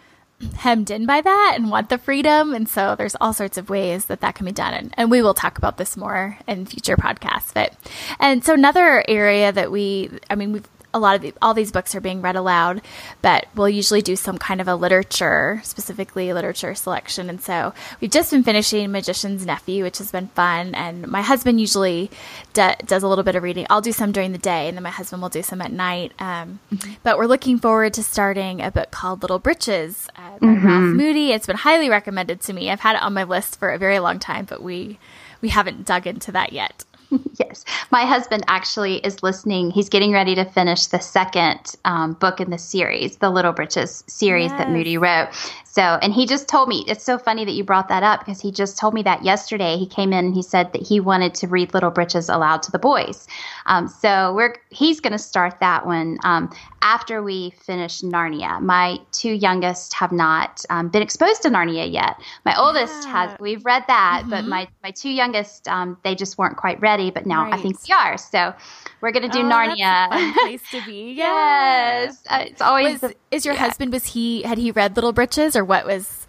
hemmed 0.56 0.90
in 0.90 1.06
by 1.06 1.20
that 1.20 1.52
and 1.56 1.70
want 1.70 1.88
the 1.88 1.98
freedom. 1.98 2.54
And 2.54 2.68
so 2.68 2.94
there's 2.96 3.16
all 3.20 3.32
sorts 3.32 3.58
of 3.58 3.68
ways 3.68 4.06
that 4.06 4.20
that 4.20 4.34
can 4.34 4.46
be 4.46 4.52
done. 4.52 4.72
And, 4.72 4.94
and 4.96 5.10
we 5.10 5.22
will 5.22 5.34
talk 5.34 5.58
about 5.58 5.76
this 5.76 5.96
more 5.96 6.38
in 6.46 6.66
future 6.66 6.96
podcasts. 6.96 7.52
But, 7.52 7.74
and 8.18 8.44
so 8.44 8.54
another 8.54 9.04
area 9.08 9.52
that 9.52 9.70
we, 9.70 10.10
I 10.30 10.34
mean, 10.34 10.52
we've, 10.52 10.68
a 10.92 10.98
lot 10.98 11.16
of 11.16 11.22
the, 11.22 11.34
all 11.40 11.54
these 11.54 11.70
books 11.72 11.94
are 11.94 12.00
being 12.00 12.20
read 12.20 12.36
aloud, 12.36 12.82
but 13.22 13.46
we'll 13.54 13.68
usually 13.68 14.02
do 14.02 14.16
some 14.16 14.38
kind 14.38 14.60
of 14.60 14.68
a 14.68 14.74
literature, 14.74 15.60
specifically 15.64 16.32
literature 16.32 16.74
selection. 16.74 17.30
And 17.30 17.40
so 17.40 17.72
we've 18.00 18.10
just 18.10 18.30
been 18.30 18.42
finishing 18.42 18.90
Magician's 18.90 19.46
Nephew, 19.46 19.84
which 19.84 19.98
has 19.98 20.10
been 20.10 20.28
fun. 20.28 20.74
And 20.74 21.06
my 21.06 21.22
husband 21.22 21.60
usually 21.60 22.10
d- 22.52 22.74
does 22.84 23.02
a 23.02 23.08
little 23.08 23.24
bit 23.24 23.36
of 23.36 23.42
reading. 23.42 23.66
I'll 23.70 23.80
do 23.80 23.92
some 23.92 24.12
during 24.12 24.32
the 24.32 24.38
day, 24.38 24.68
and 24.68 24.76
then 24.76 24.82
my 24.82 24.90
husband 24.90 25.22
will 25.22 25.28
do 25.28 25.42
some 25.42 25.60
at 25.60 25.72
night. 25.72 26.12
Um, 26.18 26.60
mm-hmm. 26.72 26.94
But 27.02 27.18
we're 27.18 27.26
looking 27.26 27.58
forward 27.58 27.94
to 27.94 28.02
starting 28.02 28.60
a 28.60 28.70
book 28.70 28.90
called 28.90 29.22
Little 29.22 29.38
Britches 29.38 30.08
uh, 30.16 30.38
by 30.38 30.46
mm-hmm. 30.46 30.66
Ralph 30.66 30.94
Moody. 30.96 31.32
It's 31.32 31.46
been 31.46 31.56
highly 31.56 31.88
recommended 31.88 32.40
to 32.42 32.52
me. 32.52 32.70
I've 32.70 32.80
had 32.80 32.96
it 32.96 33.02
on 33.02 33.14
my 33.14 33.24
list 33.24 33.58
for 33.58 33.70
a 33.70 33.78
very 33.78 33.98
long 34.00 34.18
time, 34.18 34.44
but 34.44 34.62
we 34.62 34.98
we 35.40 35.48
haven't 35.48 35.86
dug 35.86 36.06
into 36.06 36.32
that 36.32 36.52
yet. 36.52 36.84
yes. 37.38 37.64
My 37.90 38.04
husband 38.04 38.44
actually 38.46 38.96
is 38.98 39.22
listening. 39.22 39.70
He's 39.70 39.88
getting 39.88 40.12
ready 40.12 40.34
to 40.34 40.44
finish 40.44 40.86
the 40.86 41.00
second 41.00 41.74
um, 41.84 42.14
book 42.14 42.40
in 42.40 42.50
the 42.50 42.58
series, 42.58 43.16
the 43.16 43.30
Little 43.30 43.52
Britches 43.52 44.04
series 44.06 44.50
yes. 44.50 44.58
that 44.58 44.70
Moody 44.70 44.96
wrote. 44.96 45.28
So, 45.72 45.82
and 45.82 46.12
he 46.12 46.26
just 46.26 46.48
told 46.48 46.68
me, 46.68 46.84
it's 46.88 47.04
so 47.04 47.16
funny 47.16 47.44
that 47.44 47.52
you 47.52 47.62
brought 47.62 47.88
that 47.90 48.02
up 48.02 48.20
because 48.20 48.40
he 48.40 48.50
just 48.50 48.76
told 48.76 48.92
me 48.92 49.02
that 49.04 49.24
yesterday. 49.24 49.76
He 49.76 49.86
came 49.86 50.12
in 50.12 50.24
and 50.24 50.34
he 50.34 50.42
said 50.42 50.72
that 50.72 50.82
he 50.82 50.98
wanted 50.98 51.32
to 51.34 51.46
read 51.46 51.72
Little 51.72 51.92
Britches 51.92 52.28
aloud 52.28 52.64
to 52.64 52.72
the 52.72 52.78
boys. 52.80 53.28
Um, 53.66 53.86
so 53.86 54.34
we're, 54.34 54.56
he's 54.70 54.98
going 54.98 55.12
to 55.12 55.18
start 55.18 55.60
that 55.60 55.86
one 55.86 56.18
um, 56.24 56.50
after 56.82 57.22
we 57.22 57.50
finish 57.50 58.00
Narnia. 58.00 58.60
My 58.60 58.98
two 59.12 59.30
youngest 59.30 59.94
have 59.94 60.10
not 60.10 60.64
um, 60.70 60.88
been 60.88 61.02
exposed 61.02 61.42
to 61.42 61.50
Narnia 61.50 61.90
yet. 61.90 62.16
My 62.44 62.58
oldest 62.58 63.04
yeah. 63.04 63.28
has, 63.28 63.38
we've 63.38 63.64
read 63.64 63.84
that, 63.86 64.22
mm-hmm. 64.22 64.30
but 64.30 64.46
my, 64.46 64.66
my 64.82 64.90
two 64.90 65.10
youngest, 65.10 65.68
um, 65.68 65.96
they 66.02 66.16
just 66.16 66.36
weren't 66.36 66.56
quite 66.56 66.80
ready, 66.80 67.12
but 67.12 67.26
now 67.26 67.44
right. 67.44 67.54
I 67.54 67.62
think 67.62 67.76
we 67.86 67.94
are. 67.94 68.18
So 68.18 68.52
we're 69.00 69.12
going 69.12 69.30
to 69.30 69.38
do 69.38 69.46
oh, 69.46 69.50
Narnia. 69.50 70.32
place 70.32 70.68
to 70.72 70.84
be. 70.84 71.12
yes. 71.16 72.24
Uh, 72.28 72.44
it's 72.48 72.60
always, 72.60 73.00
was, 73.00 73.12
the, 73.12 73.14
is 73.30 73.44
your 73.44 73.54
yeah. 73.54 73.60
husband, 73.60 73.92
was 73.92 74.06
he, 74.06 74.42
had 74.42 74.58
he 74.58 74.72
read 74.72 74.96
Little 74.96 75.12
Britches 75.12 75.59
or 75.60 75.64
what 75.64 75.86
was 75.86 76.26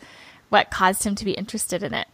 what 0.50 0.70
caused 0.70 1.04
him 1.04 1.16
to 1.16 1.26
be 1.26 1.32
interested 1.32 1.82
in 1.82 1.94
it? 1.94 2.08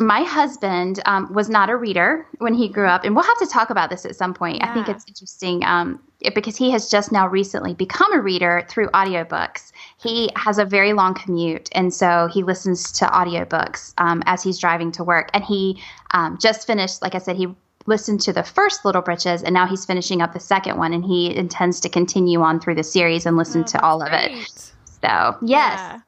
My 0.00 0.22
husband 0.22 1.00
um, 1.06 1.32
was 1.32 1.48
not 1.48 1.70
a 1.70 1.76
reader 1.76 2.26
when 2.38 2.54
he 2.54 2.68
grew 2.68 2.88
up, 2.88 3.04
and 3.04 3.14
we'll 3.14 3.24
have 3.24 3.38
to 3.38 3.46
talk 3.46 3.70
about 3.70 3.88
this 3.88 4.04
at 4.04 4.16
some 4.16 4.34
point. 4.34 4.56
Yeah. 4.56 4.70
I 4.70 4.74
think 4.74 4.88
it's 4.88 5.04
interesting 5.06 5.64
um, 5.64 6.00
because 6.34 6.56
he 6.56 6.70
has 6.72 6.90
just 6.90 7.12
now 7.12 7.28
recently 7.28 7.72
become 7.72 8.12
a 8.12 8.20
reader 8.20 8.66
through 8.68 8.88
audiobooks. 8.88 9.70
He 9.98 10.30
has 10.34 10.58
a 10.58 10.64
very 10.64 10.92
long 10.92 11.14
commute, 11.14 11.68
and 11.72 11.94
so 11.94 12.28
he 12.32 12.42
listens 12.42 12.90
to 12.92 13.04
audiobooks 13.06 13.94
um, 13.98 14.24
as 14.26 14.42
he's 14.42 14.58
driving 14.58 14.90
to 14.92 15.04
work. 15.04 15.30
And 15.34 15.44
he 15.44 15.80
um, 16.10 16.36
just 16.40 16.66
finished, 16.66 17.00
like 17.00 17.14
I 17.14 17.18
said, 17.18 17.36
he 17.36 17.46
listened 17.86 18.20
to 18.22 18.32
the 18.32 18.42
first 18.42 18.84
Little 18.84 19.02
Britches, 19.02 19.44
and 19.44 19.54
now 19.54 19.66
he's 19.66 19.84
finishing 19.84 20.20
up 20.20 20.32
the 20.32 20.40
second 20.40 20.78
one, 20.78 20.94
and 20.94 21.04
he 21.04 21.34
intends 21.36 21.78
to 21.80 21.88
continue 21.88 22.40
on 22.40 22.58
through 22.58 22.74
the 22.74 22.82
series 22.82 23.24
and 23.24 23.36
listen 23.36 23.60
oh, 23.60 23.64
to 23.64 23.82
all 23.84 24.00
great. 24.00 24.12
of 24.12 24.30
it. 24.32 24.72
So, 25.00 25.36
yes. 25.42 25.78
Yeah. 25.78 26.00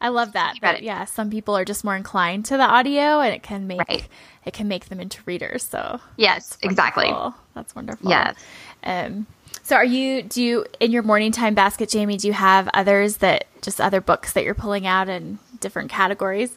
I 0.00 0.08
love 0.08 0.32
that. 0.32 0.54
But 0.60 0.82
yeah, 0.82 1.04
some 1.04 1.30
people 1.30 1.56
are 1.56 1.64
just 1.64 1.84
more 1.84 1.96
inclined 1.96 2.46
to 2.46 2.56
the 2.56 2.62
audio 2.62 3.20
and 3.20 3.34
it 3.34 3.42
can 3.42 3.66
make 3.66 3.80
right. 3.88 4.06
it 4.44 4.52
can 4.52 4.66
make 4.66 4.86
them 4.86 5.00
into 5.00 5.20
readers. 5.26 5.62
So 5.62 6.00
Yes, 6.16 6.50
that's 6.50 6.64
exactly. 6.64 7.12
That's 7.54 7.74
wonderful. 7.74 8.10
Yes. 8.10 8.36
Um 8.82 9.26
so 9.62 9.76
are 9.76 9.84
you 9.84 10.22
do 10.22 10.42
you 10.42 10.66
in 10.80 10.90
your 10.90 11.02
morning 11.02 11.32
time 11.32 11.54
basket, 11.54 11.90
Jamie, 11.90 12.16
do 12.16 12.26
you 12.26 12.32
have 12.32 12.68
others 12.72 13.18
that 13.18 13.46
just 13.62 13.80
other 13.80 14.00
books 14.00 14.32
that 14.32 14.44
you're 14.44 14.54
pulling 14.54 14.86
out 14.86 15.08
in 15.08 15.38
different 15.60 15.90
categories? 15.90 16.56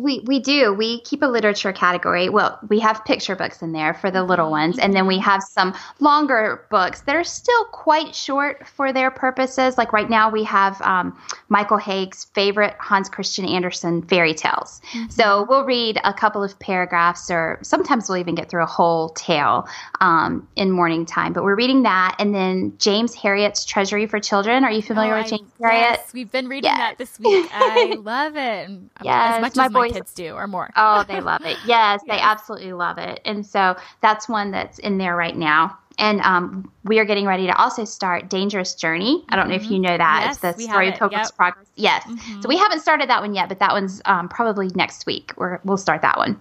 We 0.00 0.20
we 0.26 0.38
do. 0.40 0.72
We 0.72 1.00
keep 1.02 1.22
a 1.22 1.26
literature 1.26 1.72
category. 1.72 2.28
Well, 2.28 2.58
we 2.68 2.80
have 2.80 3.04
picture 3.04 3.36
books 3.36 3.62
in 3.62 3.72
there 3.72 3.94
for 3.94 4.10
the 4.10 4.22
little 4.22 4.50
ones, 4.50 4.78
and 4.78 4.94
then 4.94 5.06
we 5.06 5.18
have 5.18 5.42
some 5.42 5.74
longer 6.00 6.66
books 6.70 7.02
that 7.02 7.14
are 7.16 7.24
still 7.24 7.64
quite 7.66 8.14
short 8.14 8.66
for 8.66 8.92
their 8.92 9.10
purposes. 9.10 9.76
Like 9.78 9.92
right 9.92 10.08
now, 10.08 10.30
we 10.30 10.44
have 10.44 10.80
um, 10.82 11.18
Michael 11.48 11.78
Hague's 11.78 12.24
favorite 12.34 12.74
Hans 12.78 13.08
Christian 13.08 13.44
Andersen 13.44 14.02
fairy 14.02 14.34
tales. 14.34 14.80
Mm-hmm. 14.92 15.10
So 15.10 15.46
we'll 15.48 15.64
read 15.64 16.00
a 16.04 16.12
couple 16.12 16.42
of 16.42 16.58
paragraphs, 16.58 17.30
or 17.30 17.58
sometimes 17.62 18.08
we'll 18.08 18.18
even 18.18 18.34
get 18.34 18.48
through 18.48 18.62
a 18.62 18.66
whole 18.66 19.10
tale 19.10 19.68
um, 20.00 20.48
in 20.56 20.70
morning 20.70 21.06
time. 21.06 21.32
But 21.32 21.44
we're 21.44 21.56
reading 21.56 21.82
that, 21.82 22.16
and 22.18 22.34
then 22.34 22.74
James 22.78 23.14
Herriot's 23.14 23.64
Treasury 23.64 24.06
for 24.06 24.20
Children. 24.20 24.64
Are 24.64 24.72
you 24.72 24.82
familiar 24.82 25.14
oh, 25.14 25.18
with 25.18 25.28
James 25.28 25.50
I, 25.60 25.62
Herriot? 25.62 25.80
Yes, 25.80 26.12
we've 26.12 26.30
been 26.30 26.48
reading 26.48 26.70
yes. 26.70 26.78
that 26.78 26.98
this 26.98 27.18
week. 27.18 27.48
I 27.52 27.96
love 28.00 28.36
it. 28.36 28.70
Yes, 29.02 29.36
as 29.36 29.40
much 29.40 29.56
my 29.56 29.66
as 29.66 29.72
my 29.72 29.89
kids 29.92 30.14
do 30.14 30.34
or 30.34 30.46
more. 30.46 30.70
oh, 30.76 31.04
they 31.04 31.20
love 31.20 31.42
it. 31.44 31.56
Yes, 31.66 32.00
yes, 32.00 32.02
they 32.08 32.20
absolutely 32.20 32.72
love 32.72 32.98
it. 32.98 33.20
And 33.24 33.44
so 33.44 33.76
that's 34.00 34.28
one 34.28 34.50
that's 34.50 34.78
in 34.78 34.98
there 34.98 35.16
right 35.16 35.36
now. 35.36 35.76
And 35.98 36.20
um, 36.22 36.72
we 36.84 36.98
are 36.98 37.04
getting 37.04 37.26
ready 37.26 37.46
to 37.46 37.54
also 37.56 37.84
start 37.84 38.30
Dangerous 38.30 38.74
Journey. 38.74 39.24
I 39.28 39.36
don't 39.36 39.44
mm-hmm. 39.44 39.50
know 39.50 39.56
if 39.56 39.64
you 39.64 39.72
mm-hmm. 39.72 39.82
know 39.82 39.98
that. 39.98 40.22
Yes, 40.24 40.42
it's 40.42 40.56
the 40.56 40.62
story 40.62 40.88
of 40.88 40.94
Pilgrim's 40.94 41.28
yep. 41.28 41.36
Progress. 41.36 41.66
Yes. 41.76 42.04
Mm-hmm. 42.04 42.40
So 42.40 42.48
we 42.48 42.56
haven't 42.56 42.80
started 42.80 43.10
that 43.10 43.20
one 43.20 43.34
yet, 43.34 43.48
but 43.48 43.58
that 43.58 43.72
one's 43.72 44.00
um, 44.06 44.28
probably 44.28 44.70
next 44.74 45.04
week. 45.04 45.32
we 45.36 45.46
we'll 45.64 45.76
start 45.76 46.00
that 46.02 46.16
one. 46.16 46.40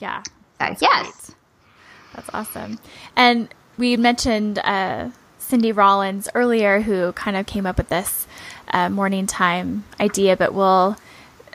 Yeah. 0.00 0.22
So, 0.58 0.76
yes. 0.80 1.26
Great. 1.26 1.36
That's 2.14 2.30
awesome. 2.32 2.80
And 3.14 3.48
we 3.76 3.96
mentioned 3.96 4.58
uh, 4.64 5.10
Cindy 5.38 5.70
Rollins 5.70 6.28
earlier, 6.34 6.80
who 6.80 7.12
kind 7.12 7.36
of 7.36 7.46
came 7.46 7.66
up 7.66 7.78
with 7.78 7.88
this 7.88 8.26
uh, 8.72 8.88
morning 8.88 9.26
time 9.26 9.84
idea, 10.00 10.36
but 10.36 10.52
we'll 10.52 10.96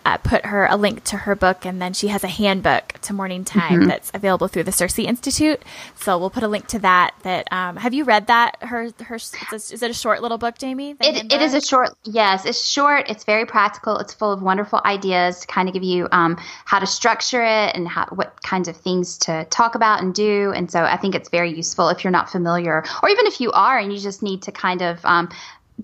uh, 0.05 0.17
put 0.17 0.45
her 0.45 0.65
a 0.65 0.75
link 0.75 1.03
to 1.05 1.17
her 1.17 1.35
book, 1.35 1.65
and 1.65 1.81
then 1.81 1.93
she 1.93 2.07
has 2.09 2.23
a 2.23 2.27
handbook 2.27 2.93
to 3.01 3.13
morning 3.13 3.43
time 3.43 3.81
mm-hmm. 3.81 3.89
that's 3.89 4.11
available 4.13 4.47
through 4.47 4.63
the 4.63 4.71
Circe 4.71 4.99
Institute. 4.99 5.61
So 5.95 6.17
we'll 6.17 6.29
put 6.29 6.43
a 6.43 6.47
link 6.47 6.67
to 6.67 6.79
that. 6.79 7.13
That 7.23 7.51
um, 7.51 7.77
have 7.77 7.93
you 7.93 8.03
read 8.03 8.27
that? 8.27 8.61
Her 8.61 8.89
her 9.05 9.15
is 9.15 9.83
it 9.83 9.89
a 9.89 9.93
short 9.93 10.21
little 10.21 10.37
book, 10.37 10.57
Jamie? 10.57 10.95
It, 10.99 11.31
it 11.31 11.41
is 11.41 11.53
a 11.53 11.61
short. 11.61 11.89
Yes, 12.03 12.45
it's 12.45 12.67
short. 12.67 13.09
It's 13.09 13.23
very 13.23 13.45
practical. 13.45 13.97
It's 13.97 14.13
full 14.13 14.31
of 14.31 14.41
wonderful 14.41 14.81
ideas 14.85 15.41
to 15.41 15.47
kind 15.47 15.67
of 15.67 15.73
give 15.73 15.83
you 15.83 16.07
um, 16.11 16.37
how 16.65 16.79
to 16.79 16.87
structure 16.87 17.43
it 17.43 17.75
and 17.75 17.87
how 17.87 18.05
what 18.07 18.41
kinds 18.43 18.67
of 18.67 18.77
things 18.77 19.17
to 19.19 19.45
talk 19.45 19.75
about 19.75 20.01
and 20.01 20.13
do. 20.13 20.51
And 20.55 20.69
so 20.69 20.83
I 20.83 20.97
think 20.97 21.15
it's 21.15 21.29
very 21.29 21.53
useful 21.53 21.89
if 21.89 22.03
you're 22.03 22.11
not 22.11 22.29
familiar, 22.29 22.83
or 23.01 23.09
even 23.09 23.25
if 23.25 23.39
you 23.39 23.51
are 23.51 23.77
and 23.77 23.91
you 23.91 23.99
just 23.99 24.21
need 24.21 24.43
to 24.43 24.51
kind 24.51 24.81
of 24.81 25.03
um, 25.05 25.29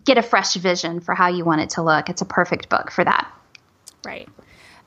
get 0.05 0.17
a 0.17 0.21
fresh 0.21 0.55
vision 0.55 0.99
for 0.99 1.15
how 1.15 1.27
you 1.27 1.45
want 1.45 1.61
it 1.61 1.71
to 1.71 1.81
look. 1.81 2.09
It's 2.09 2.21
a 2.21 2.25
perfect 2.25 2.69
book 2.69 2.91
for 2.91 3.03
that. 3.03 3.31
Right. 4.03 4.27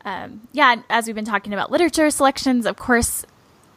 Um, 0.05 0.49
yeah, 0.53 0.83
as 0.91 1.07
we've 1.07 1.15
been 1.15 1.25
talking 1.25 1.53
about 1.53 1.71
literature 1.71 2.11
selections, 2.11 2.67
of 2.67 2.77
course, 2.77 3.25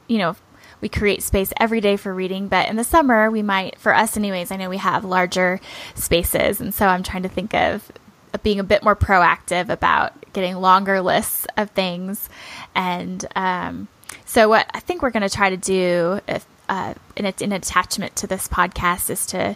you 0.07 0.17
know, 0.17 0.35
we 0.81 0.89
create 0.89 1.23
space 1.23 1.53
every 1.57 1.81
day 1.81 1.97
for 1.97 2.13
reading, 2.13 2.47
but 2.47 2.67
in 2.67 2.75
the 2.75 2.83
summer, 2.83 3.31
we 3.31 3.41
might, 3.41 3.79
for 3.79 3.93
us 3.93 4.17
anyways, 4.17 4.51
I 4.51 4.57
know 4.57 4.69
we 4.69 4.77
have 4.77 5.05
larger 5.05 5.59
spaces. 5.93 6.59
And 6.59 6.73
so 6.73 6.87
I'm 6.87 7.03
trying 7.03 7.23
to 7.23 7.29
think 7.29 7.53
of 7.53 7.91
being 8.43 8.59
a 8.59 8.63
bit 8.63 8.83
more 8.83 8.95
proactive 8.95 9.69
about 9.69 10.13
getting 10.33 10.55
longer 10.55 11.01
lists 11.01 11.47
of 11.57 11.69
things. 11.71 12.29
And 12.73 13.25
um, 13.35 13.87
so, 14.25 14.49
what 14.49 14.69
I 14.73 14.79
think 14.79 15.01
we're 15.01 15.11
going 15.11 15.27
to 15.27 15.35
try 15.35 15.49
to 15.49 15.57
do 15.57 16.19
if, 16.27 16.45
uh, 16.67 16.93
in, 17.15 17.25
a, 17.25 17.33
in 17.39 17.51
attachment 17.51 18.15
to 18.17 18.27
this 18.27 18.47
podcast 18.47 19.09
is 19.09 19.25
to 19.27 19.55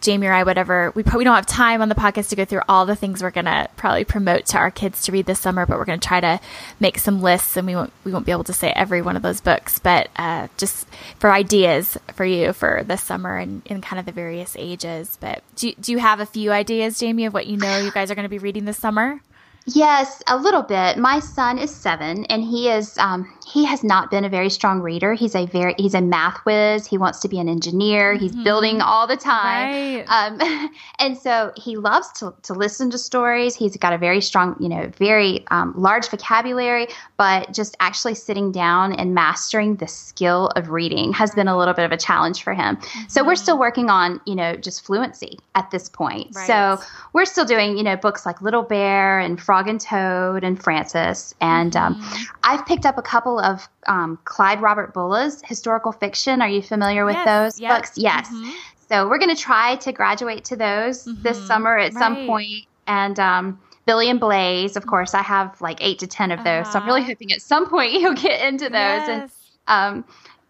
Jamie 0.00 0.26
or 0.26 0.32
I, 0.32 0.42
whatever, 0.42 0.92
we 0.94 1.02
probably 1.02 1.24
don't 1.24 1.34
have 1.34 1.46
time 1.46 1.82
on 1.82 1.88
the 1.88 1.94
podcast 1.94 2.28
to 2.30 2.36
go 2.36 2.44
through 2.44 2.62
all 2.68 2.86
the 2.86 2.96
things 2.96 3.22
we're 3.22 3.30
going 3.30 3.44
to 3.44 3.68
probably 3.76 4.04
promote 4.04 4.46
to 4.46 4.58
our 4.58 4.70
kids 4.70 5.02
to 5.02 5.12
read 5.12 5.26
this 5.26 5.40
summer, 5.40 5.66
but 5.66 5.78
we're 5.78 5.84
going 5.84 6.00
to 6.00 6.06
try 6.06 6.20
to 6.20 6.40
make 6.80 6.98
some 6.98 7.20
lists 7.20 7.56
and 7.56 7.66
we 7.66 7.74
won't, 7.74 7.92
we 8.04 8.12
won't 8.12 8.26
be 8.26 8.32
able 8.32 8.44
to 8.44 8.52
say 8.52 8.72
every 8.74 9.02
one 9.02 9.16
of 9.16 9.22
those 9.22 9.40
books, 9.40 9.78
but 9.78 10.08
uh, 10.16 10.48
just 10.56 10.86
for 11.18 11.32
ideas 11.32 11.96
for 12.14 12.24
you 12.24 12.52
for 12.52 12.82
this 12.84 13.02
summer 13.02 13.36
and 13.36 13.62
in 13.66 13.80
kind 13.80 14.00
of 14.00 14.06
the 14.06 14.12
various 14.12 14.56
ages. 14.58 15.16
But 15.20 15.42
do, 15.56 15.72
do 15.80 15.92
you 15.92 15.98
have 15.98 16.20
a 16.20 16.26
few 16.26 16.52
ideas, 16.52 16.98
Jamie, 16.98 17.26
of 17.26 17.34
what 17.34 17.46
you 17.46 17.56
know 17.56 17.78
you 17.78 17.90
guys 17.90 18.10
are 18.10 18.14
going 18.14 18.24
to 18.24 18.28
be 18.28 18.38
reading 18.38 18.64
this 18.64 18.78
summer? 18.78 19.20
Yes, 19.66 20.22
a 20.26 20.36
little 20.36 20.62
bit. 20.62 20.98
My 20.98 21.20
son 21.20 21.58
is 21.58 21.74
seven, 21.74 22.26
and 22.26 22.42
he 22.42 22.68
is 22.68 22.98
um, 22.98 23.33
he 23.46 23.64
has 23.64 23.84
not 23.84 24.10
been 24.10 24.24
a 24.24 24.28
very 24.28 24.50
strong 24.50 24.80
reader. 24.80 25.14
He's 25.14 25.34
a 25.34 25.46
very 25.46 25.74
he's 25.78 25.94
a 25.94 26.00
math 26.00 26.38
whiz. 26.44 26.86
He 26.86 26.98
wants 26.98 27.20
to 27.20 27.28
be 27.28 27.38
an 27.38 27.48
engineer. 27.48 28.14
He's 28.14 28.32
mm-hmm. 28.32 28.42
building 28.42 28.80
all 28.80 29.06
the 29.06 29.16
time, 29.16 29.72
right. 29.72 30.04
um, 30.08 30.70
and 30.98 31.16
so 31.16 31.52
he 31.56 31.76
loves 31.76 32.10
to 32.18 32.34
to 32.42 32.54
listen 32.54 32.90
to 32.90 32.98
stories. 32.98 33.54
He's 33.54 33.76
got 33.76 33.92
a 33.92 33.98
very 33.98 34.20
strong, 34.20 34.56
you 34.58 34.68
know, 34.68 34.90
very 34.96 35.46
um, 35.50 35.72
large 35.76 36.08
vocabulary, 36.08 36.88
but 37.16 37.52
just 37.52 37.76
actually 37.80 38.14
sitting 38.14 38.50
down 38.50 38.92
and 38.92 39.14
mastering 39.14 39.76
the 39.76 39.86
skill 39.86 40.48
of 40.56 40.70
reading 40.70 41.12
has 41.12 41.30
been 41.34 41.48
a 41.48 41.56
little 41.56 41.74
bit 41.74 41.84
of 41.84 41.92
a 41.92 41.96
challenge 41.96 42.42
for 42.42 42.54
him. 42.54 42.76
Mm-hmm. 42.76 43.08
So 43.08 43.22
we're 43.22 43.34
mm-hmm. 43.34 43.42
still 43.42 43.58
working 43.58 43.90
on 43.90 44.20
you 44.26 44.34
know 44.34 44.56
just 44.56 44.84
fluency 44.84 45.38
at 45.54 45.70
this 45.70 45.88
point. 45.88 46.34
Right. 46.34 46.46
So 46.46 46.82
we're 47.12 47.24
still 47.24 47.44
doing 47.44 47.76
you 47.76 47.84
know 47.84 47.96
books 47.96 48.26
like 48.26 48.42
Little 48.42 48.62
Bear 48.62 49.20
and. 49.20 49.40
Frog 49.44 49.68
and 49.68 49.80
Toad 49.80 50.42
and 50.42 50.60
Frances, 50.60 51.34
And 51.40 51.76
um, 51.76 51.94
mm-hmm. 51.94 52.36
I've 52.42 52.64
picked 52.66 52.86
up 52.86 52.96
a 52.96 53.02
couple 53.02 53.33
of 53.40 53.68
um, 53.86 54.18
Clyde 54.24 54.60
Robert 54.60 54.94
Bulla's 54.94 55.42
historical 55.44 55.92
fiction. 55.92 56.42
Are 56.42 56.48
you 56.48 56.62
familiar 56.62 57.04
with 57.04 57.16
yes, 57.16 57.26
those 57.26 57.60
yep. 57.60 57.76
books? 57.76 57.92
Yes. 57.96 58.28
Mm-hmm. 58.28 58.50
So 58.88 59.08
we're 59.08 59.18
going 59.18 59.34
to 59.34 59.40
try 59.40 59.76
to 59.76 59.92
graduate 59.92 60.44
to 60.46 60.56
those 60.56 61.04
mm-hmm. 61.04 61.22
this 61.22 61.44
summer 61.46 61.76
at 61.76 61.94
right. 61.94 62.00
some 62.00 62.26
point. 62.26 62.66
And 62.86 63.18
um, 63.18 63.60
Billy 63.86 64.10
and 64.10 64.20
Blaze, 64.20 64.76
of 64.76 64.86
course, 64.86 65.14
I 65.14 65.22
have 65.22 65.60
like 65.60 65.78
eight 65.80 65.98
to 66.00 66.06
ten 66.06 66.30
of 66.30 66.38
those. 66.40 66.66
Uh-huh. 66.66 66.72
So 66.72 66.78
I'm 66.80 66.86
really 66.86 67.00
uh-huh. 67.00 67.08
hoping 67.08 67.32
at 67.32 67.42
some 67.42 67.68
point 67.68 67.92
you'll 68.00 68.14
get 68.14 68.46
into 68.46 68.64
those 68.64 68.72
yes. 68.72 69.08
and 69.08 69.30
um, 69.66 70.04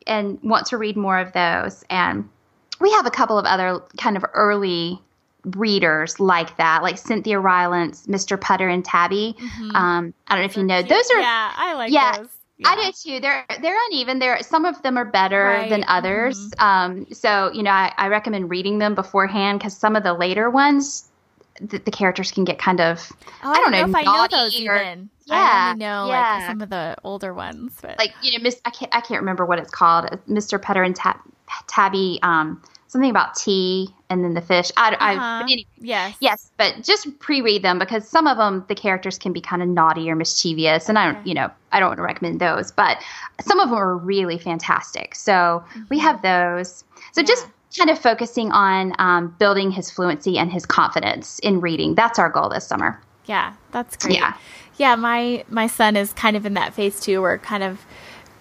and 0.06 0.38
want 0.42 0.66
to 0.66 0.78
read 0.78 0.96
more 0.96 1.18
of 1.18 1.32
those. 1.32 1.84
And 1.90 2.28
we 2.80 2.90
have 2.92 3.06
a 3.06 3.10
couple 3.10 3.38
of 3.38 3.46
other 3.46 3.80
kind 3.96 4.16
of 4.16 4.24
early 4.34 5.00
readers 5.44 6.18
like 6.18 6.56
that, 6.56 6.82
like 6.82 6.98
Cynthia 6.98 7.36
Rylant's, 7.36 8.06
Mr. 8.06 8.40
Putter, 8.40 8.68
and 8.68 8.84
Tabby. 8.84 9.36
Mm-hmm. 9.38 9.76
Um, 9.76 10.14
I 10.26 10.34
don't 10.34 10.42
know 10.42 10.46
if 10.46 10.56
you 10.56 10.64
know; 10.64 10.82
those 10.82 11.10
are 11.10 11.20
yeah, 11.20 11.52
I 11.54 11.74
like 11.74 11.92
yeah, 11.92 12.18
those. 12.18 12.28
Yeah. 12.58 12.68
I 12.68 12.76
do 12.76 12.92
too. 12.92 13.20
They're 13.20 13.44
they're 13.60 13.78
uneven. 13.90 14.20
They're 14.20 14.40
some 14.42 14.64
of 14.64 14.80
them 14.82 14.96
are 14.96 15.04
better 15.04 15.44
right. 15.44 15.68
than 15.68 15.84
others. 15.88 16.38
Mm-hmm. 16.38 16.64
Um, 16.64 17.06
so 17.12 17.50
you 17.52 17.62
know, 17.62 17.70
I, 17.70 17.92
I 17.96 18.08
recommend 18.08 18.48
reading 18.48 18.78
them 18.78 18.94
beforehand 18.94 19.58
because 19.58 19.76
some 19.76 19.96
of 19.96 20.04
the 20.04 20.14
later 20.14 20.48
ones, 20.50 21.08
the, 21.60 21.78
the, 21.78 21.90
characters 21.90 22.30
can 22.30 22.44
get 22.44 22.58
kind 22.58 22.80
of 22.80 23.10
oh, 23.42 23.50
I, 23.50 23.54
don't, 23.56 23.72
know, 23.72 23.84
know 23.84 23.90
if 23.90 23.96
I 23.96 24.02
know 24.02 24.26
those 24.30 24.54
or, 24.54 24.76
even. 24.76 25.10
Yeah, 25.26 25.34
I 25.34 25.70
only 25.70 25.80
know 25.80 26.08
yeah. 26.08 26.36
like 26.36 26.46
some 26.46 26.60
of 26.60 26.70
the 26.70 26.96
older 27.02 27.34
ones, 27.34 27.76
but 27.82 27.98
like 27.98 28.14
you 28.22 28.38
know, 28.38 28.42
Miss 28.42 28.60
I 28.64 28.70
can't 28.70 28.94
I 28.94 29.00
can't 29.00 29.20
remember 29.20 29.44
what 29.44 29.58
it's 29.58 29.70
called. 29.70 30.06
Mr. 30.28 30.62
Putter 30.62 30.84
and 30.84 30.94
Tab, 30.94 31.16
Tabby. 31.66 32.20
Um, 32.22 32.62
something 32.94 33.10
about 33.10 33.34
tea 33.34 33.88
and 34.08 34.22
then 34.22 34.34
the 34.34 34.40
fish. 34.40 34.70
I, 34.76 34.94
uh-huh. 34.94 35.20
I 35.20 35.42
anyway, 35.42 35.66
yes, 35.80 36.16
yes, 36.20 36.52
but 36.56 36.76
just 36.84 37.18
pre-read 37.18 37.62
them 37.62 37.80
because 37.80 38.08
some 38.08 38.28
of 38.28 38.36
them 38.36 38.64
the 38.68 38.76
characters 38.76 39.18
can 39.18 39.32
be 39.32 39.40
kind 39.40 39.62
of 39.62 39.68
naughty 39.68 40.08
or 40.08 40.14
mischievous, 40.14 40.88
and 40.88 40.96
I 40.96 41.12
don't, 41.12 41.26
you 41.26 41.34
know, 41.34 41.50
I 41.72 41.80
don't 41.80 41.88
want 41.88 41.98
to 41.98 42.04
recommend 42.04 42.40
those, 42.40 42.70
but 42.70 42.98
some 43.40 43.58
of 43.58 43.68
them 43.68 43.78
are 43.78 43.96
really 43.96 44.38
fantastic. 44.38 45.16
So 45.16 45.32
mm-hmm. 45.32 45.82
we 45.90 45.98
have 45.98 46.22
those. 46.22 46.84
So 47.12 47.20
yeah. 47.20 47.26
just 47.26 47.48
kind 47.76 47.90
of 47.90 47.98
focusing 47.98 48.52
on 48.52 48.92
um, 49.00 49.34
building 49.40 49.72
his 49.72 49.90
fluency 49.90 50.38
and 50.38 50.52
his 50.52 50.64
confidence 50.64 51.40
in 51.40 51.60
reading. 51.60 51.96
That's 51.96 52.20
our 52.20 52.30
goal 52.30 52.48
this 52.48 52.64
summer. 52.64 53.00
Yeah, 53.26 53.54
that's 53.72 53.96
great. 53.96 54.14
Yeah, 54.14 54.34
yeah. 54.76 54.94
My 54.94 55.44
my 55.48 55.66
son 55.66 55.96
is 55.96 56.12
kind 56.12 56.36
of 56.36 56.46
in 56.46 56.54
that 56.54 56.74
phase 56.74 57.00
too, 57.00 57.22
where 57.22 57.38
kind 57.38 57.64
of 57.64 57.84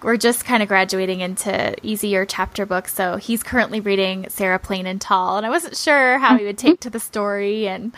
we're 0.04 0.18
just 0.18 0.44
kind 0.44 0.62
of 0.62 0.68
graduating 0.68 1.20
into 1.20 1.74
easier 1.84 2.24
chapter 2.26 2.66
books. 2.66 2.94
So 2.94 3.16
he's 3.16 3.42
currently 3.42 3.80
reading 3.80 4.26
Sarah 4.28 4.58
Plain 4.58 4.86
and 4.86 5.00
Tall, 5.00 5.38
and 5.38 5.46
I 5.46 5.50
wasn't 5.50 5.76
sure 5.76 6.18
how 6.18 6.36
he 6.36 6.44
would 6.44 6.58
take 6.58 6.80
to 6.80 6.90
the 6.90 7.00
story. 7.00 7.66
And 7.66 7.94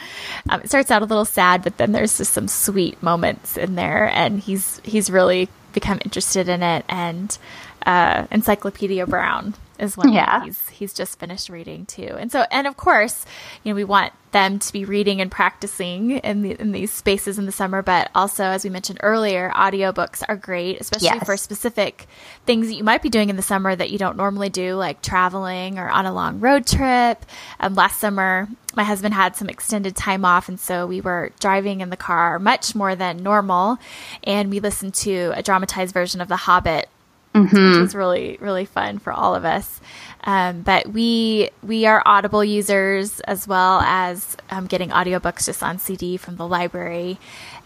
um, 0.48 0.60
it 0.62 0.68
starts 0.68 0.90
out 0.90 1.02
a 1.02 1.06
little 1.06 1.24
sad, 1.24 1.62
but 1.62 1.76
then 1.76 1.92
there's 1.92 2.16
just 2.16 2.32
some 2.32 2.48
sweet 2.48 3.02
moments 3.02 3.56
in 3.56 3.74
there, 3.74 4.08
and 4.08 4.40
he's 4.40 4.80
he's 4.84 5.10
really 5.10 5.48
become 5.72 5.98
interested 6.04 6.48
in 6.48 6.62
it. 6.62 6.84
And 6.88 7.36
uh, 7.84 8.26
Encyclopedia 8.30 9.06
Brown 9.06 9.54
is 9.78 9.96
one 9.96 10.12
yeah. 10.12 10.44
he's 10.44 10.68
he's 10.68 10.92
just 10.92 11.18
finished 11.18 11.48
reading 11.48 11.86
too. 11.86 12.16
And 12.18 12.30
so 12.30 12.44
and 12.50 12.66
of 12.66 12.76
course, 12.76 13.24
you 13.62 13.72
know, 13.72 13.76
we 13.76 13.84
want 13.84 14.12
them 14.32 14.58
to 14.58 14.72
be 14.72 14.84
reading 14.84 15.20
and 15.20 15.30
practicing 15.30 16.10
in 16.10 16.42
the, 16.42 16.60
in 16.60 16.72
these 16.72 16.92
spaces 16.92 17.38
in 17.38 17.46
the 17.46 17.52
summer, 17.52 17.80
but 17.80 18.10
also 18.14 18.44
as 18.44 18.64
we 18.64 18.70
mentioned 18.70 18.98
earlier, 19.02 19.50
audiobooks 19.54 20.22
are 20.28 20.36
great, 20.36 20.80
especially 20.80 21.06
yes. 21.06 21.24
for 21.24 21.36
specific 21.36 22.06
things 22.44 22.68
that 22.68 22.74
you 22.74 22.84
might 22.84 23.02
be 23.02 23.08
doing 23.08 23.30
in 23.30 23.36
the 23.36 23.42
summer 23.42 23.74
that 23.74 23.90
you 23.90 23.98
don't 23.98 24.16
normally 24.16 24.50
do 24.50 24.74
like 24.74 25.00
traveling 25.00 25.78
or 25.78 25.88
on 25.88 26.04
a 26.04 26.12
long 26.12 26.40
road 26.40 26.66
trip. 26.66 27.24
Um, 27.60 27.74
last 27.74 27.98
summer, 27.98 28.48
my 28.74 28.84
husband 28.84 29.14
had 29.14 29.36
some 29.36 29.48
extended 29.48 29.96
time 29.96 30.24
off 30.24 30.48
and 30.48 30.60
so 30.60 30.86
we 30.86 31.00
were 31.00 31.32
driving 31.40 31.80
in 31.80 31.88
the 31.88 31.96
car 31.96 32.38
much 32.38 32.74
more 32.74 32.94
than 32.94 33.22
normal 33.22 33.78
and 34.22 34.50
we 34.50 34.60
listened 34.60 34.92
to 34.94 35.32
a 35.34 35.42
dramatized 35.42 35.94
version 35.94 36.20
of 36.20 36.28
The 36.28 36.36
Hobbit 36.36 36.88
mm-hmm. 37.36 37.70
which 37.70 37.80
was 37.80 37.94
really 37.94 38.36
really 38.40 38.64
fun 38.64 38.98
for 38.98 39.12
all 39.12 39.34
of 39.34 39.44
us. 39.44 39.80
Um, 40.24 40.62
but 40.62 40.88
we 40.88 41.50
we 41.62 41.86
are 41.86 42.02
Audible 42.04 42.44
users 42.44 43.20
as 43.20 43.46
well 43.46 43.80
as 43.80 44.36
um, 44.50 44.66
getting 44.66 44.90
audiobooks 44.90 45.46
just 45.46 45.62
on 45.62 45.78
CD 45.78 46.16
from 46.16 46.36
the 46.36 46.46
library, 46.46 47.18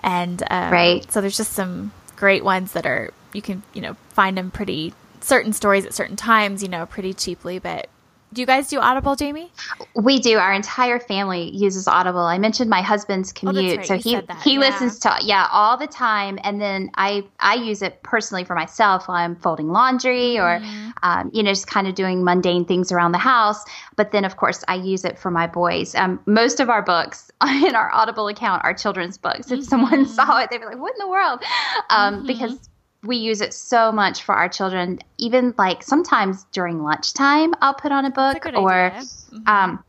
and 0.02 0.42
um, 0.50 0.72
right. 0.72 1.10
So 1.10 1.20
there's 1.20 1.36
just 1.36 1.52
some 1.52 1.92
great 2.16 2.44
ones 2.44 2.72
that 2.72 2.86
are 2.86 3.12
you 3.32 3.42
can 3.42 3.62
you 3.72 3.80
know 3.80 3.94
find 4.10 4.36
them 4.36 4.50
pretty 4.50 4.92
certain 5.20 5.52
stories 5.52 5.86
at 5.86 5.94
certain 5.94 6.16
times 6.16 6.62
you 6.62 6.68
know 6.68 6.86
pretty 6.86 7.14
cheaply, 7.14 7.58
but 7.58 7.88
do 8.32 8.40
you 8.40 8.46
guys 8.46 8.68
do 8.68 8.78
Audible, 8.78 9.16
Jamie? 9.16 9.52
We 9.96 10.20
do. 10.20 10.38
Our 10.38 10.52
entire 10.52 11.00
family 11.00 11.50
uses 11.50 11.88
Audible. 11.88 12.20
I 12.20 12.38
mentioned 12.38 12.70
my 12.70 12.80
husband's 12.80 13.32
oh, 13.32 13.40
commute, 13.40 13.72
oh, 13.72 13.76
right. 13.76 13.86
so 13.86 13.96
he 13.96 14.20
he 14.44 14.54
yeah. 14.54 14.60
listens 14.60 15.00
to 15.00 15.16
yeah 15.22 15.48
all 15.50 15.76
the 15.76 15.88
time, 15.88 16.38
and 16.44 16.60
then 16.60 16.90
I 16.94 17.24
I 17.40 17.54
use 17.54 17.82
it 17.82 18.02
personally 18.02 18.44
for 18.44 18.54
myself 18.54 19.08
while 19.08 19.16
I'm 19.16 19.34
folding 19.34 19.68
laundry 19.68 20.38
or 20.38 20.60
mm. 20.60 20.92
um, 21.02 21.30
you 21.34 21.42
know 21.42 21.50
just 21.50 21.66
kind 21.66 21.88
of 21.88 21.96
doing 21.96 22.22
mundane 22.22 22.64
things 22.64 22.92
around 22.92 23.12
the 23.12 23.18
house. 23.18 23.64
But 23.96 24.12
then 24.12 24.24
of 24.24 24.36
course 24.36 24.64
I 24.68 24.76
use 24.76 25.04
it 25.04 25.18
for 25.18 25.32
my 25.32 25.48
boys. 25.48 25.94
Um, 25.96 26.20
most 26.26 26.60
of 26.60 26.70
our 26.70 26.82
books 26.82 27.32
in 27.42 27.74
our 27.74 27.92
Audible 27.92 28.28
account 28.28 28.64
are 28.64 28.74
children's 28.74 29.18
books. 29.18 29.50
If 29.50 29.60
mm-hmm. 29.60 29.62
someone 29.62 30.06
saw 30.06 30.38
it, 30.40 30.50
they'd 30.50 30.58
be 30.58 30.66
like, 30.66 30.78
"What 30.78 30.92
in 30.94 30.98
the 30.98 31.08
world?" 31.08 31.42
Um, 31.90 32.18
mm-hmm. 32.18 32.26
Because 32.26 32.69
we 33.02 33.16
use 33.16 33.40
it 33.40 33.54
so 33.54 33.90
much 33.90 34.22
for 34.22 34.34
our 34.34 34.48
children. 34.48 34.98
Even 35.18 35.54
like 35.56 35.82
sometimes 35.82 36.44
during 36.52 36.82
lunchtime, 36.82 37.54
I'll 37.60 37.74
put 37.74 37.92
on 37.92 38.04
a 38.04 38.10
book, 38.10 38.44
a 38.44 38.56
or 38.56 38.90
mm-hmm. 38.90 39.48
um, 39.48 39.82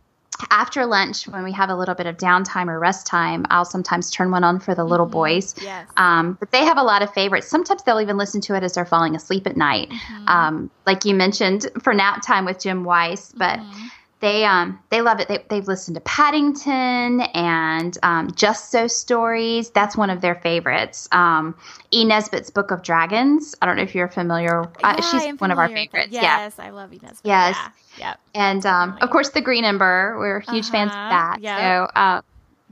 after 0.50 0.86
lunch 0.86 1.28
when 1.28 1.44
we 1.44 1.52
have 1.52 1.70
a 1.70 1.76
little 1.76 1.94
bit 1.94 2.08
of 2.08 2.18
downtime 2.18 2.68
or 2.68 2.80
rest 2.80 3.06
time, 3.06 3.46
I'll 3.50 3.66
sometimes 3.66 4.10
turn 4.10 4.32
one 4.32 4.44
on 4.44 4.60
for 4.60 4.74
the 4.74 4.84
little 4.84 5.06
mm-hmm. 5.06 5.14
boys. 5.14 5.56
Yes. 5.62 5.88
Um, 5.98 6.38
but 6.40 6.52
they 6.52 6.64
have 6.64 6.78
a 6.78 6.84
lot 6.84 7.02
of 7.02 7.14
favorites. 7.14 7.48
Sometimes 7.48 7.84
they'll 7.84 8.02
even 8.02 8.18
listen 8.18 8.42
to 8.42 8.56
it 8.56 8.64
as 8.64 8.74
they're 8.74 8.86
falling 8.86 9.16
asleep 9.16 9.46
at 9.46 9.58
night. 9.58 9.90
Mm-hmm. 9.90 10.28
Um, 10.28 10.72
like 10.86 11.06
you 11.06 11.14
mentioned 11.14 11.68
for 11.82 11.94
nap 11.94 12.26
time 12.26 12.46
with 12.46 12.60
Jim 12.60 12.84
Weiss, 12.84 13.34
but 13.36 13.60
mm-hmm 13.60 13.88
they 14.22 14.46
um 14.46 14.80
they 14.90 15.02
love 15.02 15.20
it. 15.20 15.28
They, 15.28 15.44
they've 15.50 15.68
listened 15.68 15.96
to 15.96 16.02
Paddington 16.02 17.22
and 17.34 17.98
um, 18.04 18.32
Just 18.36 18.72
So 18.72 18.88
stories. 18.88 19.72
That's 19.72 19.98
one 19.98 20.10
of 20.10 20.22
their 20.22 20.36
favorites. 20.36 21.10
Um, 21.12 21.56
E. 21.92 22.06
Nesbit's 22.06 22.50
Book 22.50 22.72
of 22.72 22.84
Dragons. 22.84 23.56
I 23.62 23.66
don't 23.66 23.76
know 23.76 23.84
if 23.84 23.94
you're 23.96 24.08
familiar. 24.08 24.64
Uh, 24.64 24.68
yeah, 24.84 25.02
she's 25.02 25.40
one 25.40 25.52
of 25.52 25.58
our 25.58 25.68
favorites. 25.68 26.10
Yes, 26.12 26.56
yeah. 26.58 26.66
I 26.66 26.70
love 26.70 26.94
E. 26.94 27.00
Nesbit. 27.02 27.22
Yes. 27.24 27.56
Yeah. 27.58 27.72
Yep. 27.98 28.20
And 28.36 28.66
um, 28.66 28.98
of 29.02 29.10
course, 29.10 29.30
The 29.30 29.42
Green 29.42 29.66
Ember. 29.66 30.16
We're 30.18 30.40
huge 30.40 30.66
uh-huh. 30.66 30.72
fans 30.72 30.92
of 30.92 30.98
uh-huh. 30.98 31.10
that. 31.10 31.42
Yep. 31.42 31.60
So 31.60 32.00
uh, 32.00 32.22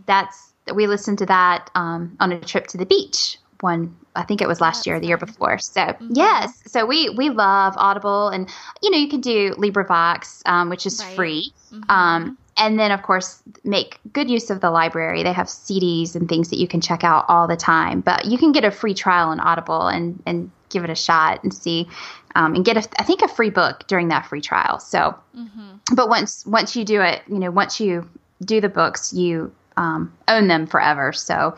that's 0.05 0.53
we 0.73 0.87
listened 0.87 1.17
to 1.17 1.25
that 1.25 1.71
um, 1.75 2.15
on 2.19 2.31
a 2.31 2.39
trip 2.39 2.67
to 2.67 2.77
the 2.77 2.85
beach 2.85 3.37
one 3.61 3.95
I 4.15 4.23
think 4.23 4.41
it 4.41 4.47
was 4.47 4.59
last 4.59 4.85
year 4.85 4.95
or 4.95 4.99
the 4.99 5.07
year 5.07 5.17
before. 5.17 5.59
So 5.59 5.81
mm-hmm. 5.81 6.11
yes, 6.13 6.61
so 6.65 6.85
we 6.85 7.09
we 7.09 7.29
love 7.29 7.73
Audible, 7.77 8.29
and 8.29 8.49
you 8.81 8.91
know 8.91 8.97
you 8.97 9.07
can 9.07 9.21
do 9.21 9.51
LibriVox, 9.51 10.41
um, 10.45 10.69
which 10.69 10.85
is 10.85 11.03
right. 11.03 11.15
free. 11.15 11.53
Mm-hmm. 11.71 11.91
Um, 11.91 12.37
and 12.57 12.77
then 12.77 12.91
of 12.91 13.01
course 13.01 13.41
make 13.63 13.99
good 14.11 14.29
use 14.29 14.49
of 14.49 14.59
the 14.59 14.71
library. 14.71 15.23
They 15.23 15.31
have 15.31 15.47
CDs 15.47 16.15
and 16.15 16.27
things 16.27 16.49
that 16.49 16.57
you 16.57 16.67
can 16.67 16.81
check 16.81 17.03
out 17.03 17.25
all 17.29 17.47
the 17.47 17.55
time. 17.55 18.01
But 18.01 18.25
you 18.25 18.37
can 18.37 18.51
get 18.51 18.65
a 18.65 18.71
free 18.71 18.93
trial 18.93 19.29
on 19.29 19.39
Audible 19.39 19.87
and 19.87 20.21
and 20.25 20.51
give 20.69 20.83
it 20.83 20.89
a 20.89 20.95
shot 20.95 21.43
and 21.43 21.53
see, 21.53 21.87
um, 22.35 22.55
and 22.55 22.65
get 22.65 22.77
a 22.77 22.87
I 22.99 23.03
think 23.03 23.21
a 23.21 23.27
free 23.27 23.49
book 23.49 23.87
during 23.87 24.09
that 24.09 24.25
free 24.25 24.41
trial. 24.41 24.79
So, 24.79 25.15
mm-hmm. 25.35 25.95
but 25.95 26.09
once 26.09 26.45
once 26.45 26.75
you 26.75 26.83
do 26.83 27.01
it, 27.01 27.21
you 27.27 27.39
know 27.39 27.51
once 27.51 27.79
you 27.79 28.09
do 28.43 28.59
the 28.61 28.69
books, 28.69 29.13
you 29.13 29.53
um, 29.77 30.13
own 30.27 30.47
them 30.47 30.67
forever. 30.67 31.13
So 31.13 31.55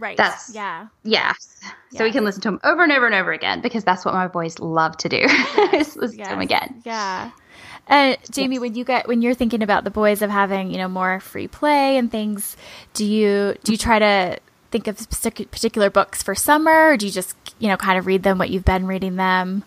Right. 0.00 0.16
That's 0.16 0.54
yeah. 0.54 0.86
Yeah. 1.04 1.34
So 1.92 2.04
we 2.04 2.10
can 2.10 2.24
listen 2.24 2.40
to 2.42 2.48
them 2.48 2.60
over 2.64 2.82
and 2.82 2.90
over 2.90 3.04
and 3.04 3.14
over 3.14 3.32
again 3.32 3.60
because 3.60 3.84
that's 3.84 4.04
what 4.04 4.14
my 4.14 4.28
boys 4.28 4.58
love 4.58 4.96
to 4.98 5.08
do. 5.08 5.18
Yes. 5.72 5.94
listen 5.94 6.18
yes. 6.18 6.28
to 6.28 6.34
them 6.34 6.40
again. 6.40 6.82
Yeah. 6.84 7.30
Uh, 7.86 8.16
Jamie, 8.30 8.56
yes. 8.56 8.60
when 8.60 8.74
you 8.74 8.84
get 8.84 9.06
when 9.06 9.20
you're 9.20 9.34
thinking 9.34 9.62
about 9.62 9.84
the 9.84 9.90
boys 9.90 10.22
of 10.22 10.30
having 10.30 10.70
you 10.70 10.78
know 10.78 10.88
more 10.88 11.20
free 11.20 11.48
play 11.48 11.98
and 11.98 12.10
things, 12.10 12.56
do 12.94 13.04
you 13.04 13.54
do 13.62 13.72
you 13.72 13.78
try 13.78 13.98
to 13.98 14.38
think 14.70 14.86
of 14.86 14.98
specific 14.98 15.50
particular 15.50 15.90
books 15.90 16.22
for 16.22 16.34
summer, 16.34 16.90
or 16.90 16.96
do 16.96 17.06
you 17.06 17.12
just 17.12 17.36
you 17.58 17.68
know 17.68 17.76
kind 17.76 17.98
of 17.98 18.06
read 18.06 18.22
them 18.22 18.38
what 18.38 18.48
you've 18.48 18.64
been 18.64 18.86
reading 18.86 19.16
them, 19.16 19.64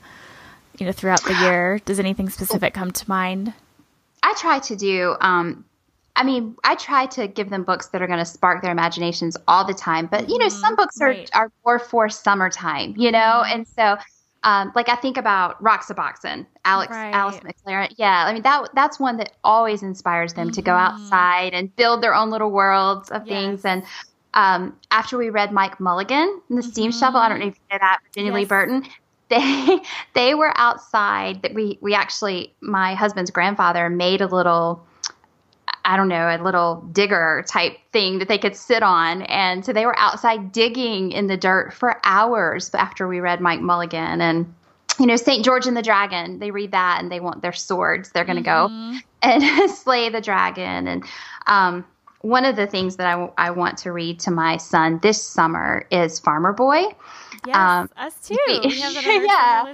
you 0.80 0.86
know, 0.86 0.92
throughout 0.92 1.24
the 1.24 1.34
year? 1.42 1.80
Does 1.86 2.00
anything 2.00 2.30
specific 2.30 2.74
come 2.74 2.92
to 2.92 3.10
mind? 3.10 3.54
I 4.24 4.34
try 4.36 4.60
to 4.60 4.76
do 4.76 5.16
um, 5.22 5.66
I 6.16 6.24
mean, 6.24 6.56
I 6.64 6.76
try 6.76 7.08
to 7.08 7.28
give 7.28 7.50
them 7.50 7.64
books 7.64 7.88
that 7.88 8.02
are 8.02 8.08
going 8.08 8.20
to 8.20 8.26
spark 8.26 8.62
their 8.62 8.72
imaginations 8.72 9.36
all 9.48 9.66
the 9.66 9.74
time, 9.74 10.06
but 10.06 10.30
you 10.30 10.38
know, 10.38 10.48
mm-hmm. 10.48 10.60
some 10.60 10.76
books 10.76 11.02
are 11.02 11.16
are 11.34 11.52
more 11.66 11.80
for 11.80 12.10
summertime, 12.10 12.94
you 12.98 13.12
know, 13.12 13.20
mm-hmm. 13.20 13.54
and 13.54 13.68
so. 13.68 13.98
Um, 14.46 14.74
like 14.76 14.90
I 14.90 14.96
think 14.96 15.16
about 15.16 15.64
Roxaboxen, 15.64 16.46
Alex 16.66 16.92
right. 16.92 17.14
Alice 17.14 17.38
McLerran. 17.38 17.94
Yeah, 17.96 18.26
I 18.28 18.34
mean 18.34 18.42
that 18.44 18.68
that's 18.76 19.00
one 19.00 19.16
that 19.16 19.32
always 19.42 19.82
inspires 19.82 20.34
them 20.34 20.48
mm-hmm. 20.48 20.56
to 20.56 20.62
go 20.62 20.74
mm-hmm. 20.74 21.02
outside 21.02 21.54
and 21.54 21.74
build 21.78 22.04
their 22.04 22.14
own 22.14 22.30
little 22.30 22.52
worlds 22.52 23.10
of 23.10 23.26
yes. 23.26 23.30
things. 23.30 23.64
And 23.64 23.84
um, 24.34 24.78
after 24.92 25.18
we 25.18 25.30
read 25.30 25.54
Mike 25.54 25.80
Mulligan, 25.80 26.42
and 26.50 26.58
The 26.58 26.64
Steam 26.64 26.92
mm-hmm. 26.92 27.00
Shovel, 27.00 27.22
I 27.22 27.30
don't 27.30 27.40
know 27.40 27.48
if 27.48 27.56
you 27.56 27.62
know 27.72 27.78
that, 27.80 28.00
Virginia 28.04 28.32
yes. 28.34 28.36
Lee 28.36 28.46
Burton. 28.46 28.86
They 29.30 29.80
they 30.14 30.36
were 30.36 30.52
outside. 30.58 31.42
That 31.42 31.54
we 31.54 31.80
we 31.82 31.96
actually 31.96 32.54
my 32.60 32.94
husband's 32.94 33.32
grandfather 33.32 33.90
made 33.90 34.20
a 34.20 34.28
little 34.28 34.86
I 35.86 35.98
don't 35.98 36.08
know, 36.08 36.28
a 36.28 36.42
little 36.42 36.82
digger 36.92 37.44
type 37.48 37.78
thing 37.92 38.20
that 38.20 38.28
they 38.28 38.38
could 38.38 38.56
sit 38.56 38.84
on. 38.84 39.24
And 39.24 39.66
so 39.66 39.74
they 39.74 39.86
were 39.86 39.98
outside 39.98 40.52
digging 40.52 41.12
in 41.12 41.28
the 41.28 41.38
dirt 41.38 41.74
for 41.74 42.00
hours 42.04 42.74
after 42.74 43.08
we 43.08 43.20
read 43.20 43.42
Mike 43.42 43.60
Mulligan. 43.60 44.22
And, 44.22 44.54
you 45.00 45.06
know, 45.06 45.18
St. 45.18 45.44
George 45.44 45.68
and 45.68 45.76
the 45.76 45.82
Dragon, 45.82 46.40
they 46.40 46.52
read 46.52 46.72
that 46.72 47.02
and 47.02 47.12
they 47.12 47.20
want 47.20 47.42
their 47.42 47.52
swords. 47.52 48.12
They're 48.12 48.24
going 48.26 48.42
to 48.42 48.50
mm-hmm. 48.50 48.94
go 48.94 49.00
and 49.24 49.72
slay 49.76 50.10
the 50.10 50.22
dragon. 50.22 50.88
And 50.88 51.04
um, 51.48 51.86
one 52.22 52.46
of 52.46 52.56
the 52.56 52.68
things 52.68 52.96
that 52.96 53.08
I, 53.08 53.30
I 53.38 53.52
want 53.52 53.78
to 53.80 53.92
read 53.92 54.20
to 54.22 54.32
my 54.32 54.58
son 54.58 55.00
this 55.02 55.22
summer 55.22 55.86
is 55.92 56.20
Farmer 56.20 56.54
Boy. 56.54 56.84
Yes, 57.46 57.56
um, 57.56 57.90
us 57.98 58.16
too. 58.28 58.38
We 58.48 58.62
yeah. 58.78 59.74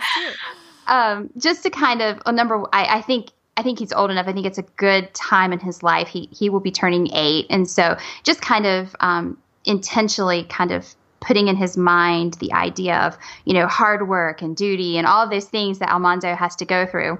Um, 0.87 1.29
just 1.37 1.61
to 1.63 1.69
kind 1.69 2.01
of, 2.01 2.19
a 2.25 2.31
number, 2.31 2.63
I, 2.73 2.97
I 2.97 3.01
think 3.03 3.29
I 3.60 3.62
think 3.62 3.78
he's 3.78 3.91
old 3.91 4.10
enough. 4.10 4.26
I 4.26 4.32
think 4.32 4.45
it's 4.45 4.57
a 4.57 4.66
good 4.78 5.14
time 5.14 5.51
in 5.51 5.60
his 5.60 5.84
life. 5.84 6.07
He 6.07 6.30
he 6.32 6.49
will 6.49 6.62
be 6.62 6.72
turning 6.72 7.10
eight, 7.14 7.45
and 7.49 7.70
so 7.70 7.97
just 8.24 8.41
kind 8.41 8.66
of 8.66 8.95
um, 9.01 9.38
intentionally 9.66 10.45
kind 10.45 10.72
of 10.72 10.88
putting 11.20 11.49
in 11.49 11.57
his 11.57 11.76
mind 11.76 12.36
the 12.36 12.53
idea 12.53 12.95
of 12.99 13.18
you 13.43 13.53
know 13.53 13.68
hard 13.68 14.07
work 14.07 14.41
and 14.41 14.55
duty 14.55 14.97
and 14.97 15.05
all 15.05 15.26
of 15.26 15.30
those 15.30 15.43
things 15.43 15.80
that 15.80 15.89
Almanzo 15.91 16.36
has 16.36 16.55
to 16.55 16.66
go 16.66 16.86
through. 16.86 17.20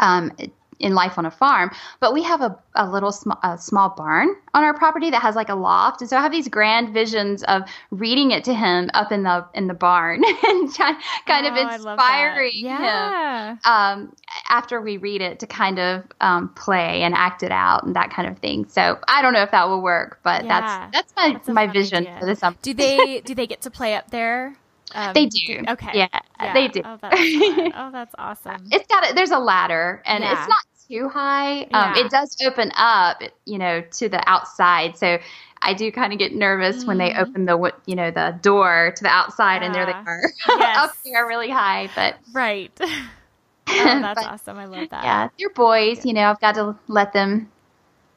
Um, 0.00 0.32
in 0.78 0.94
life 0.94 1.18
on 1.18 1.26
a 1.26 1.30
farm, 1.30 1.70
but 2.00 2.12
we 2.12 2.22
have 2.22 2.40
a, 2.40 2.58
a 2.74 2.88
little 2.90 3.12
sm- 3.12 3.32
a 3.42 3.56
small 3.58 3.90
barn 3.90 4.28
on 4.54 4.64
our 4.64 4.74
property 4.74 5.10
that 5.10 5.22
has 5.22 5.34
like 5.36 5.48
a 5.48 5.54
loft, 5.54 6.00
and 6.00 6.10
so 6.10 6.16
I 6.16 6.20
have 6.22 6.32
these 6.32 6.48
grand 6.48 6.92
visions 6.94 7.42
of 7.44 7.62
reading 7.90 8.30
it 8.30 8.44
to 8.44 8.54
him 8.54 8.90
up 8.94 9.12
in 9.12 9.22
the 9.22 9.46
in 9.54 9.66
the 9.66 9.74
barn 9.74 10.22
and 10.44 10.74
kind 10.74 10.96
oh, 11.28 11.48
of 11.48 11.56
inspiring 11.56 12.50
yeah. 12.54 13.52
him 13.52 13.58
um, 13.64 14.16
after 14.48 14.80
we 14.80 14.96
read 14.96 15.20
it 15.20 15.40
to 15.40 15.46
kind 15.46 15.78
of 15.78 16.04
um, 16.20 16.48
play 16.50 17.02
and 17.02 17.14
act 17.14 17.42
it 17.42 17.52
out 17.52 17.84
and 17.84 17.94
that 17.96 18.10
kind 18.10 18.28
of 18.28 18.38
thing. 18.38 18.66
So 18.68 18.98
I 19.08 19.22
don't 19.22 19.32
know 19.32 19.42
if 19.42 19.50
that 19.50 19.68
will 19.68 19.82
work, 19.82 20.20
but 20.22 20.44
Yeah. 20.44 20.88
that's 20.92 20.92
that's 20.92 21.16
my 21.16 21.32
That's 21.32 21.48
my 21.48 21.66
vision 21.66 22.06
idea. 22.06 22.20
for 22.20 22.26
the 22.26 22.36
summer. 22.36 22.56
Do 22.62 22.74
they 22.74 23.20
do 23.20 23.34
they 23.34 23.46
get 23.46 23.62
to 23.62 23.70
play 23.70 23.94
up 23.94 24.10
there? 24.10 24.56
Um, 24.94 25.14
They 25.14 25.26
do. 25.26 25.62
Okay. 25.68 25.90
Yeah, 25.94 26.52
they 26.54 26.68
do. 26.68 26.82
Oh, 26.84 26.98
that's. 27.00 27.14
Oh, 27.76 27.90
that's 27.90 28.14
awesome. 28.18 28.68
It's 28.72 28.86
got 28.86 29.10
a, 29.10 29.14
there's 29.14 29.30
a 29.30 29.38
ladder 29.38 30.02
and 30.06 30.22
Yeah. 30.22 30.32
it's 30.32 30.48
not 30.48 30.58
too 30.88 31.08
high. 31.08 31.62
Um, 31.72 31.94
Yeah. 31.94 31.96
It 31.96 32.10
does 32.10 32.36
open 32.46 32.70
up, 32.76 33.22
you 33.46 33.58
know, 33.58 33.80
to 33.80 34.08
the 34.08 34.22
outside. 34.28 34.96
So 34.96 35.18
I 35.62 35.74
do 35.74 35.90
kind 35.90 36.12
of 36.12 36.18
get 36.18 36.34
nervous 36.34 36.86
when 36.86 36.98
they 36.98 37.10
Mhm. 37.10 37.18
open 37.18 37.44
the 37.46 37.72
you 37.86 37.96
know 37.96 38.10
the 38.10 38.38
door 38.42 38.92
to 38.96 39.02
the 39.02 39.08
outside 39.08 39.62
and 39.62 39.74
there 39.74 39.86
they 39.86 39.92
are 39.92 40.20
Yes. 40.58 40.76
up 40.76 40.92
there 41.04 41.26
really 41.26 41.50
high. 41.50 41.88
But 41.94 42.16
right. 42.32 42.78
Oh, 43.76 43.98
that's 44.00 44.20
but, 44.20 44.26
awesome. 44.26 44.58
I 44.58 44.66
love 44.66 44.90
that. 44.90 45.02
yeah, 45.04 45.28
they're 45.38 45.50
boys. 45.50 46.04
You 46.04 46.12
know, 46.12 46.30
I've 46.30 46.40
got 46.40 46.54
to 46.56 46.76
let 46.88 47.12
them 47.12 47.50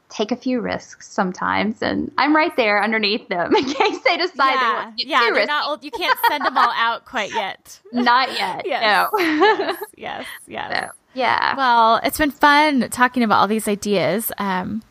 take 0.10 0.32
a 0.32 0.36
few 0.36 0.62
risks 0.62 1.08
sometimes, 1.08 1.82
and 1.82 2.12
I'm 2.18 2.36
right 2.36 2.56
there 2.56 2.84
underneath 2.84 3.28
them 3.28 3.56
in 3.56 3.66
case 3.66 4.00
they 4.04 4.18
decide 4.18 4.56
they 4.56 4.62
yeah, 4.62 4.74
want 4.74 4.98
to 4.98 5.06
get 5.06 5.08
yeah. 5.08 5.30
They're 5.34 5.46
not 5.46 5.70
old. 5.70 5.84
You 5.84 5.92
can't 5.92 6.18
send 6.28 6.46
them 6.46 6.58
all 6.58 6.74
out 6.76 7.06
quite 7.06 7.34
yet. 7.34 7.80
Not 7.94 8.32
yet. 8.34 8.62
Yes. 8.68 9.10
No. 9.14 9.20
yes, 9.20 9.78
yes, 9.96 10.26
yes. 10.48 10.90
So, 10.90 10.92
yeah. 11.14 11.56
Well, 11.56 12.00
it's 12.04 12.18
been 12.18 12.32
fun 12.32 12.90
talking 12.90 13.24
about 13.24 13.40
all 13.40 13.48
these 13.48 13.68
ideas. 13.68 14.32
Um, 14.38 14.84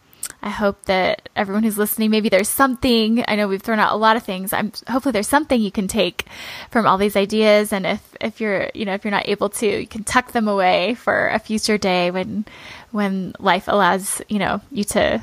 I 0.47 0.51
hope 0.51 0.85
that 0.85 1.29
everyone 1.35 1.65
who's 1.65 1.77
listening, 1.77 2.13
maybe 2.13 2.29
there's 2.29 2.49
something. 2.49 3.25
I 3.27 3.35
know 3.35 3.49
we've 3.49 3.61
thrown 3.61 3.81
out 3.81 3.93
a 3.93 3.97
lot 3.97 4.17
of 4.17 4.23
things. 4.23 4.53
I'm 4.53 4.71
hopefully 4.89 5.11
there's 5.11 5.27
something 5.27 5.61
you 5.61 5.73
can 5.73 5.89
take 5.89 6.25
from 6.71 6.87
all 6.87 6.99
these 6.99 7.17
ideas, 7.17 7.73
and 7.73 7.85
if 7.85 8.17
if 8.21 8.41
you're 8.41 8.71
you 8.73 8.85
know 8.85 8.95
if 8.95 9.05
you're 9.05 9.11
not 9.11 9.29
able 9.29 9.49
to, 9.49 9.67
you 9.81 9.89
can 9.89 10.05
tuck 10.05 10.31
them 10.31 10.47
away 10.47 10.95
for 10.95 11.31
a 11.31 11.41
future 11.41 11.79
day 11.79 12.13
when 12.13 12.45
when 12.93 13.35
life 13.41 13.67
allows 13.67 14.23
you 14.29 14.39
know 14.39 14.61
you 14.71 14.85
to 14.85 15.21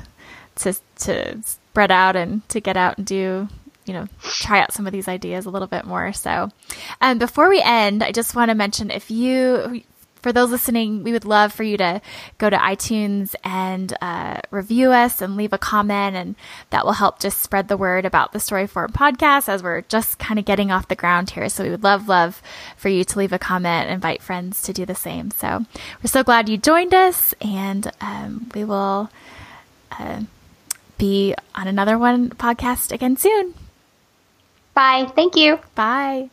to 0.56 0.74
to 0.96 1.42
spread 1.42 1.90
out 1.90 2.16
and 2.16 2.46
to 2.50 2.60
get 2.60 2.76
out 2.76 2.98
and 2.98 3.06
do 3.06 3.48
you 3.86 3.94
know 3.94 4.06
try 4.20 4.60
out 4.60 4.74
some 4.74 4.86
of 4.86 4.92
these 4.92 5.08
ideas 5.08 5.46
a 5.46 5.50
little 5.50 5.68
bit 5.68 5.84
more 5.84 6.12
so 6.12 6.50
and 7.00 7.20
before 7.20 7.50
we 7.50 7.60
end 7.60 8.02
i 8.02 8.10
just 8.12 8.34
want 8.34 8.50
to 8.50 8.54
mention 8.54 8.90
if 8.90 9.10
you 9.10 9.82
for 10.24 10.32
those 10.32 10.50
listening 10.50 11.04
we 11.04 11.12
would 11.12 11.26
love 11.26 11.52
for 11.52 11.64
you 11.64 11.76
to 11.76 12.00
go 12.38 12.48
to 12.48 12.56
itunes 12.56 13.34
and 13.44 13.94
uh, 14.00 14.40
review 14.50 14.90
us 14.90 15.20
and 15.20 15.36
leave 15.36 15.52
a 15.52 15.58
comment 15.58 16.16
and 16.16 16.34
that 16.70 16.86
will 16.86 16.94
help 16.94 17.18
just 17.18 17.42
spread 17.42 17.68
the 17.68 17.76
word 17.76 18.06
about 18.06 18.32
the 18.32 18.40
story 18.40 18.66
form 18.66 18.90
podcast 18.90 19.50
as 19.50 19.62
we're 19.62 19.82
just 19.82 20.18
kind 20.18 20.38
of 20.38 20.46
getting 20.46 20.70
off 20.70 20.88
the 20.88 20.94
ground 20.96 21.28
here 21.28 21.46
so 21.50 21.62
we 21.62 21.68
would 21.68 21.84
love 21.84 22.08
love 22.08 22.40
for 22.74 22.88
you 22.88 23.04
to 23.04 23.18
leave 23.18 23.34
a 23.34 23.38
comment 23.38 23.90
invite 23.90 24.22
friends 24.22 24.62
to 24.62 24.72
do 24.72 24.86
the 24.86 24.94
same 24.94 25.30
so 25.30 25.66
we're 26.02 26.08
so 26.08 26.24
glad 26.24 26.48
you 26.48 26.56
joined 26.56 26.94
us 26.94 27.34
and 27.42 27.92
um, 28.00 28.50
we 28.54 28.64
will 28.64 29.10
uh, 29.98 30.22
be 30.96 31.34
on 31.54 31.68
another 31.68 31.98
one 31.98 32.30
podcast 32.30 32.92
again 32.92 33.16
soon. 33.18 33.52
Bye. 34.72 35.10
Thank 35.14 35.36
you. 35.36 35.60
Bye. 35.74 36.30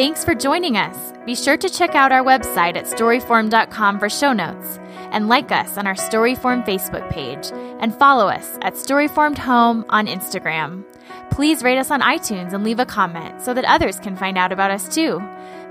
Thanks 0.00 0.24
for 0.24 0.34
joining 0.34 0.78
us. 0.78 1.12
Be 1.26 1.34
sure 1.34 1.58
to 1.58 1.68
check 1.68 1.94
out 1.94 2.10
our 2.10 2.24
website 2.24 2.74
at 2.74 2.86
storyform.com 2.86 3.98
for 3.98 4.08
show 4.08 4.32
notes 4.32 4.78
and 5.12 5.28
like 5.28 5.52
us 5.52 5.76
on 5.76 5.86
our 5.86 5.94
Storyform 5.94 6.64
Facebook 6.64 7.06
page 7.10 7.50
and 7.82 7.94
follow 7.94 8.26
us 8.26 8.56
at 8.62 8.76
Storyformed 8.76 9.36
Home 9.36 9.84
on 9.90 10.06
Instagram. 10.06 10.84
Please 11.30 11.62
rate 11.62 11.76
us 11.76 11.90
on 11.90 12.00
iTunes 12.00 12.54
and 12.54 12.64
leave 12.64 12.80
a 12.80 12.86
comment 12.86 13.42
so 13.42 13.52
that 13.52 13.66
others 13.66 14.00
can 14.00 14.16
find 14.16 14.38
out 14.38 14.52
about 14.52 14.70
us 14.70 14.88
too. 14.88 15.20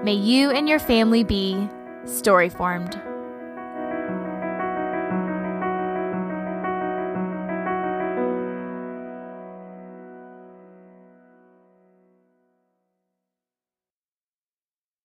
May 0.03 0.13
you 0.13 0.51
and 0.51 0.69
your 0.69 0.77
family 0.77 1.23
be 1.23 1.67
storyformed. 2.05 3.08